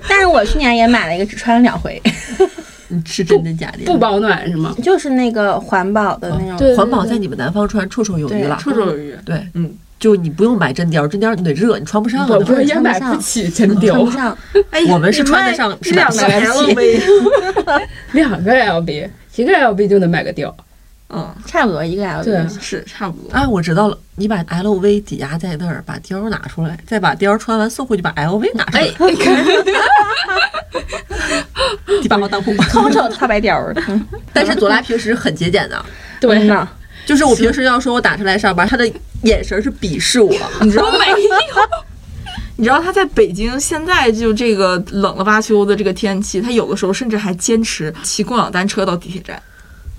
[0.08, 2.00] 但是我去年也买了一个，只穿了两回，
[2.88, 3.84] 你是真的假的？
[3.84, 4.74] 不保暖是吗？
[4.82, 6.56] 就是那个环保的那种。
[6.56, 8.56] 对环保在你们南方穿绰绰有余了。
[8.60, 9.16] 绰绰有余。
[9.24, 12.26] 对，嗯，就你不用买真貂，真貂你得热，你穿不上啊。
[12.28, 14.38] 我不是也买不起真貂，穿不上，
[14.70, 17.82] 哎我们是穿得上是两个买不起 LV，
[18.12, 20.52] 两个 LV，一个 LV 就能买个貂。
[21.08, 22.24] 嗯，差不多一个 LV。
[22.24, 23.30] 对是差不多。
[23.32, 28.88] 哎，我知道了，你把 LV 抵押在那儿，把貂拿出来，再把貂穿完送回去，把 LV 拿出来，
[32.02, 32.52] 第八号当铺。
[32.72, 33.72] 空手套白貂儿。
[33.88, 35.84] 嗯， 但是左拉平时很节俭的，
[36.20, 36.68] 对嗯呐，
[37.06, 38.86] 就是我平时要说我打车来上班，他的
[39.22, 40.34] 眼神是鄙视我。
[40.60, 41.16] 你知道吗没有，
[42.58, 49.40] 你知道他在北京现在就这个冷了吧秋的这个天气，他有的时候甚至还坚持骑共享单车到地铁站。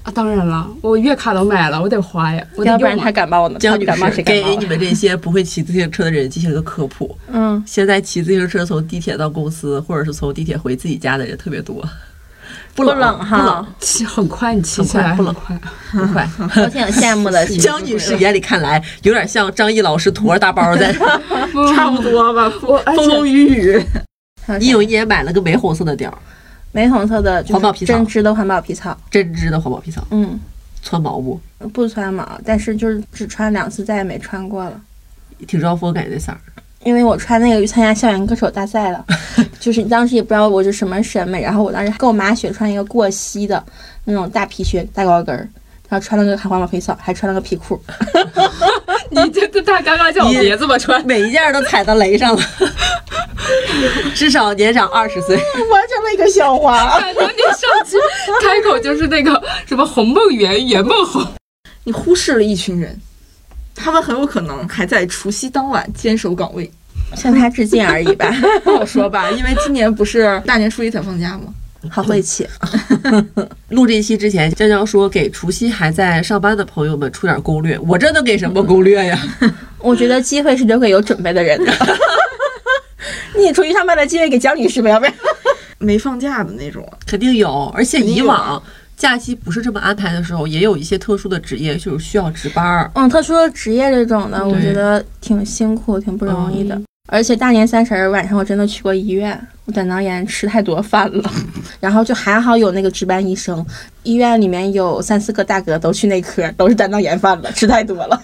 [0.04, 4.22] 啊，当然了，我月卡都买了，我得花呀，我得要不然他感冒呢，他江女不感冒士？
[4.22, 7.18] 给你们这些不会骑自行车的人进行一个科普。
[7.30, 11.86] 嗯，现在骑自行车从地铁到公司，或者是从地铁回自己家的人特别多，
[12.78, 15.60] 不冷不冷哈不冷，骑很快，你骑起来很快
[15.90, 16.30] 很快。
[16.30, 16.64] 不快。
[16.64, 17.44] 我挺羡慕的。
[17.58, 20.94] 江女士眼里看来，有点像张译老师驮着大包在。
[21.74, 23.84] 差不多吧，风风雨雨。
[24.60, 26.12] 你有一年买了个玫红色的貂，
[26.72, 30.40] 玫红色的就是环保皮草针织的环保皮草，针织的环保皮草，嗯，
[30.84, 31.42] 穿毛不？
[31.74, 34.80] 不穿毛，但是就是只穿两次，再也没穿过了。
[35.48, 36.38] 挺招风，感觉那色儿。
[36.84, 39.04] 因为我穿那个去参加校园歌手大赛了，
[39.60, 43.64] 就是当时也不知道我是什么审美，然后我当时跟我妈学穿一个过膝的
[44.06, 45.50] 那种大皮靴、大高跟儿，
[45.90, 47.82] 然后穿了个环保皮草，还穿了个皮裤。
[49.10, 52.42] 你这这大刚刚叫我别这么穿，每一件都踩到雷上了，
[54.14, 55.36] 至少年长二十岁。
[55.36, 57.00] 完成了一个笑话。
[57.00, 57.98] 感觉你上去
[58.46, 61.26] 开口就是那个什么红梦圆，圆梦红。
[61.86, 63.00] 你忽视了一群人，
[63.74, 66.70] 他们很有可能还在除夕当晚坚守岗位。
[67.16, 68.32] 向他致敬而已吧，
[68.64, 71.54] 不好说吧，因为今年不是大年初一才放假吗？
[71.90, 72.46] 好晦气。
[73.70, 79.18] 录这一期之前，江江说给除夕还在上班的朋友们出点攻略，我这能给什么攻略呀？
[79.80, 81.72] 我觉得机会是留给有准备的人的。
[83.38, 85.14] 你出去上班的机会给江女士吧，要不然
[85.78, 86.86] 没放假的那种。
[87.06, 88.62] 肯定有，而且以往
[88.98, 92.92] 假期不是这么安排的时候，也有一些特殊的职业就是需要值班儿。
[92.96, 96.76] 嗯，特殊的职业这种的，我觉得挺辛苦、挺不容易的。
[96.76, 101.32] 嗯而且大年三十儿晚上，我真的去过医院，我胆囊炎吃太多饭了，
[101.80, 103.66] 然后就还好有那个值班医生，
[104.04, 108.22] 医院里面有三四个大哥都去内科，都是胆囊炎犯了，吃太多了。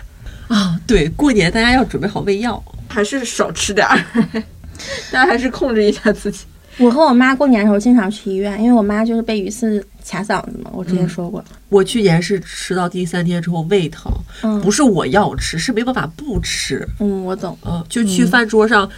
[0.48, 2.62] 啊，对，过年大家要准备好胃药。
[2.88, 3.98] 还是少吃点儿，
[5.10, 6.44] 大家还是控制一下自己。
[6.78, 11.44] 我和我妈过年的时候经常去医院，因为我妈就是被鱼刺卡嗓子嘛，我之前说过。
[11.68, 14.12] 我去年是吃到第三天之后胃疼，
[14.42, 16.86] 嗯不是我要吃，是没办法不吃。
[17.00, 17.58] 嗯，我懂。
[17.64, 18.88] 嗯，就去饭桌上，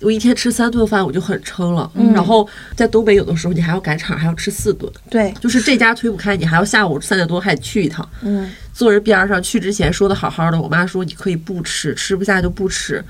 [0.00, 1.90] 我一天吃三顿饭，我就很撑了。
[1.94, 2.46] 嗯然后
[2.76, 8.06] 在东北，有的时候你还要赶场，还要吃四顿，对，就是这家推不开，你还要下午三点多还得去一趟。
[8.22, 13.02] 嗯，坐人边上，去之前说的好好的，我妈说你可以不吃，吃不下就不吃。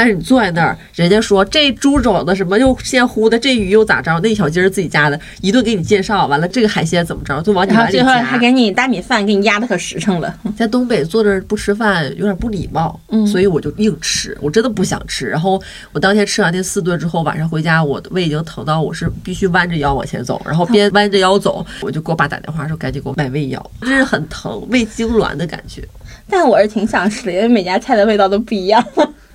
[0.00, 4.18] 但是你坐在那儿，人家说这猪肘子什么又鲜乎的，这鱼又咋着？
[4.20, 8.38] 那小鸡儿自己家的，一顿给你介绍完了，这个海鲜怎么着，就往你碗里最后还。
[8.38, 10.34] 给你大米饭，给你压的可实诚了。
[10.56, 15.26] 在东北坐这儿不吃饭有点不礼貌，嗯所以我就硬吃，我真的不想吃。
[15.26, 15.60] 然后
[15.92, 25.86] 我当天吃完那四顿之后，晚上回家，我的胃已经疼到我是必须弯着腰往前走，然后边弯着腰走，我就给我爸打电话说赶紧给我买胃药，真是很疼，胃痉挛的感觉。
[26.26, 28.82] 但我是挺想吃的，因为每家菜的味道都不一样。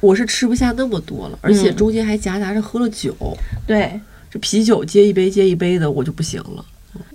[0.05, 3.15] 我是吃不下那么多了，而且嗯中间还夹杂着喝了酒，
[3.65, 3.99] 对，
[4.29, 6.63] 这啤酒接一杯接一杯的，我就不行了。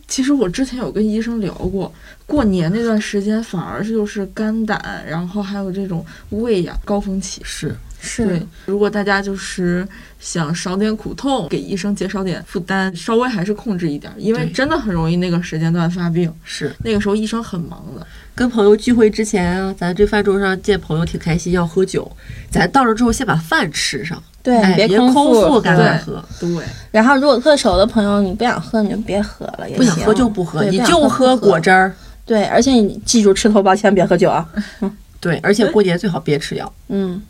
[0.08, 1.92] 其实我之前有跟医生聊过，
[2.26, 7.40] 过年那段时间反而是就是肝胆，然后还有这种胃呀高峰期。
[7.44, 8.26] 是，是。
[8.26, 9.86] 对，如果大家就是
[10.18, 16.32] 想少点苦痛，给医生减少点负担，稍微还是控制一点，因为真的很容易那个时间段发病。
[16.44, 16.74] 是。
[16.84, 22.10] 那个时候医生很忙的，跟朋友聚会之前啊，咱这饭桌上见朋友挺开心，要喝酒，
[22.50, 25.84] 咱到了之后先把饭吃上，对，哎，别空空腹干对。
[25.84, 31.36] 饭喝，对，然后如果特熟的朋友，你不想喝你就别喝了，也行不想喝就不喝，对你就喝喝。
[31.36, 31.94] 果汁儿。
[32.26, 34.48] 对，而且你记住，吃头孢千万别喝酒啊。
[35.18, 37.20] 对，而且过年最好别吃药，嗯，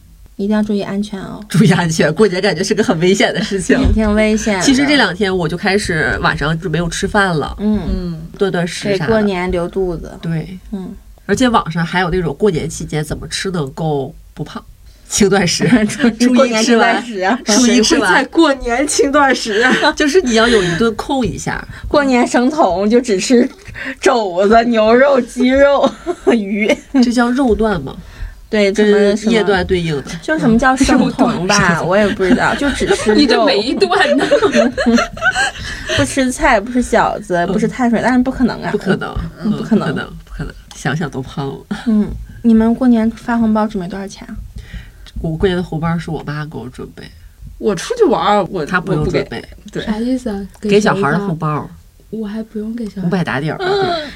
[0.41, 2.13] 一定要注意安全哦，注意安全。
[2.15, 3.77] 过节感觉是个很危险的事情。
[3.93, 4.59] 挺挺危险。
[4.63, 9.13] 其实这两天我就开始晚上就没有吃饭了，嗯，嗯，断断食啥的。
[9.13, 10.13] 过年留肚子。
[10.23, 10.95] 对，嗯，
[11.27, 14.65] 而且网上还有那种过年期间怎么吃能够不胖，
[15.11, 15.69] 轻断食，
[16.19, 19.75] 初过年一吃完断，食啊，初一吃谁会在完，过年轻断食啊？
[19.93, 21.63] 就是你要有一顿空一下。
[21.87, 23.47] 过年生酮就只吃
[24.01, 25.87] 肘子、牛肉、鸡肉、
[26.33, 26.75] 鱼。
[27.05, 27.95] 这叫肉断吗？
[28.51, 30.11] 对，什跟么什么夜段对应的。
[30.21, 34.25] 就什么叫生酮吧，我也不知道，就只吃你这肉，每一段呢？
[35.97, 38.97] 不吃菜，不吃饺子，不吃碳水，但是不可能啊，不可。
[38.97, 39.15] 能，
[39.45, 41.55] 嗯不可能不可能，不可能，想想都胖了。
[41.87, 42.09] 嗯，
[42.43, 44.35] 你们过年发红包准备多少钱啊？
[45.23, 47.05] 我过年的红包是我妈给我准备，
[47.59, 50.41] 我出去玩，我她不用准备，对，啥意思啊？
[50.61, 51.69] 给小孩的红包。
[52.11, 53.11] 我还不用给小孩五孩。
[53.11, 53.59] 百打底儿。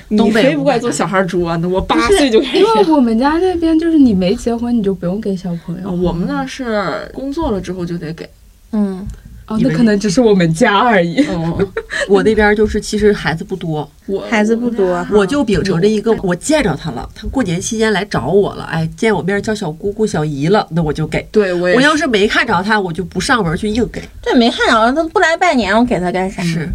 [0.09, 2.65] 你东北非不怪做小孩作呢，我八岁就开始因。
[2.65, 5.91] 为我们家那边就是你没结婚你就不用给小朋友。
[5.91, 8.29] 我们那是工作了之后就得给。
[8.73, 9.07] 嗯，
[9.47, 11.25] 哦，那可能只是我们家而已。
[11.31, 11.66] 嗯，
[12.09, 21.27] 我那边就是其实孩子不多，我孩子不多我我就秉承着一个我见着他了，他过年期间来找我了，哎，见我面叫小姑姑、小姨了，那我就给。
[21.31, 24.03] 对我我要是没看着他，我就不上门去硬给。
[24.21, 26.43] 对，没看着他不来拜年，我给他干啥？
[26.43, 26.69] 是，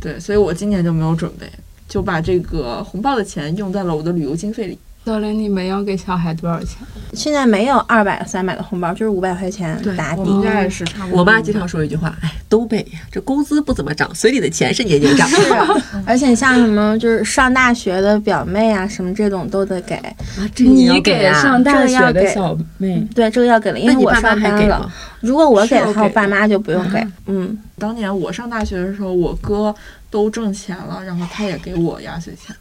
[0.00, 1.50] 对，所以我今年就没有准备，
[1.88, 4.78] 就把这个红包的钱用在了我的旅游经费里。
[5.04, 6.78] 小林，你们要给小孩多少钱？
[7.14, 10.20] 现在没有二百、三百的红包，就是五百块钱打底。
[10.20, 11.18] 我们家也是差不多。
[11.18, 15.26] 我妈经常说一句话，哎，东北呀，这工资不怎么涨，嘴里的钱是年年涨。
[15.30, 15.66] 是啊，
[16.06, 19.96] 而且像什么就是上大学的表妹啊，什么这种都得给。
[19.96, 20.14] 啊，
[20.54, 24.92] 这你要给啊上大学这个要给的小妹，对，这个要给了，因为我爸妈还给上班了。？
[25.20, 27.04] 如果我给的话，我爸妈就不用给。
[27.26, 29.74] 嗯，当年我上大学的时候，我哥
[30.10, 32.54] 都挣钱了，然后他也给我压岁钱。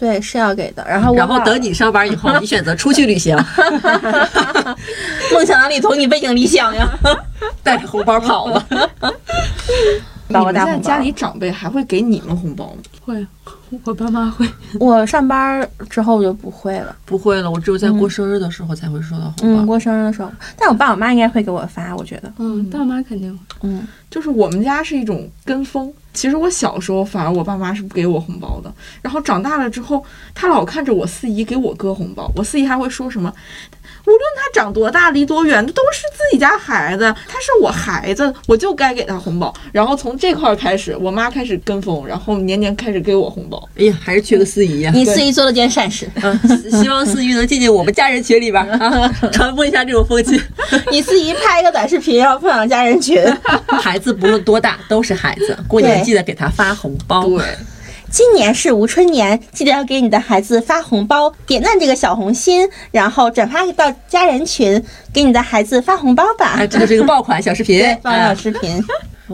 [0.00, 0.82] 对，是要给的。
[0.88, 3.36] 然后我然后等你上班以后，你选择出去旅行，
[5.34, 6.88] 梦想的里从，你背井离乡呀，
[7.62, 8.66] 带着红包跑了。
[10.28, 12.76] 你们现在家里长辈还会给你们红包吗？
[13.04, 13.26] 会，
[13.84, 14.48] 我爸妈会。
[14.80, 16.96] 我上班之后就不会了。
[17.04, 19.66] 不会了，我只有在过生日的时候才会收到红嗯，包。
[19.66, 22.32] 过生日的时候，但我爸我妈应该会给我发，我觉得。
[22.38, 23.44] 嗯，爸妈肯定会。
[23.62, 25.92] 嗯，就是我们家是一种跟风。
[26.12, 30.04] 其实我小时候反而我爸妈是不给我红包的，然后长大了之后，
[30.34, 33.32] 他老看着我四姨给我哥红包，我四姨还会说什么，
[34.06, 39.52] 无论他长多大离多远，都是自己家孩子，他是我孩子，我就该给他红包。
[39.72, 43.62] 然后从这块儿开始，我妈开始跟风，然后年年开始给我红包。
[43.76, 46.38] 哎呀，还是缺个司仪呀、你司仪做了件善事，嗯，
[46.82, 48.80] 希望司仪能进进我们家人群里边
[49.32, 50.40] 传播一下这种风气。
[50.90, 53.22] 你司仪拍一个短视频，然后分享家人群。
[53.82, 57.24] 孩子不论多大都是孩子，过年记得给他发红包。
[57.26, 57.44] 对，
[58.10, 64.82] 今年是无春年，记得要给你的孩子发红包，点赞这个小红心，然后转发到家人群，
[65.12, 66.56] 给你的孩子发红包吧。
[66.58, 67.82] 哎，这就是一个爆款小视频。
[68.02, 68.82] 放小哎视频。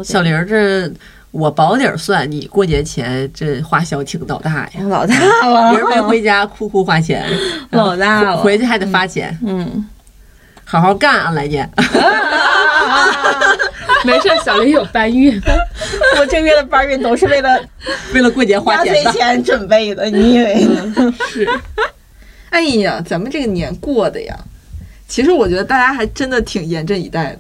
[0.05, 0.93] 小玲儿这。
[1.33, 5.15] 我保底儿算，你过年前这花销挺老大呀，老大
[5.47, 7.27] 了，人没回家哭哭花钱，
[7.73, 9.87] 老大了回去还得发钱，嗯，
[10.65, 11.69] 好好干啊，来年。
[14.05, 15.41] 没事，小林有搬运。
[16.19, 17.61] 我这月的搬运都是为了
[18.15, 21.15] 为了过年花钱压，岁钱准备的，你以为呢？
[21.29, 21.49] 是
[22.51, 24.37] 哎呀，咱们这个年过的呀，
[25.09, 27.39] 其实我觉得大家还真的挺严阵以待的。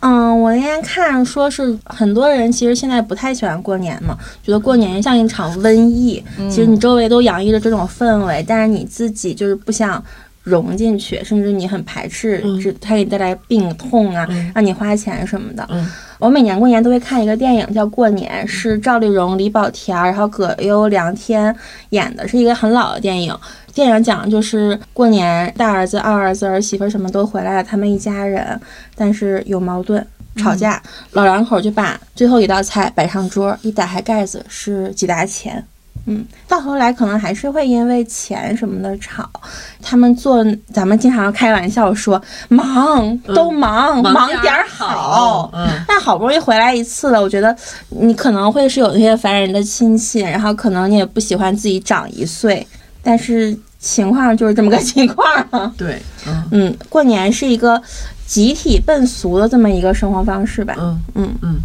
[0.00, 6.22] 嗯，我那天看说是很多人其实现在不太喜欢过年嘛，觉得过年像一场瘟疫。
[6.50, 10.02] 其实你周围都洋溢着这种氛围，但是你自己就是不想
[10.42, 15.66] 融进去，甚至你很排斥，嗯这它给你带来病痛啊，嗯让你花钱什么的。
[15.70, 15.88] 嗯
[16.18, 21.52] 我每年过年都会看一个电影叫《过年》，是赵丽蓉、李保田儿，然后葛优、梁天
[21.90, 23.36] 演的，是一个很老的电影。
[23.74, 28.60] 电影讲的就是过年，大儿子、二儿子、儿媳妇什么都回来了，他们一家人，
[28.94, 30.06] 但是有矛盾。
[30.36, 35.62] 吵架，老两口就把最后一道菜摆上桌，一打开盖子是几沓钱，
[36.06, 39.28] 嗯，到头来可能还是会因为钱什么的吵。
[39.80, 47.56] 他们做，咱们经常开玩笑说忙都忙，忙点点儿好，嗯，但好不容易回来一次了，我觉得
[47.90, 52.66] 你可能会是有那些烦人的亲戚，然后可能你也不喜欢自己长一岁，
[53.02, 55.72] 但是情况就是这么个情况啊。
[55.76, 57.80] 对，嗯嗯，过年是一个
[58.26, 60.74] 集体奔俗的这么一个生活方式吧。
[60.78, 61.60] 嗯嗯嗯。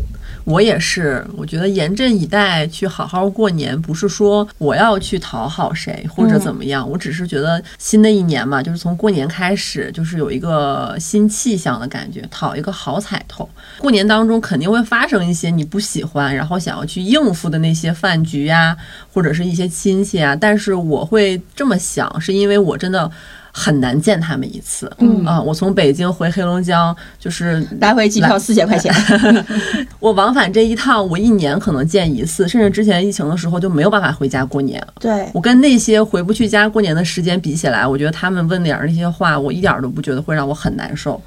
[0.48, 13.48] 我也是，我觉得严阵以待去好好过年，不是说我要去讨好谁或者怎么样，我只是觉得新的一年嘛，就是从过年开始，就是有一个新气象的感觉，讨一个好彩头。
[13.78, 18.78] 过年当中肯定会发生一些你不喜欢，然后想要去应付的那些饭局呀、
[19.14, 23.12] 或者是一些亲戚啊，但是我会这么想，是因为我真的。
[23.60, 28.94] 很难见他们一次，嗯啊，我从北京回黑龙江，就是来回机票四千块钱，
[30.00, 34.80] 我往返这一趟，我一年可能见一次，甚至之前疫情的时候就没有办法回家过年。
[35.00, 41.20] 对，我跟那些回不去家过年的时间比起来，我觉得他们问点儿那些话，我一点儿都不觉得会让我很难受。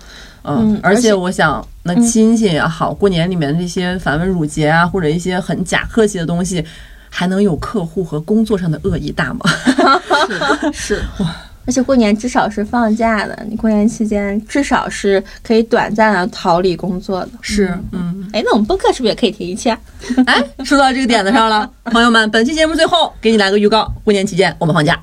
[0.44, 6.65] 嗯而而且我想，那亲戚也好，过年里面那些繁文缛节啊，或者一些很假客气的东西，
[7.11, 9.40] 还能有客户和工作上的恶意大吗？
[10.73, 11.02] 是，
[11.70, 17.28] 而且过年至少是放假的，你过年期间至少是可以短暂的逃离工作的。
[17.40, 19.78] 是，嗯，哎，那我们播客是不是也可以停一期啊？
[20.26, 25.01] 哎，说到这个点子上了，朋友们，本期节目最后给你来个预告：过年期间我们放假，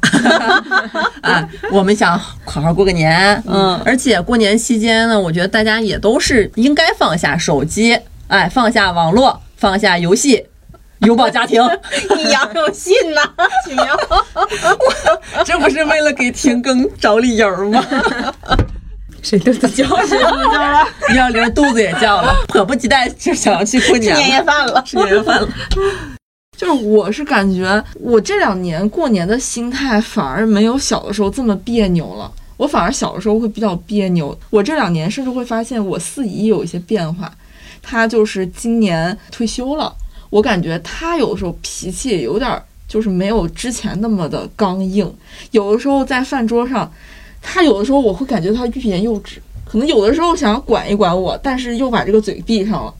[1.24, 10.46] 啊，我们想好好过个年，嗯而且过年期间呢，我觉得大家也都是应该放下手机，哎，放下网络，放下游戏。
[11.06, 11.62] 拥抱家庭，
[12.16, 13.22] 你杨永信呢？
[13.64, 13.96] 奇妙，
[15.46, 17.86] 这不是为了给停更找理由吗？
[19.22, 19.86] 谁肚子叫？
[20.06, 20.88] 谁肚子叫了？
[21.16, 24.82] 幺零肚子也叫了，迫不及待就想要去过年年夜，饭了。
[24.84, 25.48] 吃年夜饭了。
[26.58, 32.32] 就是我是感觉我这两年过年的心态反而没有小的时候这么别扭了。
[32.58, 37.32] 我反而小的时候会比较别扭，我这两年甚至会发现我四姨有一些变化。
[37.84, 39.94] 她就是今年退休了，
[40.30, 45.14] 我感觉他有的时候脾气有点儿就是没有之前那么的刚硬。
[45.52, 46.92] 有的时候在饭桌上，
[47.42, 52.94] 他有的时候我会感觉他欲言又止，可能有的时候想要管一管我，但是又把这个嘴闭上了。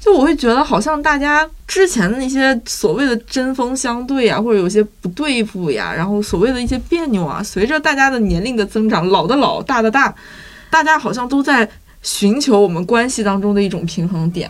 [0.00, 10.14] 就我会觉得好像大家之前的那些所谓的针锋相对啊，或者有些不对付呀，然后所谓的一些别扭啊，随着大家的年龄的增长，老的老，大的大，
[10.70, 11.68] 大家好像都在
[12.00, 14.48] 寻求我们关系当中的一种平衡点。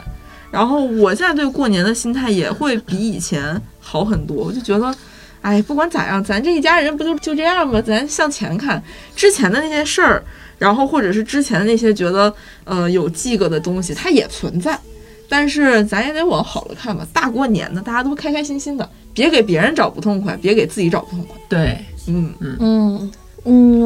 [0.50, 4.94] 然后我现在对过年的心态也会比以前好很多，我就觉得，
[5.42, 7.80] 哎，不管咋样，咱这一家人不就就这样吗？
[7.82, 8.82] 咱向前看，
[9.14, 10.22] 之前的那些事儿，
[10.58, 12.32] 然后或者是之前的那些觉得
[12.64, 14.78] 呃有记个的东西，它也存在。
[15.30, 21.36] 但是咱也得往好了看吧，大过年的，大家都开开心心的，别给别人找不痛快，别给自己找不痛快。
[21.50, 23.12] 对，嗯，嗯嗯，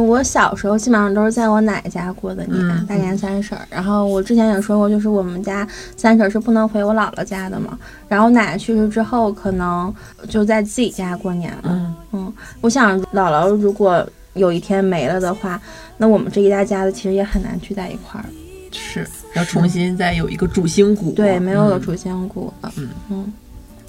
[0.06, 3.60] 我小时候基本上都是在我奶家过的年，嗯大年三十儿。
[3.70, 5.66] 然后我之前也说过，就是我们家
[5.96, 7.78] 三十儿是不能回我姥姥家的嘛。
[8.08, 9.94] 然后奶奶去世之后，可能
[10.28, 11.62] 就在自己家过年了。
[11.64, 15.60] 嗯嗯，我想姥姥如果有一天没了的话，
[15.96, 18.26] 那我们这一大家子其实也很难聚在一块儿。
[18.72, 21.12] 是要重新再有一个主心骨。
[21.12, 22.72] 对，没有有嗯主心骨了。
[22.78, 23.32] 嗯嗯，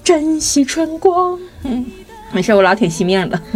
[0.02, 1.38] 珍惜春光。
[1.62, 1.86] 嗯，
[2.32, 3.40] 没事，我老挺惜命的。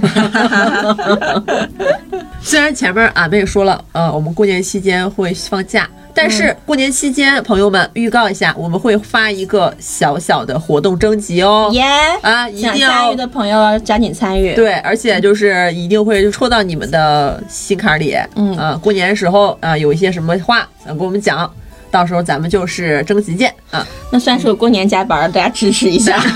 [2.40, 11.69] 虽然前面俺们也说了，呃，我们过年期间会放假，但是过年期间，朋友们预告一下，我们会发一个小小的活动征集哦。
[11.73, 11.82] 耶、
[12.23, 14.55] 啊，一定要想参与的朋友要加紧参与。
[14.55, 18.16] 对，而且就是一定会戳到你们的心坎里。
[18.36, 21.53] 嗯啊，过年的时候啊，有一些什么话想跟我们讲，
[21.90, 23.86] 到时候咱们就是征集见啊。
[24.10, 26.19] 那算是我过年加班，大家支持一下。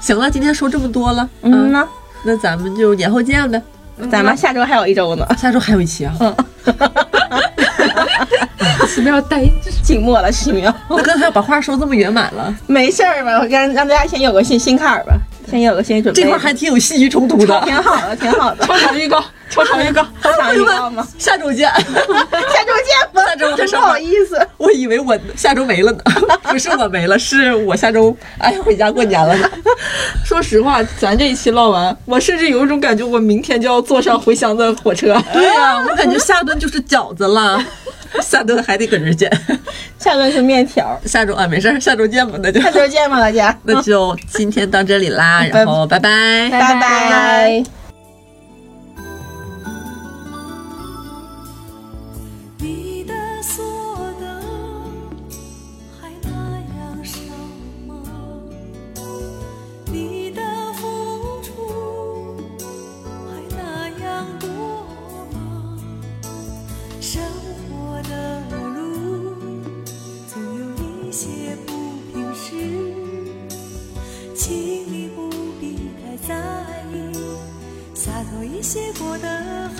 [0.00, 1.86] 行了，今天说这么多了，嗯呐，
[2.24, 3.60] 那咱们就年后见呗。
[4.10, 6.14] 咱们下周还有一周呢，下周还有一期啊，
[8.88, 9.42] 奇妙呆
[9.82, 10.72] 静默了十秒。
[10.88, 15.14] 那刚才把话说这么圆满了，没事儿吧，我让让大家先有个心心坎儿吧，
[15.50, 16.22] 先有个心理准备。
[16.22, 17.60] 这块儿还挺有戏剧冲突的。
[17.62, 18.64] 挺好的，挺好的。
[18.68, 19.24] 超长预告，
[19.64, 20.06] 超长预告。
[20.22, 21.06] 超长预告吗？
[21.18, 21.68] 下周见。
[21.76, 23.24] 下周见吧。
[23.26, 24.46] 下周我还真不好意思。
[24.58, 25.98] 我以为我下周没了呢，
[26.44, 29.50] 不是我没了，是我下周哎呀回家过年了呢。
[30.24, 35.20] 说实话，咱这一期唠完，我甚至有一种感觉，我明天就要坐上回乡的火车。
[35.32, 37.62] 对呀、我感觉下顿就是饺子了，
[38.20, 39.30] 下顿还得搁这儿见。
[39.98, 40.98] 下顿是面条。
[41.04, 43.56] 下周啊，没事儿，下周见吧，那就下周见吧，大家。
[43.64, 46.48] 那就今天到这里啦，然后拜拜。
[46.50, 47.85] 拜拜。
[78.76, 79.70] 结果的